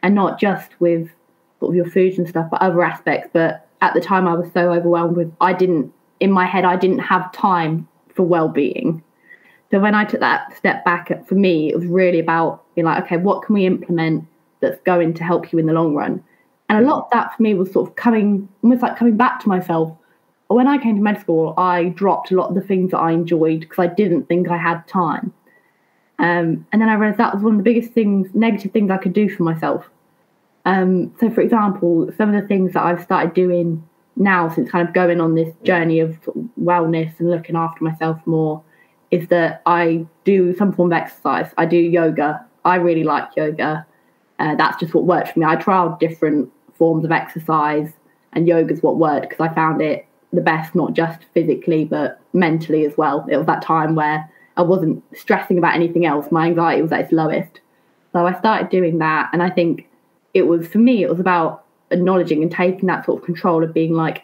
and 0.02 0.14
not 0.14 0.38
just 0.38 0.70
with 0.80 1.08
sort 1.58 1.70
of 1.70 1.76
your 1.76 1.90
foods 1.90 2.18
and 2.18 2.28
stuff, 2.28 2.48
but 2.50 2.60
other 2.62 2.82
aspects. 2.82 3.28
But 3.32 3.66
at 3.80 3.94
the 3.94 4.00
time, 4.00 4.28
I 4.28 4.34
was 4.34 4.50
so 4.52 4.72
overwhelmed 4.72 5.16
with 5.16 5.32
I 5.40 5.52
didn't 5.52 5.92
in 6.20 6.30
my 6.30 6.46
head 6.46 6.64
I 6.64 6.76
didn't 6.76 7.00
have 7.00 7.30
time 7.32 7.86
for 8.14 8.22
well-being. 8.22 9.02
So 9.70 9.80
when 9.80 9.94
I 9.94 10.04
took 10.04 10.20
that 10.20 10.56
step 10.56 10.84
back, 10.84 11.26
for 11.26 11.34
me, 11.34 11.70
it 11.70 11.76
was 11.76 11.86
really 11.86 12.20
about 12.20 12.62
being 12.74 12.86
like, 12.86 13.04
okay, 13.04 13.16
what 13.16 13.42
can 13.42 13.54
we 13.54 13.66
implement 13.66 14.24
that's 14.60 14.80
going 14.82 15.12
to 15.14 15.24
help 15.24 15.52
you 15.52 15.58
in 15.58 15.66
the 15.66 15.72
long 15.72 15.94
run? 15.94 16.22
And 16.68 16.78
a 16.78 16.88
lot 16.88 17.04
of 17.04 17.10
that 17.12 17.36
for 17.36 17.42
me 17.42 17.54
was 17.54 17.72
sort 17.72 17.88
of 17.90 17.96
coming, 17.96 18.48
almost 18.62 18.82
like 18.82 18.96
coming 18.96 19.16
back 19.16 19.40
to 19.40 19.48
myself. 19.48 19.96
When 20.48 20.68
I 20.68 20.78
came 20.78 20.96
to 20.96 21.02
med 21.02 21.20
school, 21.20 21.52
I 21.58 21.86
dropped 21.90 22.30
a 22.30 22.36
lot 22.36 22.48
of 22.48 22.54
the 22.54 22.60
things 22.60 22.92
that 22.92 22.98
I 22.98 23.10
enjoyed 23.10 23.60
because 23.60 23.78
I 23.78 23.88
didn't 23.88 24.28
think 24.28 24.48
I 24.48 24.56
had 24.56 24.86
time. 24.86 25.34
Um, 26.18 26.66
and 26.72 26.80
then 26.80 26.88
I 26.88 26.94
realized 26.94 27.18
that 27.18 27.34
was 27.34 27.42
one 27.42 27.54
of 27.54 27.58
the 27.58 27.64
biggest 27.64 27.92
things, 27.92 28.28
negative 28.34 28.72
things 28.72 28.90
I 28.90 28.96
could 28.96 29.12
do 29.12 29.28
for 29.28 29.42
myself. 29.42 29.88
Um, 30.64 31.14
so, 31.20 31.30
for 31.30 31.42
example, 31.42 32.10
some 32.16 32.34
of 32.34 32.40
the 32.40 32.48
things 32.48 32.72
that 32.72 32.82
I've 32.82 33.02
started 33.02 33.34
doing 33.34 33.86
now 34.16 34.48
since 34.48 34.70
kind 34.70 34.86
of 34.86 34.94
going 34.94 35.20
on 35.20 35.34
this 35.34 35.54
journey 35.62 36.00
of 36.00 36.18
wellness 36.60 37.18
and 37.20 37.30
looking 37.30 37.54
after 37.54 37.84
myself 37.84 38.18
more 38.26 38.62
is 39.10 39.28
that 39.28 39.62
I 39.66 40.06
do 40.24 40.56
some 40.56 40.72
form 40.72 40.90
of 40.90 40.96
exercise. 40.96 41.52
I 41.56 41.66
do 41.66 41.76
yoga. 41.76 42.44
I 42.64 42.76
really 42.76 43.04
like 43.04 43.28
yoga. 43.36 43.86
Uh, 44.38 44.54
that's 44.56 44.80
just 44.80 44.94
what 44.94 45.04
worked 45.04 45.28
for 45.28 45.38
me. 45.38 45.46
I 45.46 45.56
tried 45.56 45.98
different 45.98 46.50
forms 46.74 47.04
of 47.04 47.12
exercise, 47.12 47.92
and 48.32 48.48
yoga 48.48 48.74
is 48.74 48.82
what 48.82 48.96
worked 48.96 49.28
because 49.28 49.48
I 49.48 49.54
found 49.54 49.80
it 49.80 50.06
the 50.32 50.40
best, 50.40 50.74
not 50.74 50.92
just 50.92 51.22
physically, 51.32 51.84
but 51.84 52.20
mentally 52.32 52.84
as 52.84 52.96
well. 52.96 53.24
It 53.30 53.36
was 53.36 53.46
that 53.46 53.62
time 53.62 53.94
where 53.94 54.28
I 54.56 54.62
wasn't 54.62 55.02
stressing 55.14 55.58
about 55.58 55.74
anything 55.74 56.06
else. 56.06 56.30
My 56.30 56.46
anxiety 56.46 56.82
was 56.82 56.92
at 56.92 57.00
its 57.00 57.12
lowest. 57.12 57.60
So 58.12 58.26
I 58.26 58.38
started 58.38 58.70
doing 58.70 58.98
that. 58.98 59.28
And 59.32 59.42
I 59.42 59.50
think 59.50 59.88
it 60.34 60.42
was, 60.42 60.66
for 60.66 60.78
me, 60.78 61.02
it 61.02 61.10
was 61.10 61.20
about 61.20 61.64
acknowledging 61.90 62.42
and 62.42 62.50
taking 62.50 62.86
that 62.86 63.04
sort 63.04 63.20
of 63.20 63.26
control 63.26 63.62
of 63.62 63.74
being 63.74 63.92
like, 63.92 64.22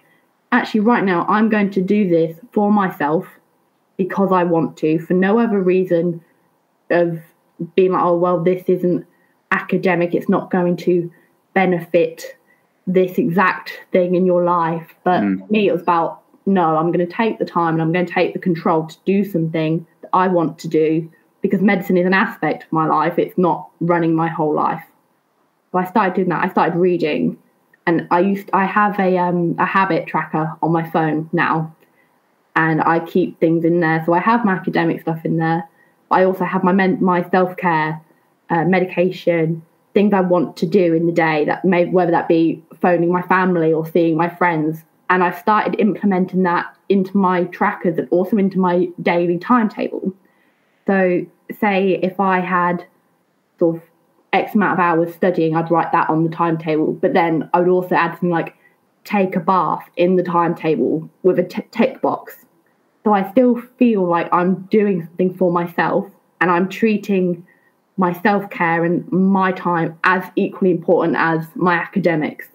actually, 0.51 0.81
right 0.81 1.05
now, 1.05 1.27
I'm 1.29 1.49
going 1.49 1.71
to 1.71 1.83
do 1.83 2.09
this 2.09 2.37
for 2.53 2.73
myself 2.73 3.27
because 3.97 4.33
I 4.33 4.45
want 4.45 4.77
to, 4.79 4.99
for 4.99 5.15
no 5.15 5.39
other 5.39 5.61
reason 5.61 6.23
of 6.91 7.21
being 7.75 7.93
like, 7.93 8.03
oh, 8.03 8.17
well, 8.17 8.43
this 8.43 8.65
isn't 8.67 9.07
academic, 9.51 10.15
it's 10.15 10.29
not 10.29 10.51
going 10.51 10.77
to 10.79 11.13
benefit 11.55 12.37
this 12.87 13.19
exact 13.19 13.81
thing 13.93 14.15
in 14.15 14.27
your 14.27 14.45
life. 14.45 14.95
But 15.05 15.21
mm. 15.21 15.51
me, 15.51 15.69
it 15.69 15.73
was 15.73 15.83
about, 15.83 16.23
no, 16.47 16.77
I'm 16.77 16.91
going 16.91 17.07
to 17.07 17.13
take 17.13 17.39
the 17.39 17.45
time 17.45 17.75
and 17.75 17.83
I'm 17.83 17.93
going 17.93 18.07
to 18.07 18.13
take 18.13 18.33
the 18.33 18.39
control 18.39 18.87
to 18.87 18.97
do 19.05 19.25
something 19.25 19.87
I 20.13 20.29
want 20.29 20.59
to 20.61 20.69
do 20.69 21.11
because 21.41 21.61
medicine 21.61 21.97
is 21.97 22.07
an 22.07 22.15
aspect 22.15 22.65
of 22.65 22.73
my 22.73 22.87
life, 22.87 23.19
it's 23.19 23.37
not 23.37 23.69
running 23.81 24.15
my 24.15 24.29
whole 24.29 24.55
life. 24.55 24.85
So 25.73 25.79
I 25.79 25.85
started 25.85 26.15
doing 26.15 26.29
that. 26.29 26.45
I 26.45 26.49
started 26.49 26.79
reading 26.79 27.39
and 27.87 28.07
I 28.11 28.21
used 28.21 28.49
I 28.53 28.65
have 28.67 28.99
a 29.01 29.19
um 29.19 29.57
a 29.59 29.65
habit 29.67 30.07
tracker 30.07 30.57
on 30.63 30.73
my 30.73 30.89
phone 30.89 31.29
now 31.33 31.75
and 32.55 32.83
I 32.83 33.01
keep 33.01 33.41
things 33.41 33.65
in 33.65 33.81
there. 33.81 34.03
So 34.07 34.13
I 34.13 34.21
have 34.21 34.45
my 34.45 34.53
academic 34.53 35.01
stuff 35.01 35.25
in 35.25 35.39
there. 35.39 35.69
I 36.11 36.25
also 36.25 36.45
have 36.45 36.63
my 36.63 36.73
men- 36.73 37.03
my 37.03 37.29
self 37.31 37.57
care, 37.57 38.01
uh, 38.51 38.65
medication, 38.65 39.63
things 39.95 40.13
I 40.13 40.21
want 40.21 40.57
to 40.59 40.67
do 40.67 40.95
in 40.95 41.07
the 41.07 41.13
day. 41.13 41.45
That 41.47 41.65
may 41.65 41.87
whether 41.87 42.11
that 42.13 42.29
be 42.29 42.63
phoning 42.81 43.11
my 43.11 43.23
family 43.23 43.73
or 43.73 43.87
seeing 43.87 44.17
my 44.17 44.29
friends. 44.29 44.85
And 45.13 45.23
I've 45.23 45.37
started 45.39 45.79
implementing 45.79 46.43
that 46.45 46.75
into 46.89 47.15
my 47.19 47.45
trackers 47.45 47.99
and 47.99 48.09
also 48.11 48.39
into 48.39 48.59
my 48.59 48.89
daily 49.03 49.37
timetable. 49.37 50.15
So, 50.87 51.27
say 51.61 52.01
if 52.03 52.19
I 52.19 52.41
had 52.41 52.87
sort 53.59 53.77
of 53.77 53.83
X 54.33 54.55
amount 54.55 54.73
of 54.73 54.79
hours 54.79 55.15
studying, 55.15 55.55
I'd 55.55 55.71
write 55.71 55.93
that 55.93 56.09
on 56.09 56.25
the 56.25 56.31
timetable. 56.31 56.95
But 56.95 57.13
then 57.13 57.51
I 57.53 57.61
would 57.61 57.69
also 57.69 57.95
add 57.95 58.13
something 58.13 58.31
like 58.31 58.57
take 59.05 59.37
a 59.37 59.41
bath 59.41 59.85
in 59.99 60.17
the 60.17 60.23
timetable 60.23 61.11
with 61.23 61.39
a 61.39 61.45
t- 61.45 61.67
tick 61.71 62.01
box. 62.01 62.47
So 63.05 63.13
I 63.13 63.31
still 63.33 63.61
feel 63.79 64.09
like 64.09 64.33
I'm 64.33 64.63
doing 64.71 65.03
something 65.03 65.35
for 65.35 65.53
myself 65.53 66.07
and 66.41 66.51
I'm 66.51 66.71
treating 66.71 67.47
my 67.99 68.19
self 68.23 68.49
care 68.49 68.83
and 68.83 69.13
my 69.13 69.53
time 69.53 69.99
as 70.05 70.25
equally 70.37 70.71
important 70.71 71.19
as 71.19 71.45
my 71.55 71.75
academics. 71.75 72.49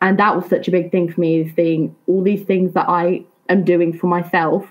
And 0.00 0.18
that 0.18 0.34
was 0.34 0.46
such 0.46 0.66
a 0.66 0.70
big 0.70 0.90
thing 0.90 1.12
for 1.12 1.20
me 1.20 1.40
is 1.40 1.54
seeing 1.54 1.94
all 2.06 2.22
these 2.22 2.42
things 2.42 2.72
that 2.72 2.88
I 2.88 3.24
am 3.48 3.64
doing 3.64 3.92
for 3.92 4.06
myself 4.06 4.66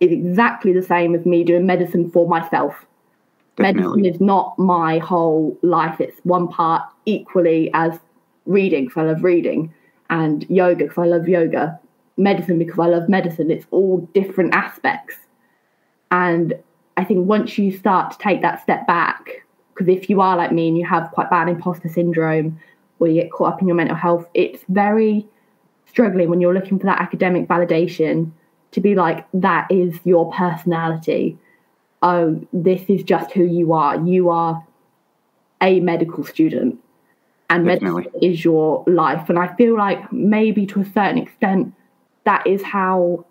is 0.00 0.10
exactly 0.10 0.72
the 0.72 0.82
same 0.82 1.14
as 1.14 1.26
me 1.26 1.44
doing 1.44 1.66
medicine 1.66 2.10
for 2.10 2.28
myself. 2.28 2.86
Definitely. 3.56 4.02
Medicine 4.02 4.14
is 4.14 4.20
not 4.20 4.58
my 4.58 4.98
whole 4.98 5.58
life, 5.62 6.00
it's 6.00 6.20
one 6.24 6.48
part 6.48 6.82
equally 7.06 7.70
as 7.74 7.98
reading, 8.44 8.86
because 8.86 9.02
I 9.02 9.06
love 9.06 9.24
reading 9.24 9.72
and 10.10 10.46
yoga 10.48 10.84
because 10.84 10.98
I 10.98 11.06
love 11.06 11.28
yoga, 11.28 11.78
medicine 12.16 12.58
because 12.58 12.78
I 12.78 12.86
love 12.86 13.08
medicine. 13.08 13.50
It's 13.50 13.66
all 13.70 14.08
different 14.14 14.54
aspects. 14.54 15.16
And 16.10 16.54
I 16.96 17.04
think 17.04 17.26
once 17.26 17.58
you 17.58 17.76
start 17.76 18.12
to 18.12 18.18
take 18.18 18.42
that 18.42 18.62
step 18.62 18.86
back, 18.86 19.42
because 19.74 19.88
if 19.88 20.08
you 20.08 20.20
are 20.20 20.36
like 20.36 20.52
me 20.52 20.68
and 20.68 20.78
you 20.78 20.86
have 20.86 21.10
quite 21.12 21.28
bad 21.28 21.48
imposter 21.48 21.88
syndrome 21.88 22.58
or 22.98 23.08
you 23.08 23.22
get 23.22 23.30
caught 23.30 23.54
up 23.54 23.62
in 23.62 23.68
your 23.68 23.76
mental 23.76 23.96
health, 23.96 24.26
it's 24.34 24.62
very 24.68 25.26
struggling 25.86 26.28
when 26.28 26.40
you're 26.40 26.54
looking 26.54 26.78
for 26.78 26.86
that 26.86 27.00
academic 27.00 27.48
validation 27.48 28.30
to 28.72 28.80
be 28.80 28.94
like, 28.94 29.26
that 29.32 29.66
is 29.70 29.98
your 30.04 30.30
personality. 30.32 31.38
Oh, 32.02 32.40
this 32.52 32.82
is 32.88 33.02
just 33.02 33.32
who 33.32 33.44
you 33.44 33.72
are. 33.72 33.96
You 33.96 34.30
are 34.30 34.66
a 35.62 35.80
medical 35.80 36.24
student 36.24 36.78
and 37.48 37.64
Definitely. 37.64 38.02
medicine 38.02 38.22
is 38.22 38.44
your 38.44 38.84
life. 38.86 39.28
And 39.28 39.38
I 39.38 39.54
feel 39.56 39.76
like 39.76 40.12
maybe 40.12 40.66
to 40.66 40.80
a 40.80 40.84
certain 40.84 41.18
extent, 41.18 41.72
that 42.24 42.46
is 42.46 42.62
how 42.62 43.24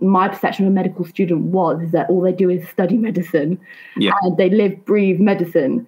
my 0.00 0.28
perception 0.28 0.66
of 0.66 0.72
a 0.72 0.74
medical 0.74 1.04
student 1.04 1.40
was 1.40 1.82
is 1.82 1.92
that 1.92 2.08
all 2.10 2.20
they 2.20 2.32
do 2.32 2.50
is 2.50 2.66
study 2.68 2.96
medicine 2.96 3.58
yeah. 3.96 4.12
and 4.22 4.36
they 4.36 4.50
live, 4.50 4.84
breathe 4.84 5.20
medicine. 5.20 5.86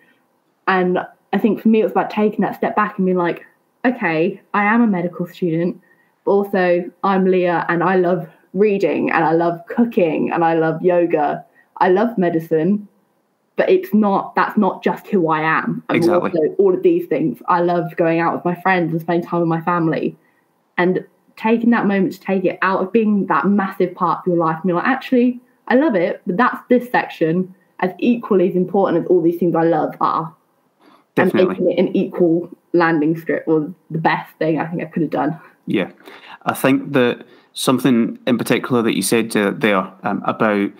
And 0.66 0.98
I 1.32 1.38
think 1.38 1.60
for 1.60 1.68
me, 1.68 1.80
it 1.80 1.84
was 1.84 1.92
about 1.92 2.10
taking 2.10 2.40
that 2.40 2.56
step 2.56 2.74
back 2.74 2.98
and 2.98 3.06
being 3.06 3.18
like, 3.18 3.44
okay, 3.84 4.40
I 4.54 4.64
am 4.64 4.82
a 4.82 4.86
medical 4.86 5.26
student, 5.26 5.80
but 6.24 6.32
also 6.32 6.90
I'm 7.04 7.24
Leah 7.26 7.66
and 7.68 7.82
I 7.82 7.96
love 7.96 8.28
reading 8.54 9.10
and 9.10 9.24
I 9.24 9.32
love 9.32 9.60
cooking 9.68 10.30
and 10.32 10.44
I 10.44 10.54
love 10.54 10.82
yoga. 10.82 11.44
I 11.78 11.90
love 11.90 12.16
medicine 12.18 12.88
but 13.58 13.68
it's 13.68 13.92
not 13.92 14.34
that's 14.36 14.56
not 14.56 14.82
just 14.82 15.08
who 15.08 15.28
I 15.28 15.40
am. 15.40 15.82
I'm 15.88 15.96
exactly. 15.96 16.30
also 16.30 16.54
all 16.54 16.72
of 16.72 16.82
these 16.82 17.06
things. 17.08 17.42
I 17.48 17.60
love 17.60 17.94
going 17.96 18.20
out 18.20 18.32
with 18.32 18.44
my 18.44 18.58
friends 18.62 18.92
and 18.92 19.00
spending 19.00 19.28
time 19.28 19.40
with 19.40 19.48
my 19.48 19.60
family. 19.60 20.16
And 20.78 21.04
taking 21.36 21.70
that 21.70 21.86
moment 21.86 22.12
to 22.12 22.20
take 22.20 22.44
it 22.44 22.58
out 22.62 22.80
of 22.80 22.92
being 22.92 23.26
that 23.26 23.46
massive 23.46 23.94
part 23.96 24.20
of 24.20 24.26
your 24.28 24.36
life 24.36 24.56
and 24.56 24.68
be 24.68 24.72
like, 24.72 24.86
actually, 24.86 25.40
I 25.66 25.74
love 25.74 25.96
it, 25.96 26.22
but 26.24 26.36
that's 26.36 26.58
this 26.68 26.88
section 26.90 27.52
as 27.80 27.90
equally 27.98 28.48
as 28.48 28.54
important 28.54 29.04
as 29.04 29.08
all 29.08 29.20
these 29.20 29.38
things 29.38 29.56
I 29.56 29.64
love 29.64 29.94
are. 30.00 30.34
Definitely. 31.24 31.56
And 31.56 31.64
making 31.66 31.70
it 31.70 31.88
an 31.88 31.96
equal 31.96 32.50
landing 32.72 33.16
strip 33.16 33.46
was 33.46 33.70
the 33.90 33.98
best 33.98 34.34
thing 34.38 34.58
I 34.58 34.66
think 34.66 34.82
I 34.82 34.86
could 34.86 35.02
have 35.02 35.10
done. 35.10 35.40
Yeah. 35.66 35.90
I 36.46 36.54
think 36.54 36.92
that 36.92 37.26
something 37.52 38.18
in 38.26 38.38
particular 38.38 38.82
that 38.82 38.94
you 38.96 39.02
said 39.02 39.36
uh, 39.36 39.52
there 39.54 39.90
um, 40.02 40.22
about 40.24 40.70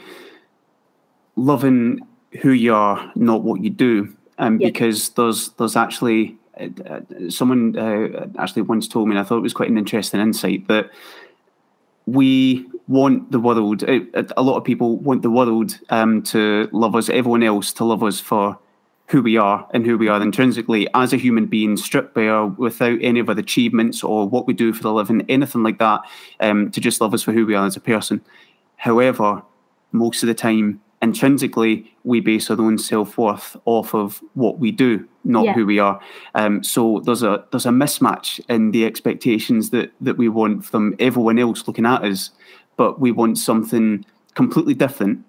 loving 1.37 2.01
who 2.43 2.51
you 2.51 2.75
are, 2.75 3.13
not 3.15 3.43
what 3.43 3.63
you 3.63 3.71
do. 3.71 4.15
Um, 4.39 4.61
yeah. 4.61 4.69
Because 4.69 5.11
there's 5.11 5.51
there's 5.51 5.77
actually 5.77 6.37
uh, 6.61 6.69
uh, 6.87 7.01
someone 7.29 7.77
uh, 7.77 8.29
actually 8.39 8.63
once 8.63 8.87
told 8.87 9.09
me, 9.09 9.13
and 9.13 9.21
I 9.21 9.25
thought 9.25 9.39
it 9.39 9.43
was 9.43 9.55
quite 9.55 9.71
an 9.71 9.79
interesting 9.79 10.21
insight 10.21 10.69
that 10.69 10.91
we 12.07 12.67
want 12.87 13.31
the 13.33 13.41
world. 13.41 13.83
A, 13.83 14.07
a 14.37 14.43
lot 14.43 14.57
of 14.57 14.65
people 14.65 14.97
want 14.99 15.23
the 15.23 15.31
world 15.31 15.79
um, 15.91 16.23
to 16.25 16.69
love 16.73 16.95
us, 16.95 17.09
everyone 17.09 17.43
else 17.43 17.73
to 17.75 17.85
love 17.85 18.03
us 18.03 18.21
for 18.21 18.59
who 19.09 19.23
we 19.23 19.37
are 19.37 19.67
and 19.73 19.87
who 19.87 19.97
we 19.97 20.09
are 20.09 20.21
intrinsically 20.21 20.87
as 20.95 21.13
a 21.13 21.17
human 21.17 21.47
being, 21.47 21.77
stripped 21.77 22.15
bare 22.15 22.47
without 22.47 22.99
any 23.01 23.21
of 23.21 23.29
our 23.29 23.39
achievements 23.39 24.05
or 24.05 24.29
what 24.29 24.47
we 24.47 24.53
do 24.53 24.73
for 24.73 24.83
the 24.83 24.93
living, 24.93 25.25
anything 25.29 25.63
like 25.63 25.79
that, 25.79 26.01
um, 26.41 26.71
to 26.71 26.81
just 26.81 27.01
love 27.01 27.15
us 27.15 27.23
for 27.23 27.33
who 27.33 27.47
we 27.47 27.55
are 27.55 27.67
as 27.67 27.77
a 27.77 27.81
person. 27.81 28.21
However, 28.77 29.43
most 29.93 30.23
of 30.23 30.27
the 30.27 30.35
time, 30.35 30.81
intrinsically, 31.01 31.95
we 32.05 32.21
base 32.21 32.51
our 32.51 32.61
own 32.61 32.77
self 32.77 33.17
worth 33.17 33.57
off 33.65 33.95
of 33.95 34.23
what 34.35 34.59
we 34.59 34.71
do, 34.71 35.09
not 35.25 35.47
yeah. 35.47 35.53
who 35.55 35.65
we 35.65 35.79
are. 35.79 36.01
Um, 36.35 36.63
so 36.63 37.01
there's 37.05 37.23
a 37.23 37.45
there's 37.51 37.67
a 37.67 37.71
mismatch 37.71 38.41
in 38.51 38.73
the 38.73 38.85
expectations 38.85 39.71
that 39.71 39.91
that 40.03 40.19
we 40.19 40.29
want 40.29 40.67
from 40.67 40.95
everyone 40.99 41.39
else 41.39 41.67
looking 41.67 41.87
at 41.87 42.05
us, 42.05 42.31
but 42.77 43.01
we 43.01 43.11
want 43.11 43.39
something 43.39 44.05
completely 44.35 44.75
different 44.75 45.25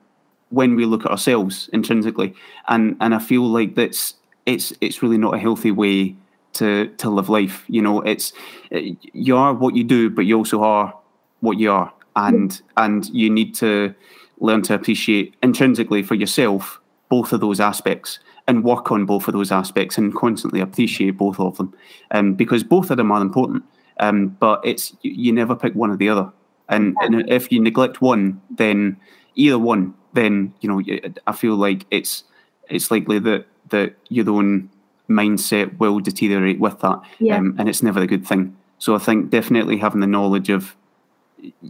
when 0.50 0.76
we 0.76 0.86
look 0.86 1.06
at 1.06 1.12
ourselves 1.12 1.70
intrinsically, 1.74 2.34
and 2.68 2.96
and 3.00 3.14
I 3.16 3.20
feel 3.20 3.44
like 3.44 3.76
that's 3.76 4.16
it's 4.46 4.74
it's 4.82 5.02
really 5.02 5.18
not 5.18 5.36
a 5.36 5.40
healthy 5.40 5.72
way 5.72 6.16
to 6.54 6.88
to 6.88 7.10
live 7.10 7.30
life. 7.30 7.66
You 7.68 7.82
know, 7.82 8.02
it's 8.02 8.34
you 8.72 9.38
are 9.38 9.54
what 9.54 9.76
you 9.76 9.84
do, 9.84 10.10
but 10.10 10.26
you 10.26 10.38
also 10.38 10.64
are 10.64 10.98
what 11.42 11.60
you 11.60 11.72
are, 11.72 11.94
and 12.16 12.62
and 12.78 13.08
you 13.10 13.30
need 13.30 13.56
to 13.56 13.94
learn 14.40 14.62
to 14.64 14.74
appreciate 14.74 15.36
intrinsically 15.44 16.02
for 16.02 16.16
yourself 16.16 16.80
both 17.10 17.34
of 17.34 17.42
those 17.42 17.60
aspects 17.60 18.20
and 18.48 18.64
work 18.64 18.92
on 18.92 19.06
both 19.06 19.28
of 19.28 19.34
those 19.34 19.52
aspects 19.52 19.98
and 19.98 20.16
constantly 20.16 20.60
appreciate 20.60 21.12
both 21.12 21.40
of 21.40 21.58
them, 21.58 21.74
um, 22.12 22.34
because 22.34 22.64
both 22.64 22.90
of 22.90 22.98
them 22.98 23.12
are 23.12 23.22
important. 23.22 23.64
Um, 24.00 24.30
but 24.40 24.62
it's 24.64 24.96
you 25.02 25.34
never 25.34 25.56
pick 25.56 25.76
one 25.76 25.92
or 25.92 25.98
the 25.98 26.10
other, 26.10 26.32
and, 26.70 26.96
and 27.02 27.30
if 27.30 27.52
you 27.52 27.60
neglect 27.62 28.02
one, 28.02 28.42
then 28.50 28.98
either 29.36 29.60
one 29.60 29.94
then 30.14 30.54
you 30.62 30.70
know 30.70 30.82
I 31.28 31.32
feel 31.32 31.56
like 31.56 31.86
it's 31.92 32.24
it's 32.70 32.92
likely 32.92 33.20
that 33.20 33.46
that 33.70 33.96
your 34.10 34.30
own 34.30 34.70
mindset 35.10 35.78
will 35.80 36.00
deteriorate 36.00 36.60
with 36.60 36.80
that, 36.82 37.02
yeah. 37.20 37.38
um, 37.38 37.56
and 37.58 37.68
it's 37.68 37.84
never 37.84 38.02
a 38.02 38.08
good 38.08 38.26
thing. 38.26 38.56
So 38.78 38.96
I 38.96 39.00
think 39.00 39.30
definitely 39.30 39.78
having 39.78 40.02
the 40.02 40.08
knowledge 40.08 40.50
of 40.50 40.76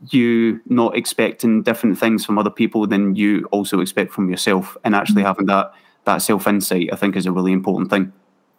you 0.09 0.59
not 0.65 0.97
expecting 0.97 1.61
different 1.61 1.99
things 1.99 2.25
from 2.25 2.37
other 2.39 2.49
people 2.49 2.87
than 2.87 3.15
you 3.15 3.47
also 3.51 3.81
expect 3.81 4.11
from 4.11 4.29
yourself, 4.29 4.77
and 4.83 4.95
actually 4.95 5.21
mm-hmm. 5.21 5.27
having 5.27 5.45
that 5.47 5.73
that 6.05 6.17
self 6.17 6.47
insight, 6.47 6.89
I 6.91 6.95
think, 6.95 7.15
is 7.15 7.25
a 7.25 7.31
really 7.31 7.53
important 7.53 7.89
thing. 7.89 8.11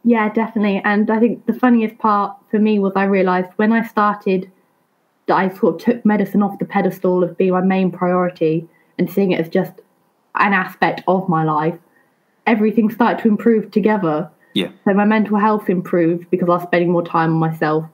Yeah, 0.05 0.33
definitely. 0.33 0.81
And 0.85 1.11
I 1.11 1.19
think 1.19 1.47
the 1.47 1.53
funniest 1.53 1.99
part 1.99 2.37
for 2.51 2.59
me 2.59 2.79
was 2.79 2.93
I 2.97 3.05
realised 3.05 3.51
when 3.57 3.73
I 3.73 3.87
started 3.87 4.51
that 5.27 5.37
I 5.37 5.55
sort 5.55 5.75
of 5.77 5.81
took 5.83 6.07
medicine 6.07 6.43
off 6.43 6.59
the 6.59 6.65
pedestal 6.65 7.23
of 7.23 7.37
being 7.37 7.53
my 7.53 7.61
main 7.61 7.91
priority 7.91 8.67
and 9.01 9.11
seeing 9.11 9.33
it 9.33 9.41
as 9.41 9.49
just 9.49 9.73
an 10.35 10.53
aspect 10.53 11.03
of 11.09 11.27
my 11.29 11.43
life, 11.43 11.75
everything 12.47 12.91
started 12.91 13.23
to 13.23 13.29
improve 13.29 13.71
together. 13.71 14.31
Yeah. 14.55 14.69
So 14.85 14.93
my 14.93 15.07
mental 15.07 15.39
health 15.39 15.71
improved 15.71 16.31
because 16.31 16.49
I 16.49 16.53
was 16.53 16.63
spending 16.65 16.91
more 16.91 17.05
time 17.05 17.31
on 17.33 17.39
myself. 17.39 17.87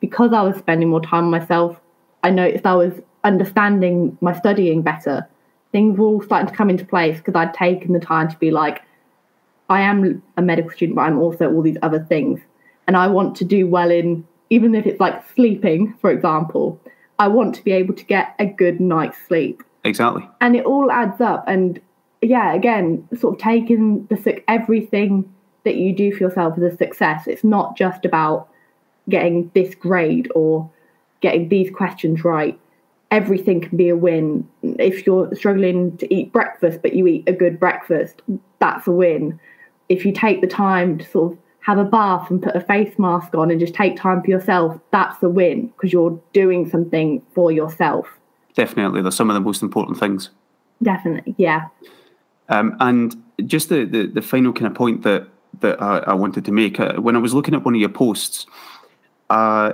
Because 0.00 0.32
I 0.32 0.42
was 0.42 0.56
spending 0.56 0.88
more 0.88 1.02
time 1.02 1.24
on 1.24 1.30
myself, 1.30 1.78
I 2.22 2.30
noticed 2.30 2.64
I 2.64 2.74
was 2.74 2.94
understanding 3.24 4.16
my 4.22 4.32
studying 4.36 4.80
better. 4.80 5.28
Things 5.70 5.98
were 5.98 6.06
all 6.06 6.22
starting 6.22 6.48
to 6.48 6.54
come 6.54 6.70
into 6.70 6.86
place 6.86 7.18
because 7.18 7.34
I'd 7.34 7.52
taken 7.52 7.92
the 7.92 8.00
time 8.00 8.30
to 8.30 8.38
be 8.38 8.50
like, 8.50 8.82
I 9.68 9.80
am 9.82 10.22
a 10.36 10.42
medical 10.42 10.70
student, 10.70 10.96
but 10.96 11.02
I'm 11.02 11.18
also 11.18 11.52
all 11.52 11.62
these 11.62 11.78
other 11.82 12.00
things. 12.00 12.40
And 12.86 12.96
I 12.96 13.06
want 13.08 13.36
to 13.36 13.44
do 13.44 13.66
well 13.66 13.90
in, 13.90 14.26
even 14.50 14.74
if 14.74 14.86
it's 14.86 15.00
like 15.00 15.22
sleeping, 15.34 15.94
for 16.00 16.10
example, 16.10 16.80
I 17.18 17.28
want 17.28 17.54
to 17.56 17.64
be 17.64 17.72
able 17.72 17.94
to 17.94 18.04
get 18.04 18.34
a 18.38 18.46
good 18.46 18.80
night's 18.80 19.18
sleep. 19.26 19.62
Exactly. 19.84 20.28
And 20.40 20.56
it 20.56 20.64
all 20.64 20.90
adds 20.90 21.20
up. 21.20 21.44
And 21.46 21.80
yeah, 22.22 22.54
again, 22.54 23.06
sort 23.18 23.34
of 23.34 23.40
taking 23.40 24.06
the 24.06 24.42
everything 24.48 25.32
that 25.64 25.76
you 25.76 25.94
do 25.94 26.12
for 26.12 26.24
yourself 26.24 26.54
as 26.56 26.62
a 26.72 26.76
success. 26.76 27.26
It's 27.26 27.44
not 27.44 27.76
just 27.76 28.04
about 28.04 28.48
getting 29.08 29.50
this 29.54 29.74
grade 29.74 30.30
or 30.34 30.70
getting 31.20 31.48
these 31.48 31.70
questions 31.70 32.24
right. 32.24 32.58
Everything 33.10 33.60
can 33.60 33.76
be 33.76 33.90
a 33.90 33.96
win. 33.96 34.48
If 34.62 35.06
you're 35.06 35.34
struggling 35.34 35.96
to 35.98 36.12
eat 36.12 36.32
breakfast, 36.32 36.80
but 36.82 36.94
you 36.94 37.06
eat 37.06 37.28
a 37.28 37.32
good 37.32 37.60
breakfast, 37.60 38.22
that's 38.58 38.86
a 38.86 38.92
win. 38.92 39.38
If 39.88 40.04
you 40.04 40.12
take 40.12 40.40
the 40.40 40.46
time 40.46 40.98
to 40.98 41.10
sort 41.10 41.32
of 41.32 41.38
have 41.60 41.78
a 41.78 41.84
bath 41.84 42.30
and 42.30 42.42
put 42.42 42.56
a 42.56 42.60
face 42.60 42.98
mask 42.98 43.34
on 43.34 43.50
and 43.50 43.60
just 43.60 43.74
take 43.74 43.96
time 43.96 44.22
for 44.22 44.30
yourself, 44.30 44.78
that's 44.90 45.22
a 45.22 45.28
win 45.28 45.68
because 45.68 45.92
you're 45.92 46.18
doing 46.32 46.68
something 46.68 47.22
for 47.34 47.52
yourself 47.52 48.18
definitely 48.56 49.02
they're 49.02 49.10
some 49.10 49.30
of 49.30 49.34
the 49.34 49.40
most 49.40 49.62
important 49.62 49.98
things. 49.98 50.30
Definitely, 50.82 51.34
yeah. 51.38 51.68
Um, 52.48 52.76
and 52.80 53.22
just 53.46 53.68
the, 53.68 53.84
the, 53.84 54.06
the 54.06 54.22
final 54.22 54.52
kind 54.52 54.66
of 54.66 54.74
point 54.74 55.02
that 55.02 55.28
that 55.60 55.80
I, 55.80 55.98
I 55.98 56.14
wanted 56.14 56.44
to 56.46 56.52
make 56.52 56.80
uh, 56.80 56.94
when 56.94 57.16
I 57.16 57.20
was 57.20 57.32
looking 57.32 57.54
at 57.54 57.64
one 57.64 57.74
of 57.74 57.80
your 57.80 57.88
posts, 57.88 58.46
uh, 59.30 59.72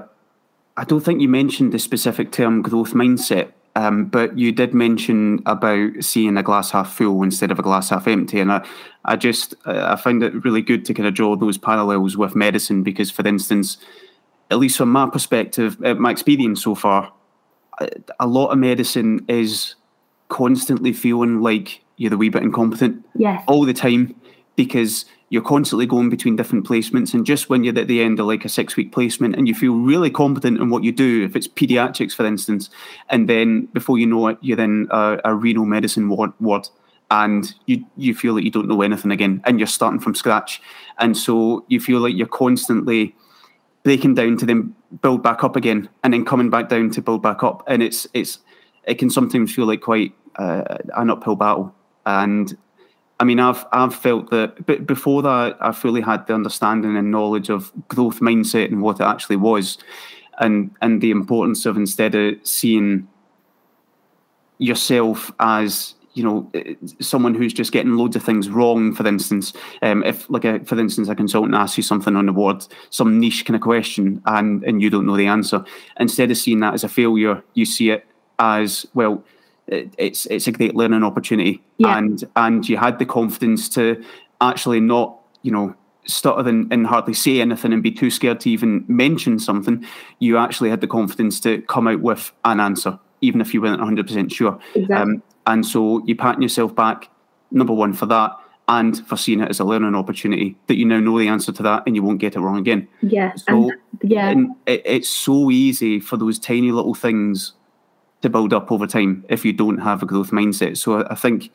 I 0.76 0.84
don't 0.84 1.00
think 1.00 1.20
you 1.20 1.28
mentioned 1.28 1.72
the 1.72 1.78
specific 1.78 2.32
term 2.32 2.62
growth 2.62 2.92
mindset, 2.92 3.52
um, 3.76 4.06
but 4.06 4.38
you 4.38 4.52
did 4.52 4.74
mention 4.74 5.42
about 5.46 5.90
seeing 6.00 6.36
a 6.36 6.42
glass 6.42 6.70
half 6.70 6.92
full 6.92 7.22
instead 7.22 7.50
of 7.50 7.58
a 7.58 7.62
glass 7.62 7.90
half 7.90 8.06
empty, 8.06 8.40
and 8.40 8.52
I, 8.52 8.66
I 9.04 9.16
just 9.16 9.54
I 9.64 9.96
find 9.96 10.22
it 10.22 10.44
really 10.44 10.62
good 10.62 10.84
to 10.86 10.94
kind 10.94 11.06
of 11.06 11.14
draw 11.14 11.36
those 11.36 11.58
parallels 11.58 12.16
with 12.16 12.36
medicine 12.36 12.82
because, 12.82 13.10
for 13.10 13.26
instance, 13.26 13.78
at 14.50 14.58
least 14.58 14.76
from 14.76 14.90
my 14.90 15.08
perspective, 15.08 15.76
uh, 15.84 15.94
my 15.94 16.10
experience 16.10 16.62
so 16.62 16.74
far, 16.74 17.12
a 18.18 18.26
lot 18.26 18.48
of 18.48 18.58
medicine 18.58 19.24
is 19.28 19.74
constantly 20.28 20.92
feeling 20.92 21.40
like 21.40 21.82
you're 21.96 22.10
the 22.10 22.16
wee 22.16 22.28
bit 22.28 22.42
incompetent 22.42 23.04
yes. 23.14 23.42
all 23.46 23.64
the 23.64 23.74
time 23.74 24.14
because 24.56 25.04
you're 25.28 25.42
constantly 25.42 25.86
going 25.86 26.10
between 26.10 26.36
different 26.36 26.66
placements 26.66 27.14
and 27.14 27.24
just 27.24 27.48
when 27.48 27.62
you're 27.62 27.78
at 27.78 27.88
the 27.88 28.02
end 28.02 28.18
of 28.18 28.26
like 28.26 28.44
a 28.44 28.48
six 28.48 28.76
week 28.76 28.92
placement 28.92 29.36
and 29.36 29.46
you 29.46 29.54
feel 29.54 29.74
really 29.74 30.10
competent 30.10 30.58
in 30.58 30.70
what 30.70 30.82
you 30.82 30.92
do 30.92 31.24
if 31.24 31.36
it's 31.36 31.48
pediatrics 31.48 32.14
for 32.14 32.26
instance 32.26 32.70
and 33.08 33.28
then 33.28 33.66
before 33.72 33.98
you 33.98 34.06
know 34.06 34.28
it 34.28 34.38
you're 34.40 34.56
then 34.56 34.86
a, 34.90 35.18
a 35.24 35.34
renal 35.34 35.64
medicine 35.64 36.08
ward, 36.08 36.32
ward 36.40 36.68
and 37.10 37.54
you 37.66 37.84
you 37.96 38.14
feel 38.14 38.34
like 38.34 38.44
you 38.44 38.50
don't 38.50 38.68
know 38.68 38.82
anything 38.82 39.10
again 39.10 39.40
and 39.44 39.58
you're 39.58 39.66
starting 39.66 40.00
from 40.00 40.14
scratch 40.14 40.60
and 40.98 41.16
so 41.16 41.64
you 41.68 41.80
feel 41.80 42.00
like 42.00 42.14
you're 42.14 42.26
constantly 42.26 43.14
breaking 43.82 44.14
down 44.14 44.36
to 44.36 44.46
then 44.46 44.74
build 45.02 45.22
back 45.22 45.44
up 45.44 45.56
again 45.56 45.88
and 46.02 46.12
then 46.12 46.24
coming 46.24 46.50
back 46.50 46.68
down 46.68 46.90
to 46.90 47.02
build 47.02 47.22
back 47.22 47.42
up. 47.42 47.62
And 47.66 47.82
it's 47.82 48.06
it's 48.14 48.38
it 48.84 48.94
can 48.98 49.10
sometimes 49.10 49.54
feel 49.54 49.66
like 49.66 49.80
quite 49.80 50.14
uh, 50.36 50.78
an 50.96 51.10
uphill 51.10 51.36
battle. 51.36 51.74
And 52.06 52.56
I 53.18 53.24
mean 53.24 53.40
I've 53.40 53.64
I've 53.72 53.94
felt 53.94 54.30
that 54.30 54.66
but 54.66 54.86
before 54.86 55.22
that 55.22 55.56
I 55.60 55.72
fully 55.72 56.00
had 56.00 56.26
the 56.26 56.34
understanding 56.34 56.96
and 56.96 57.10
knowledge 57.10 57.50
of 57.50 57.72
growth 57.88 58.20
mindset 58.20 58.66
and 58.66 58.82
what 58.82 59.00
it 59.00 59.04
actually 59.04 59.36
was 59.36 59.78
and 60.38 60.74
and 60.80 61.00
the 61.00 61.10
importance 61.10 61.66
of 61.66 61.76
instead 61.76 62.14
of 62.14 62.34
seeing 62.42 63.06
yourself 64.58 65.32
as 65.38 65.94
you 66.20 66.26
know 66.26 66.50
someone 67.00 67.34
who's 67.34 67.54
just 67.54 67.72
getting 67.72 67.96
loads 67.96 68.14
of 68.14 68.22
things 68.22 68.50
wrong 68.50 68.94
for 68.94 69.06
instance 69.06 69.54
um, 69.80 70.04
if 70.04 70.28
like 70.28 70.44
a, 70.44 70.62
for 70.66 70.78
instance 70.78 71.08
a 71.08 71.14
consultant 71.14 71.54
asks 71.54 71.78
you 71.78 71.82
something 71.82 72.14
on 72.14 72.26
the 72.26 72.32
ward 72.32 72.62
some 72.90 73.18
niche 73.18 73.46
kind 73.46 73.54
of 73.54 73.62
question 73.62 74.20
and 74.26 74.62
and 74.64 74.82
you 74.82 74.90
don't 74.90 75.06
know 75.06 75.16
the 75.16 75.26
answer 75.26 75.64
instead 75.98 76.30
of 76.30 76.36
seeing 76.36 76.60
that 76.60 76.74
as 76.74 76.84
a 76.84 76.90
failure 76.90 77.42
you 77.54 77.64
see 77.64 77.88
it 77.88 78.04
as 78.38 78.86
well 78.92 79.24
it's 79.68 80.26
it's 80.26 80.46
a 80.46 80.52
great 80.52 80.74
learning 80.74 81.02
opportunity 81.02 81.62
yeah. 81.78 81.96
and 81.96 82.24
and 82.36 82.68
you 82.68 82.76
had 82.76 82.98
the 82.98 83.06
confidence 83.06 83.66
to 83.66 84.04
actually 84.42 84.80
not 84.80 85.18
you 85.40 85.50
know 85.50 85.74
stutter 86.04 86.46
and, 86.46 86.70
and 86.70 86.86
hardly 86.86 87.14
say 87.14 87.40
anything 87.40 87.72
and 87.72 87.82
be 87.82 87.92
too 87.92 88.10
scared 88.10 88.40
to 88.40 88.50
even 88.50 88.84
mention 88.88 89.38
something 89.38 89.86
you 90.18 90.36
actually 90.36 90.68
had 90.68 90.82
the 90.82 90.86
confidence 90.86 91.40
to 91.40 91.62
come 91.62 91.88
out 91.88 92.00
with 92.00 92.30
an 92.44 92.60
answer 92.60 92.98
even 93.22 93.40
if 93.40 93.54
you 93.54 93.60
weren't 93.60 93.80
100% 93.80 94.32
sure 94.32 94.58
exactly. 94.74 94.96
um, 94.96 95.22
and 95.46 95.64
so 95.64 96.04
you 96.06 96.14
patting 96.14 96.42
yourself 96.42 96.74
back, 96.74 97.08
number 97.50 97.72
one, 97.72 97.92
for 97.92 98.06
that, 98.06 98.32
and 98.68 99.06
for 99.06 99.16
seeing 99.16 99.40
it 99.40 99.50
as 99.50 99.58
a 99.58 99.64
learning 99.64 99.94
opportunity 99.94 100.56
that 100.68 100.76
you 100.76 100.84
now 100.84 101.00
know 101.00 101.18
the 101.18 101.28
answer 101.28 101.50
to 101.52 101.62
that 101.62 101.82
and 101.86 101.96
you 101.96 102.02
won't 102.02 102.20
get 102.20 102.36
it 102.36 102.40
wrong 102.40 102.58
again. 102.58 102.86
Yeah. 103.02 103.34
So, 103.34 103.46
and, 103.48 103.72
yeah. 104.02 104.28
And 104.28 104.54
it, 104.66 104.82
it's 104.84 105.08
so 105.08 105.50
easy 105.50 105.98
for 105.98 106.16
those 106.16 106.38
tiny 106.38 106.70
little 106.70 106.94
things 106.94 107.54
to 108.22 108.28
build 108.28 108.52
up 108.52 108.70
over 108.70 108.86
time 108.86 109.24
if 109.28 109.44
you 109.44 109.52
don't 109.52 109.78
have 109.78 110.02
a 110.02 110.06
growth 110.06 110.30
mindset. 110.30 110.76
So 110.76 111.06
I 111.06 111.14
think. 111.14 111.50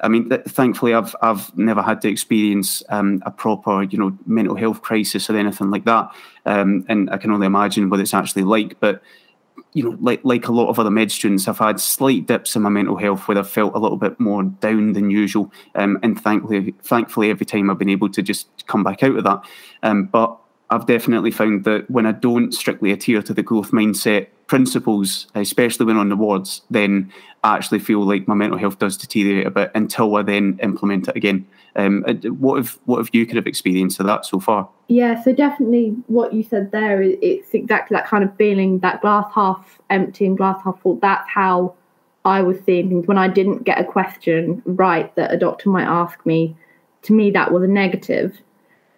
I 0.00 0.06
mean, 0.06 0.28
th- 0.28 0.44
thankfully, 0.44 0.94
I've 0.94 1.16
I've 1.22 1.58
never 1.58 1.82
had 1.82 2.00
to 2.02 2.08
experience 2.08 2.84
um, 2.88 3.20
a 3.26 3.32
proper, 3.32 3.82
you 3.82 3.98
know, 3.98 4.16
mental 4.26 4.54
health 4.54 4.80
crisis 4.80 5.28
or 5.28 5.36
anything 5.36 5.72
like 5.72 5.86
that, 5.86 6.12
um, 6.46 6.84
and 6.88 7.10
I 7.10 7.16
can 7.16 7.32
only 7.32 7.48
imagine 7.48 7.90
what 7.90 7.98
it's 7.98 8.14
actually 8.14 8.44
like. 8.44 8.78
But 8.78 9.02
you 9.78 9.84
know, 9.84 9.96
like 10.00 10.20
like 10.24 10.48
a 10.48 10.52
lot 10.52 10.68
of 10.68 10.80
other 10.80 10.90
med 10.90 11.12
students, 11.12 11.46
I've 11.46 11.58
had 11.58 11.78
slight 11.78 12.26
dips 12.26 12.56
in 12.56 12.62
my 12.62 12.68
mental 12.68 12.96
health 12.96 13.28
where 13.28 13.38
I've 13.38 13.48
felt 13.48 13.76
a 13.76 13.78
little 13.78 13.96
bit 13.96 14.18
more 14.18 14.42
down 14.42 14.92
than 14.92 15.08
usual. 15.08 15.52
Um, 15.76 16.00
and 16.02 16.20
thankfully, 16.20 16.74
thankfully, 16.82 17.30
every 17.30 17.46
time 17.46 17.70
I've 17.70 17.78
been 17.78 17.88
able 17.88 18.10
to 18.10 18.20
just 18.20 18.48
come 18.66 18.82
back 18.82 19.04
out 19.04 19.14
of 19.14 19.22
that. 19.22 19.44
Um, 19.84 20.06
but 20.06 20.36
I've 20.68 20.86
definitely 20.86 21.30
found 21.30 21.62
that 21.62 21.88
when 21.88 22.06
I 22.06 22.12
don't 22.12 22.52
strictly 22.52 22.90
adhere 22.90 23.22
to 23.22 23.32
the 23.32 23.44
growth 23.44 23.70
mindset 23.70 24.26
principles, 24.48 25.28
especially 25.34 25.86
when 25.86 25.96
on 25.96 26.08
the 26.08 26.16
wards, 26.16 26.62
then 26.70 27.12
I 27.44 27.54
actually 27.54 27.78
feel 27.78 28.00
like 28.00 28.26
my 28.26 28.34
mental 28.34 28.58
health 28.58 28.78
does 28.78 28.96
deteriorate 28.96 29.46
a 29.46 29.50
bit 29.50 29.70
until 29.74 30.16
I 30.16 30.22
then 30.22 30.58
implement 30.62 31.06
it 31.06 31.16
again. 31.16 31.46
Um, 31.76 32.04
uh, 32.08 32.14
what 32.30 32.56
have 32.56 32.78
what 32.86 32.98
have 32.98 33.10
you 33.12 33.24
kind 33.26 33.38
of 33.38 33.46
experienced 33.46 34.00
of 34.00 34.06
that 34.06 34.26
so 34.26 34.40
far? 34.40 34.68
Yeah, 34.88 35.22
so 35.22 35.32
definitely 35.32 35.94
what 36.08 36.32
you 36.32 36.42
said 36.42 36.72
there, 36.72 37.00
it's 37.00 37.54
exactly 37.54 37.94
that 37.94 38.06
kind 38.06 38.24
of 38.24 38.34
feeling, 38.36 38.80
that 38.80 39.00
glass 39.00 39.30
half 39.32 39.78
empty 39.90 40.26
and 40.26 40.36
glass 40.36 40.60
half 40.64 40.80
full. 40.80 40.96
That's 40.96 41.28
how 41.28 41.74
I 42.24 42.42
was 42.42 42.58
seeing 42.66 42.88
things 42.88 43.06
when 43.06 43.18
I 43.18 43.28
didn't 43.28 43.62
get 43.62 43.78
a 43.78 43.84
question 43.84 44.62
right 44.64 45.14
that 45.14 45.32
a 45.32 45.36
doctor 45.36 45.68
might 45.70 45.86
ask 45.86 46.24
me. 46.26 46.56
To 47.02 47.12
me, 47.12 47.30
that 47.30 47.52
was 47.52 47.62
a 47.62 47.68
negative. 47.68 48.36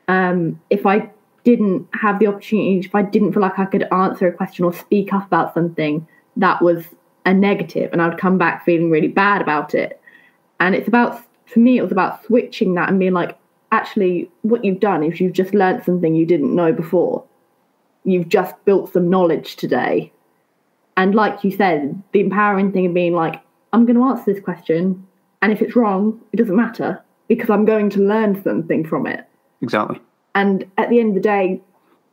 Um, 0.09 0.61
if 0.71 0.87
I 0.87 1.11
didn't 1.45 1.89
have 1.95 2.19
the 2.19 2.27
opportunity, 2.27 2.79
if 2.79 2.95
I 2.95 3.03
didn't 3.03 3.33
feel 3.33 3.43
like 3.43 3.59
I 3.59 3.65
could 3.65 3.87
answer 3.93 4.29
a 4.29 4.33
question 4.33 4.65
or 4.65 4.73
speak 4.73 5.13
up 5.13 5.27
about 5.27 5.55
something, 5.55 6.07
that 6.37 6.63
was 6.63 6.85
a 7.27 7.35
negative, 7.35 7.91
and 7.93 8.01
I'd 8.01 8.19
come 8.19 8.39
back 8.39 8.65
feeling 8.65 8.91
really 8.91 9.09
bad 9.09 9.43
about 9.43 9.75
it. 9.75 10.01
And 10.59 10.75
it's 10.75 10.89
about, 10.89 11.21
for 11.47 11.61
me, 11.61 11.79
it 11.79 11.83
was 11.83 11.93
about 11.93 12.25
switching 12.25 12.75
that 12.75 12.89
and 12.89 12.99
being 12.99 13.13
like, 13.13 13.39
actually, 13.73 14.31
what 14.43 14.65
you've 14.65 14.81
done 14.81 15.03
is 15.03 15.21
you've 15.21 15.33
just 15.33 15.55
learned 15.55 15.85
something 15.85 16.15
you 16.15 16.27
didn't 16.27 16.55
know 16.55 16.73
before. 16.73 17.25
You've 18.05 18.29
just 18.29 18.55
built 18.65 18.93
some 18.93 19.11
knowledge 19.11 19.57
today. 19.57 20.13
And 20.97 21.15
like 21.15 21.45
you 21.45 21.51
said, 21.51 22.03
the 22.13 22.21
empowering 22.21 22.73
thing 22.73 22.87
of 22.87 22.95
being 22.95 23.15
like, 23.15 23.41
I'm 23.73 23.87
going 23.87 23.97
to 23.97 24.05
answer 24.05 24.33
this 24.33 24.43
question, 24.43 25.07
and 25.43 25.53
if 25.53 25.63
it's 25.63 25.77
wrong, 25.77 26.21
it 26.33 26.37
doesn't 26.37 26.57
matter 26.57 27.03
because 27.29 27.49
I'm 27.49 27.65
going 27.65 27.91
to 27.91 28.01
learn 28.01 28.43
something 28.43 28.85
from 28.85 29.07
it. 29.07 29.25
Exactly. 29.63 30.01
And 30.35 30.71
at 30.79 30.91
the 30.91 31.01
end 31.01 31.11
of 31.11 31.15
the 31.15 31.21
day, 31.21 31.61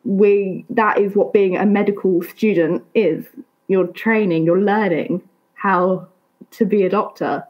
we 0.04 0.66
that 0.70 1.00
is 1.00 1.16
what 1.16 1.34
being 1.34 1.58
a 1.58 1.66
medical 1.66 2.22
student 2.24 2.84
is. 2.96 3.26
You're 3.68 3.88
training, 3.88 4.46
you're 4.46 4.62
learning 4.62 5.28
how 5.56 6.08
to 6.52 6.66
be 6.66 6.84
a 6.84 6.90
doctor. 6.90 7.44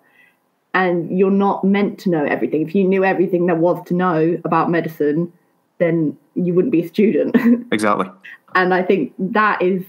And 0.74 1.18
you're 1.18 1.32
not 1.32 1.63
meant 1.63 1.97
to 1.99 2.09
know 2.09 2.24
everything. 2.24 2.68
If 2.68 2.76
you 2.76 2.84
knew 2.84 3.03
everything 3.03 3.47
there 3.47 3.55
was 3.55 3.84
to 3.88 3.95
know 3.95 4.39
about 4.45 4.70
medicine, 4.70 5.34
then 5.80 6.15
you 6.36 6.53
wouldn't 6.53 6.72
be 6.72 6.82
a 6.82 6.88
student. 6.88 7.36
Exactly. 7.72 8.09
and 8.55 8.74
I 8.74 8.84
think 8.84 9.13
that 9.18 9.61
is 9.61 9.84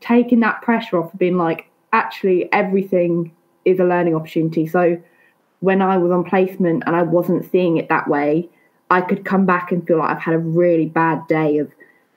taking 0.00 0.40
that 0.40 0.62
pressure 0.62 0.98
off 0.98 1.12
of 1.12 1.18
being 1.18 1.36
like, 1.36 1.68
actually, 1.92 2.52
everything 2.52 3.32
is 3.64 3.78
a 3.80 3.84
learning 3.84 4.14
opportunity. 4.14 4.66
So 4.66 5.00
when 5.60 5.80
I 5.82 5.96
was 5.96 6.12
on 6.12 6.24
placement 6.24 6.84
and 6.86 6.94
I 6.94 7.02
wasn't 7.02 7.50
seeing 7.50 7.76
it 7.78 7.88
that 7.88 8.08
way, 8.08 8.48
I 8.90 9.00
could 9.00 9.24
come 9.24 9.46
back 9.46 9.72
and 9.72 9.86
feel 9.86 9.98
like 9.98 10.10
I've 10.10 10.22
had 10.22 10.34
a 10.34 10.38
really 10.38 10.86
bad 10.86 11.26
day 11.26 11.58
of 11.58 11.72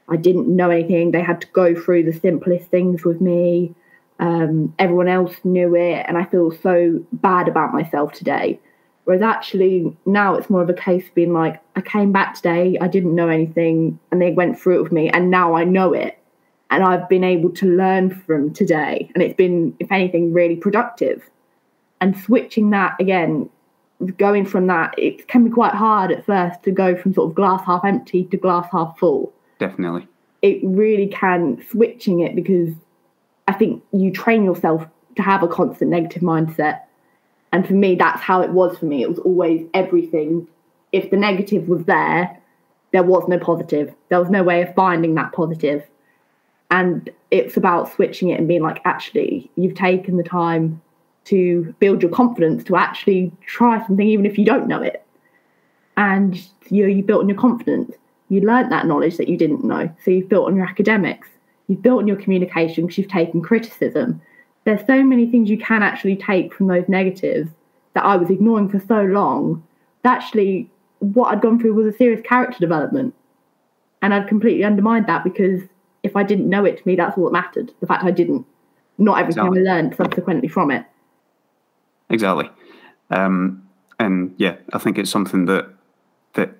I 0.10 0.16
didn't 0.16 0.48
know 0.48 0.70
anything. 0.70 1.12
They 1.12 1.22
had 1.22 1.42
to 1.42 1.48
go 1.48 1.76
through 1.76 2.04
the 2.04 2.18
simplest 2.18 2.68
things 2.68 3.04
with 3.04 3.20
me. 3.20 3.76
Um, 4.20 4.74
everyone 4.80 5.08
else 5.08 5.36
knew 5.44 5.76
it, 5.76 6.06
and 6.08 6.18
I 6.18 6.26
feel 6.26 6.52
so 6.52 7.06
bad 7.12 7.48
about 7.48 7.74
myself 7.74 8.14
today. 8.14 8.60
Whereas 9.04 9.22
actually 9.22 9.96
now 10.06 10.36
it's 10.36 10.50
more 10.50 10.62
of 10.62 10.70
a 10.70 10.74
case 10.74 11.08
of 11.08 11.14
being 11.14 11.34
like, 11.34 11.62
I 11.76 11.82
came 11.82 12.12
back 12.12 12.36
today, 12.36 12.78
I 12.82 12.88
didn't 12.88 13.16
know 13.16 13.30
anything, 13.30 14.00
and 14.12 14.22
they 14.22 14.32
went 14.32 14.60
through 14.60 14.80
it 14.80 14.84
with 14.84 14.92
me, 14.92 15.10
and 15.10 15.30
now 15.30 15.56
I 15.56 15.64
know 15.64 15.94
it. 15.94 16.18
And 16.70 16.84
I've 16.84 17.08
been 17.08 17.24
able 17.24 17.52
to 17.52 17.66
learn 17.66 18.10
from 18.10 18.54
today. 18.54 19.10
And 19.14 19.24
it's 19.24 19.38
been, 19.38 19.76
if 19.80 19.90
anything, 19.92 20.34
really 20.34 20.58
productive. 20.58 21.30
And 22.02 22.18
switching 22.18 22.72
that 22.72 22.96
again 23.00 23.50
going 24.18 24.46
from 24.46 24.68
that, 24.68 24.94
it 24.98 25.28
can 25.28 25.44
be 25.44 25.50
quite 25.50 25.74
hard 25.74 26.12
at 26.12 26.26
first 26.26 26.64
to 26.64 26.72
go 26.72 26.96
from 26.96 27.14
sort 27.14 27.30
of 27.30 27.36
glass 27.36 27.64
half 27.66 27.84
empty 27.84 28.26
to 28.26 28.38
glass 28.38 28.68
half 28.72 28.98
full. 29.00 29.34
Definitely. 29.60 30.08
It 30.42 30.60
really 30.64 31.08
can 31.08 31.64
switching 31.70 32.20
it 32.20 32.36
because 32.36 32.74
I 33.48 33.54
think 33.54 33.84
you 33.92 34.12
train 34.12 34.44
yourself 34.44 34.86
to 35.16 35.22
have 35.24 35.42
a 35.42 35.48
constant 35.48 35.90
negative 35.90 36.22
mindset. 36.22 36.82
And 37.52 37.66
for 37.66 37.74
me, 37.74 37.96
that's 37.96 38.22
how 38.22 38.42
it 38.42 38.52
was 38.52 38.78
for 38.78 38.86
me. 38.86 39.02
It 39.02 39.10
was 39.10 39.20
always 39.20 39.66
everything. 39.74 40.48
If 40.92 41.10
the 41.10 41.18
negative 41.18 41.68
was 41.68 41.86
there, 41.86 42.38
there 42.92 43.04
was 43.04 43.28
no 43.28 43.40
positive. 43.40 43.94
There 44.10 44.20
was 44.20 44.30
no 44.30 44.44
way 44.44 44.62
of 44.62 44.76
finding 44.76 45.16
that 45.16 45.32
positive. 45.32 45.84
And 46.70 47.10
it's 47.32 47.58
about 47.58 47.92
switching 47.94 48.30
it 48.30 48.40
and 48.40 48.48
being 48.48 48.62
like, 48.62 48.82
actually, 48.86 49.50
you've 49.56 49.76
taken 49.76 50.18
the 50.18 50.24
time 50.24 50.82
to 51.28 51.76
build 51.80 52.02
your 52.02 52.12
confidence 52.12 52.64
to 52.64 52.76
actually 52.76 53.32
try 53.46 53.86
something 53.86 54.08
even 54.08 54.26
if 54.26 54.38
you 54.38 54.46
don't 54.46 54.68
know 54.68 54.82
it. 54.82 55.06
And 55.98 56.36
you 56.70 56.86
you 56.86 57.04
built 57.04 57.22
on 57.22 57.30
your 57.30 57.38
confidence. 57.38 57.96
You 58.30 58.42
learned 58.42 58.72
that 58.72 58.86
knowledge 58.86 59.18
that 59.18 59.28
you 59.28 59.38
didn't 59.38 59.64
know. 59.64 59.90
So 60.04 60.12
you've 60.12 60.30
built 60.30 60.48
on 60.48 60.56
your 60.56 60.66
academics. 60.66 61.28
You've 61.68 61.82
built 61.82 62.02
on 62.02 62.08
your 62.08 62.18
communication 62.18 62.86
because 62.86 62.98
you've 62.98 63.08
taken 63.08 63.42
criticism. 63.42 64.22
There's 64.64 64.86
so 64.86 65.04
many 65.04 65.30
things 65.30 65.50
you 65.50 65.58
can 65.58 65.82
actually 65.82 66.18
take 66.18 66.54
from 66.54 66.68
those 66.68 66.88
negatives 66.88 67.50
that 67.94 68.06
I 68.06 68.16
was 68.18 68.30
ignoring 68.30 68.70
for 68.70 68.80
so 68.88 69.04
long. 69.04 69.64
That 70.04 70.18
actually, 70.18 70.70
what 71.00 71.34
I'd 71.34 71.42
gone 71.42 71.60
through 71.60 71.74
was 71.74 71.94
a 71.94 71.98
serious 71.98 72.22
character 72.22 72.60
development. 72.60 73.14
And 74.02 74.14
I'd 74.14 74.28
completely 74.28 74.64
undermined 74.64 75.08
that 75.08 75.24
because 75.24 75.62
if 76.04 76.16
I 76.16 76.24
didn't 76.24 76.50
know 76.50 76.64
it 76.64 76.78
to 76.78 76.88
me, 76.88 76.96
that's 76.96 77.18
all 77.18 77.26
that 77.26 77.32
mattered. 77.32 77.74
The 77.80 77.88
fact 77.88 78.04
I 78.04 78.12
didn't, 78.12 78.46
not 78.98 79.20
everything 79.20 79.46
exactly. 79.46 79.68
I 79.68 79.74
learned 79.74 79.96
subsequently 79.96 80.48
from 80.48 80.72
it 80.72 80.86
exactly. 82.10 82.50
Um, 83.10 83.68
and 84.00 84.34
yeah, 84.38 84.58
I 84.74 84.78
think 84.78 84.98
it's 84.98 85.10
something 85.10 85.46
that 85.46 85.68
that 86.34 86.52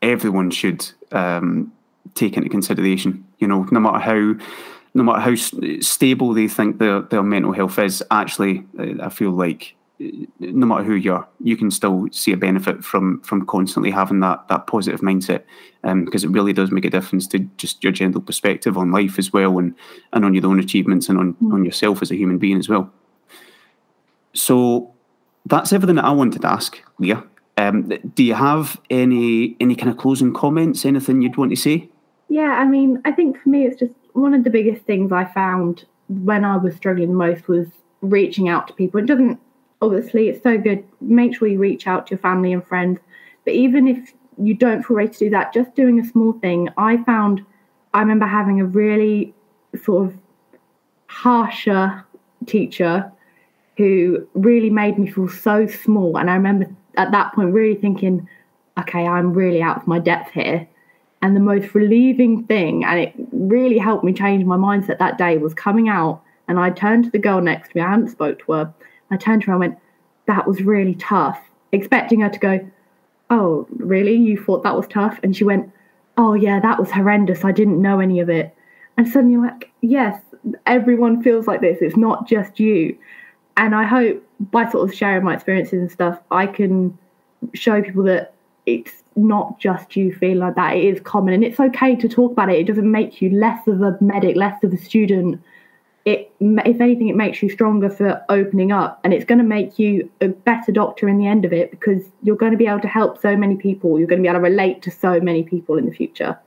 everyone 0.00 0.50
should 0.50 0.88
um, 1.12 1.72
take 2.14 2.36
into 2.36 2.48
consideration. 2.48 3.26
You 3.38 3.48
know, 3.48 3.66
no 3.70 3.80
matter 3.80 3.98
how 3.98 4.34
no 4.94 5.02
matter 5.02 5.20
how 5.20 5.34
stable 5.80 6.32
they 6.32 6.48
think 6.48 6.78
their 6.78 7.02
their 7.02 7.22
mental 7.22 7.52
health 7.52 7.78
is, 7.78 8.02
actually, 8.10 8.64
uh, 8.78 9.04
I 9.04 9.08
feel 9.10 9.30
like 9.30 9.74
uh, 10.00 10.06
no 10.40 10.66
matter 10.66 10.84
who 10.84 10.94
you 10.94 11.12
are, 11.12 11.28
you 11.42 11.56
can 11.56 11.70
still 11.70 12.08
see 12.10 12.32
a 12.32 12.36
benefit 12.36 12.84
from 12.84 13.20
from 13.20 13.46
constantly 13.46 13.90
having 13.90 14.20
that 14.20 14.48
that 14.48 14.66
positive 14.66 15.00
mindset, 15.00 15.42
because 15.82 16.24
um, 16.24 16.30
it 16.30 16.34
really 16.34 16.52
does 16.52 16.70
make 16.70 16.84
a 16.84 16.90
difference 16.90 17.26
to 17.28 17.40
just 17.58 17.82
your 17.84 17.92
general 17.92 18.22
perspective 18.22 18.78
on 18.78 18.92
life 18.92 19.18
as 19.18 19.32
well, 19.32 19.58
and 19.58 19.74
and 20.12 20.24
on 20.24 20.34
your 20.34 20.46
own 20.46 20.58
achievements 20.58 21.08
and 21.08 21.18
on 21.18 21.34
mm. 21.34 21.52
on 21.52 21.64
yourself 21.64 22.02
as 22.02 22.10
a 22.10 22.16
human 22.16 22.38
being 22.38 22.58
as 22.58 22.68
well. 22.68 22.90
So 24.38 24.92
that's 25.46 25.72
everything 25.72 25.96
that 25.96 26.04
I 26.04 26.12
wanted 26.12 26.42
to 26.42 26.48
ask, 26.48 26.80
Leah. 26.98 27.24
Um, 27.56 27.88
do 28.14 28.22
you 28.22 28.34
have 28.34 28.80
any 28.88 29.56
any 29.58 29.74
kind 29.74 29.90
of 29.90 29.96
closing 29.96 30.32
comments? 30.32 30.84
Anything 30.84 31.22
you'd 31.22 31.36
want 31.36 31.50
to 31.50 31.56
say? 31.56 31.88
Yeah, 32.28 32.52
I 32.62 32.66
mean, 32.66 33.00
I 33.04 33.10
think 33.10 33.40
for 33.42 33.48
me, 33.48 33.66
it's 33.66 33.78
just 33.80 33.94
one 34.12 34.34
of 34.34 34.44
the 34.44 34.50
biggest 34.50 34.82
things 34.82 35.10
I 35.10 35.24
found 35.24 35.84
when 36.08 36.44
I 36.44 36.56
was 36.56 36.76
struggling 36.76 37.10
the 37.10 37.16
most 37.16 37.48
was 37.48 37.66
reaching 38.00 38.48
out 38.48 38.68
to 38.68 38.74
people. 38.74 39.00
It 39.00 39.06
doesn't 39.06 39.40
obviously 39.82 40.28
it's 40.28 40.42
so 40.42 40.56
good. 40.56 40.84
Make 41.00 41.36
sure 41.36 41.48
you 41.48 41.58
reach 41.58 41.86
out 41.86 42.06
to 42.06 42.10
your 42.12 42.20
family 42.20 42.52
and 42.52 42.64
friends. 42.64 43.00
But 43.44 43.54
even 43.54 43.88
if 43.88 44.12
you 44.40 44.54
don't 44.54 44.84
feel 44.84 44.96
ready 44.96 45.10
to 45.10 45.18
do 45.18 45.30
that, 45.30 45.52
just 45.52 45.74
doing 45.74 45.98
a 45.98 46.04
small 46.04 46.32
thing. 46.34 46.68
I 46.76 47.02
found 47.04 47.44
I 47.92 48.00
remember 48.00 48.26
having 48.26 48.60
a 48.60 48.64
really 48.64 49.34
sort 49.82 50.06
of 50.06 50.18
harsher 51.06 52.04
teacher 52.46 53.10
who 53.78 54.26
really 54.34 54.70
made 54.70 54.98
me 54.98 55.08
feel 55.08 55.28
so 55.28 55.66
small. 55.66 56.18
And 56.18 56.28
I 56.28 56.34
remember 56.34 56.66
at 56.96 57.12
that 57.12 57.32
point 57.32 57.54
really 57.54 57.76
thinking, 57.76 58.28
okay, 58.76 59.06
I'm 59.06 59.32
really 59.32 59.62
out 59.62 59.76
of 59.76 59.86
my 59.86 60.00
depth 60.00 60.32
here. 60.32 60.68
And 61.22 61.34
the 61.34 61.40
most 61.40 61.74
relieving 61.74 62.44
thing, 62.44 62.84
and 62.84 62.98
it 62.98 63.14
really 63.32 63.78
helped 63.78 64.04
me 64.04 64.12
change 64.12 64.44
my 64.44 64.56
mindset 64.56 64.98
that 64.98 65.16
day, 65.16 65.38
was 65.38 65.54
coming 65.54 65.88
out 65.88 66.22
and 66.48 66.58
I 66.58 66.70
turned 66.70 67.04
to 67.04 67.10
the 67.10 67.18
girl 67.18 67.40
next 67.40 67.70
to 67.70 67.76
me. 67.76 67.82
I 67.82 67.90
hadn't 67.90 68.08
spoke 68.08 68.40
to 68.40 68.52
her. 68.52 68.74
I 69.12 69.16
turned 69.16 69.42
to 69.42 69.46
her 69.46 69.52
and 69.52 69.60
went, 69.60 69.78
that 70.26 70.46
was 70.46 70.60
really 70.62 70.96
tough, 70.96 71.40
expecting 71.70 72.20
her 72.20 72.30
to 72.30 72.38
go, 72.38 72.70
oh, 73.30 73.66
really? 73.76 74.16
You 74.16 74.42
thought 74.42 74.64
that 74.64 74.76
was 74.76 74.88
tough? 74.88 75.20
And 75.22 75.36
she 75.36 75.44
went, 75.44 75.70
oh, 76.16 76.34
yeah, 76.34 76.58
that 76.60 76.80
was 76.80 76.90
horrendous. 76.90 77.44
I 77.44 77.52
didn't 77.52 77.80
know 77.80 78.00
any 78.00 78.18
of 78.18 78.28
it. 78.28 78.54
And 78.96 79.06
suddenly, 79.06 79.36
like, 79.36 79.70
yes, 79.82 80.20
everyone 80.66 81.22
feels 81.22 81.46
like 81.46 81.60
this. 81.60 81.78
It's 81.80 81.96
not 81.96 82.26
just 82.26 82.58
you 82.58 82.98
and 83.58 83.74
I 83.74 83.84
hope 83.84 84.24
by 84.40 84.70
sort 84.70 84.88
of 84.88 84.94
sharing 84.94 85.24
my 85.24 85.34
experiences 85.34 85.80
and 85.80 85.90
stuff, 85.90 86.18
I 86.30 86.46
can 86.46 86.96
show 87.54 87.82
people 87.82 88.04
that 88.04 88.32
it's 88.66 89.02
not 89.16 89.58
just 89.58 89.96
you 89.96 90.14
feeling 90.14 90.38
like 90.38 90.54
that. 90.54 90.76
It 90.76 90.84
is 90.84 91.00
common, 91.00 91.34
and 91.34 91.44
it's 91.44 91.58
okay 91.58 91.96
to 91.96 92.08
talk 92.08 92.32
about 92.32 92.50
it. 92.50 92.60
It 92.60 92.66
doesn't 92.66 92.90
make 92.90 93.20
you 93.20 93.30
less 93.30 93.66
of 93.66 93.82
a 93.82 93.98
medic, 94.00 94.36
less 94.36 94.62
of 94.62 94.72
a 94.72 94.76
student. 94.76 95.42
It, 96.04 96.32
if 96.40 96.80
anything, 96.80 97.08
it 97.08 97.16
makes 97.16 97.42
you 97.42 97.50
stronger 97.50 97.90
for 97.90 98.24
opening 98.28 98.70
up, 98.70 99.00
and 99.02 99.12
it's 99.12 99.24
going 99.24 99.38
to 99.40 99.44
make 99.44 99.76
you 99.76 100.08
a 100.20 100.28
better 100.28 100.70
doctor 100.70 101.08
in 101.08 101.18
the 101.18 101.26
end 101.26 101.44
of 101.44 101.52
it 101.52 101.72
because 101.72 102.02
you're 102.22 102.36
going 102.36 102.52
to 102.52 102.58
be 102.58 102.68
able 102.68 102.80
to 102.80 102.88
help 102.88 103.20
so 103.20 103.36
many 103.36 103.56
people. 103.56 103.98
You're 103.98 104.08
going 104.08 104.22
to 104.22 104.22
be 104.22 104.28
able 104.28 104.38
to 104.38 104.44
relate 104.44 104.82
to 104.82 104.90
so 104.92 105.20
many 105.20 105.42
people 105.42 105.76
in 105.76 105.84
the 105.84 105.92
future. 105.92 106.38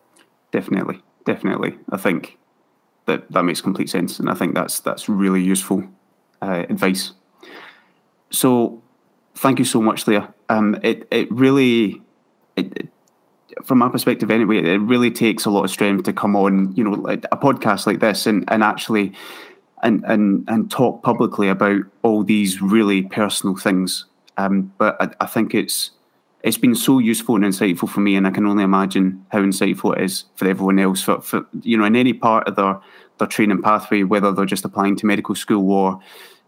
Definitely, 0.51 1.01
definitely. 1.25 1.77
I 1.89 1.97
think 1.97 2.37
that 3.05 3.29
that 3.31 3.43
makes 3.43 3.59
complete 3.59 3.89
sense, 3.89 4.17
and 4.17 4.29
I 4.29 4.33
think 4.33 4.55
that's 4.55 4.79
that's 4.79 5.09
really 5.09 5.43
useful 5.43 5.83
uh, 6.41 6.65
advice. 6.69 7.11
So, 8.29 8.81
thank 9.35 9.59
you 9.59 9.65
so 9.65 9.81
much, 9.81 10.07
Leah. 10.07 10.33
Um, 10.49 10.79
it 10.83 11.07
it 11.11 11.31
really 11.31 12.01
it, 12.55 12.89
from 13.63 13.79
my 13.79 13.89
perspective 13.89 14.31
anyway, 14.31 14.57
it 14.57 14.77
really 14.77 15.11
takes 15.11 15.45
a 15.45 15.49
lot 15.49 15.63
of 15.63 15.71
strength 15.71 16.03
to 16.05 16.13
come 16.13 16.35
on, 16.35 16.73
you 16.75 16.83
know, 16.83 16.93
a 17.05 17.37
podcast 17.37 17.85
like 17.85 17.99
this 17.99 18.25
and, 18.25 18.45
and 18.47 18.63
actually 18.63 19.13
and, 19.83 20.03
and 20.05 20.47
and 20.47 20.69
talk 20.69 21.03
publicly 21.03 21.49
about 21.49 21.81
all 22.03 22.23
these 22.23 22.61
really 22.61 23.03
personal 23.03 23.55
things. 23.55 24.05
Um, 24.37 24.73
but 24.77 24.95
I, 25.01 25.09
I 25.21 25.25
think 25.25 25.53
it's 25.53 25.91
it's 26.43 26.57
been 26.57 26.75
so 26.75 26.99
useful 26.99 27.35
and 27.35 27.43
insightful 27.43 27.89
for 27.89 27.99
me, 27.99 28.15
and 28.15 28.25
I 28.25 28.31
can 28.31 28.45
only 28.45 28.63
imagine 28.63 29.25
how 29.29 29.39
insightful 29.39 29.95
it 29.95 30.03
is 30.03 30.25
for 30.35 30.47
everyone 30.47 30.79
else. 30.79 31.01
For, 31.01 31.21
for 31.21 31.45
you 31.61 31.77
know, 31.77 31.85
in 31.85 31.95
any 31.95 32.13
part 32.13 32.47
of 32.47 32.55
their 32.55 32.79
their 33.17 33.27
training 33.27 33.61
pathway, 33.61 34.03
whether 34.03 34.31
they're 34.31 34.45
just 34.45 34.65
applying 34.65 34.95
to 34.97 35.05
medical 35.05 35.35
school 35.35 35.71
or 35.71 35.99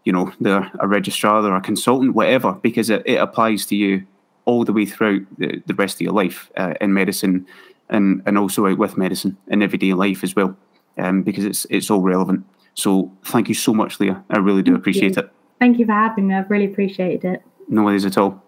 you 0.03 0.11
know 0.11 0.31
they're 0.39 0.69
a 0.79 0.87
registrar, 0.87 1.41
they're 1.41 1.55
a 1.55 1.61
consultant, 1.61 2.15
whatever, 2.15 2.53
because 2.53 2.89
it, 2.89 3.03
it 3.05 3.15
applies 3.15 3.65
to 3.67 3.75
you 3.75 4.05
all 4.45 4.65
the 4.65 4.73
way 4.73 4.85
throughout 4.85 5.21
the, 5.37 5.61
the 5.65 5.73
rest 5.73 5.95
of 5.95 6.01
your 6.01 6.13
life 6.13 6.51
uh, 6.57 6.73
in 6.81 6.93
medicine, 6.93 7.45
and 7.89 8.21
and 8.25 8.37
also 8.37 8.67
out 8.67 8.77
with 8.77 8.97
medicine 8.97 9.37
in 9.47 9.61
everyday 9.61 9.93
life 9.93 10.23
as 10.23 10.35
well, 10.35 10.55
um, 10.97 11.23
because 11.23 11.45
it's 11.45 11.65
it's 11.69 11.89
all 11.89 12.01
relevant. 12.01 12.45
So 12.75 13.11
thank 13.25 13.49
you 13.49 13.55
so 13.55 13.73
much, 13.73 13.99
Leah. 13.99 14.23
I 14.29 14.39
really 14.39 14.63
do 14.63 14.71
Thank 14.71 14.81
appreciate 14.81 15.15
you. 15.15 15.23
it. 15.23 15.31
Thank 15.59 15.79
you 15.79 15.85
for 15.85 15.93
having 15.93 16.27
me. 16.27 16.35
I've 16.35 16.49
really 16.49 16.65
appreciated 16.65 17.23
it. 17.23 17.43
No 17.69 17.83
worries 17.83 18.05
at 18.05 18.17
all. 18.17 18.42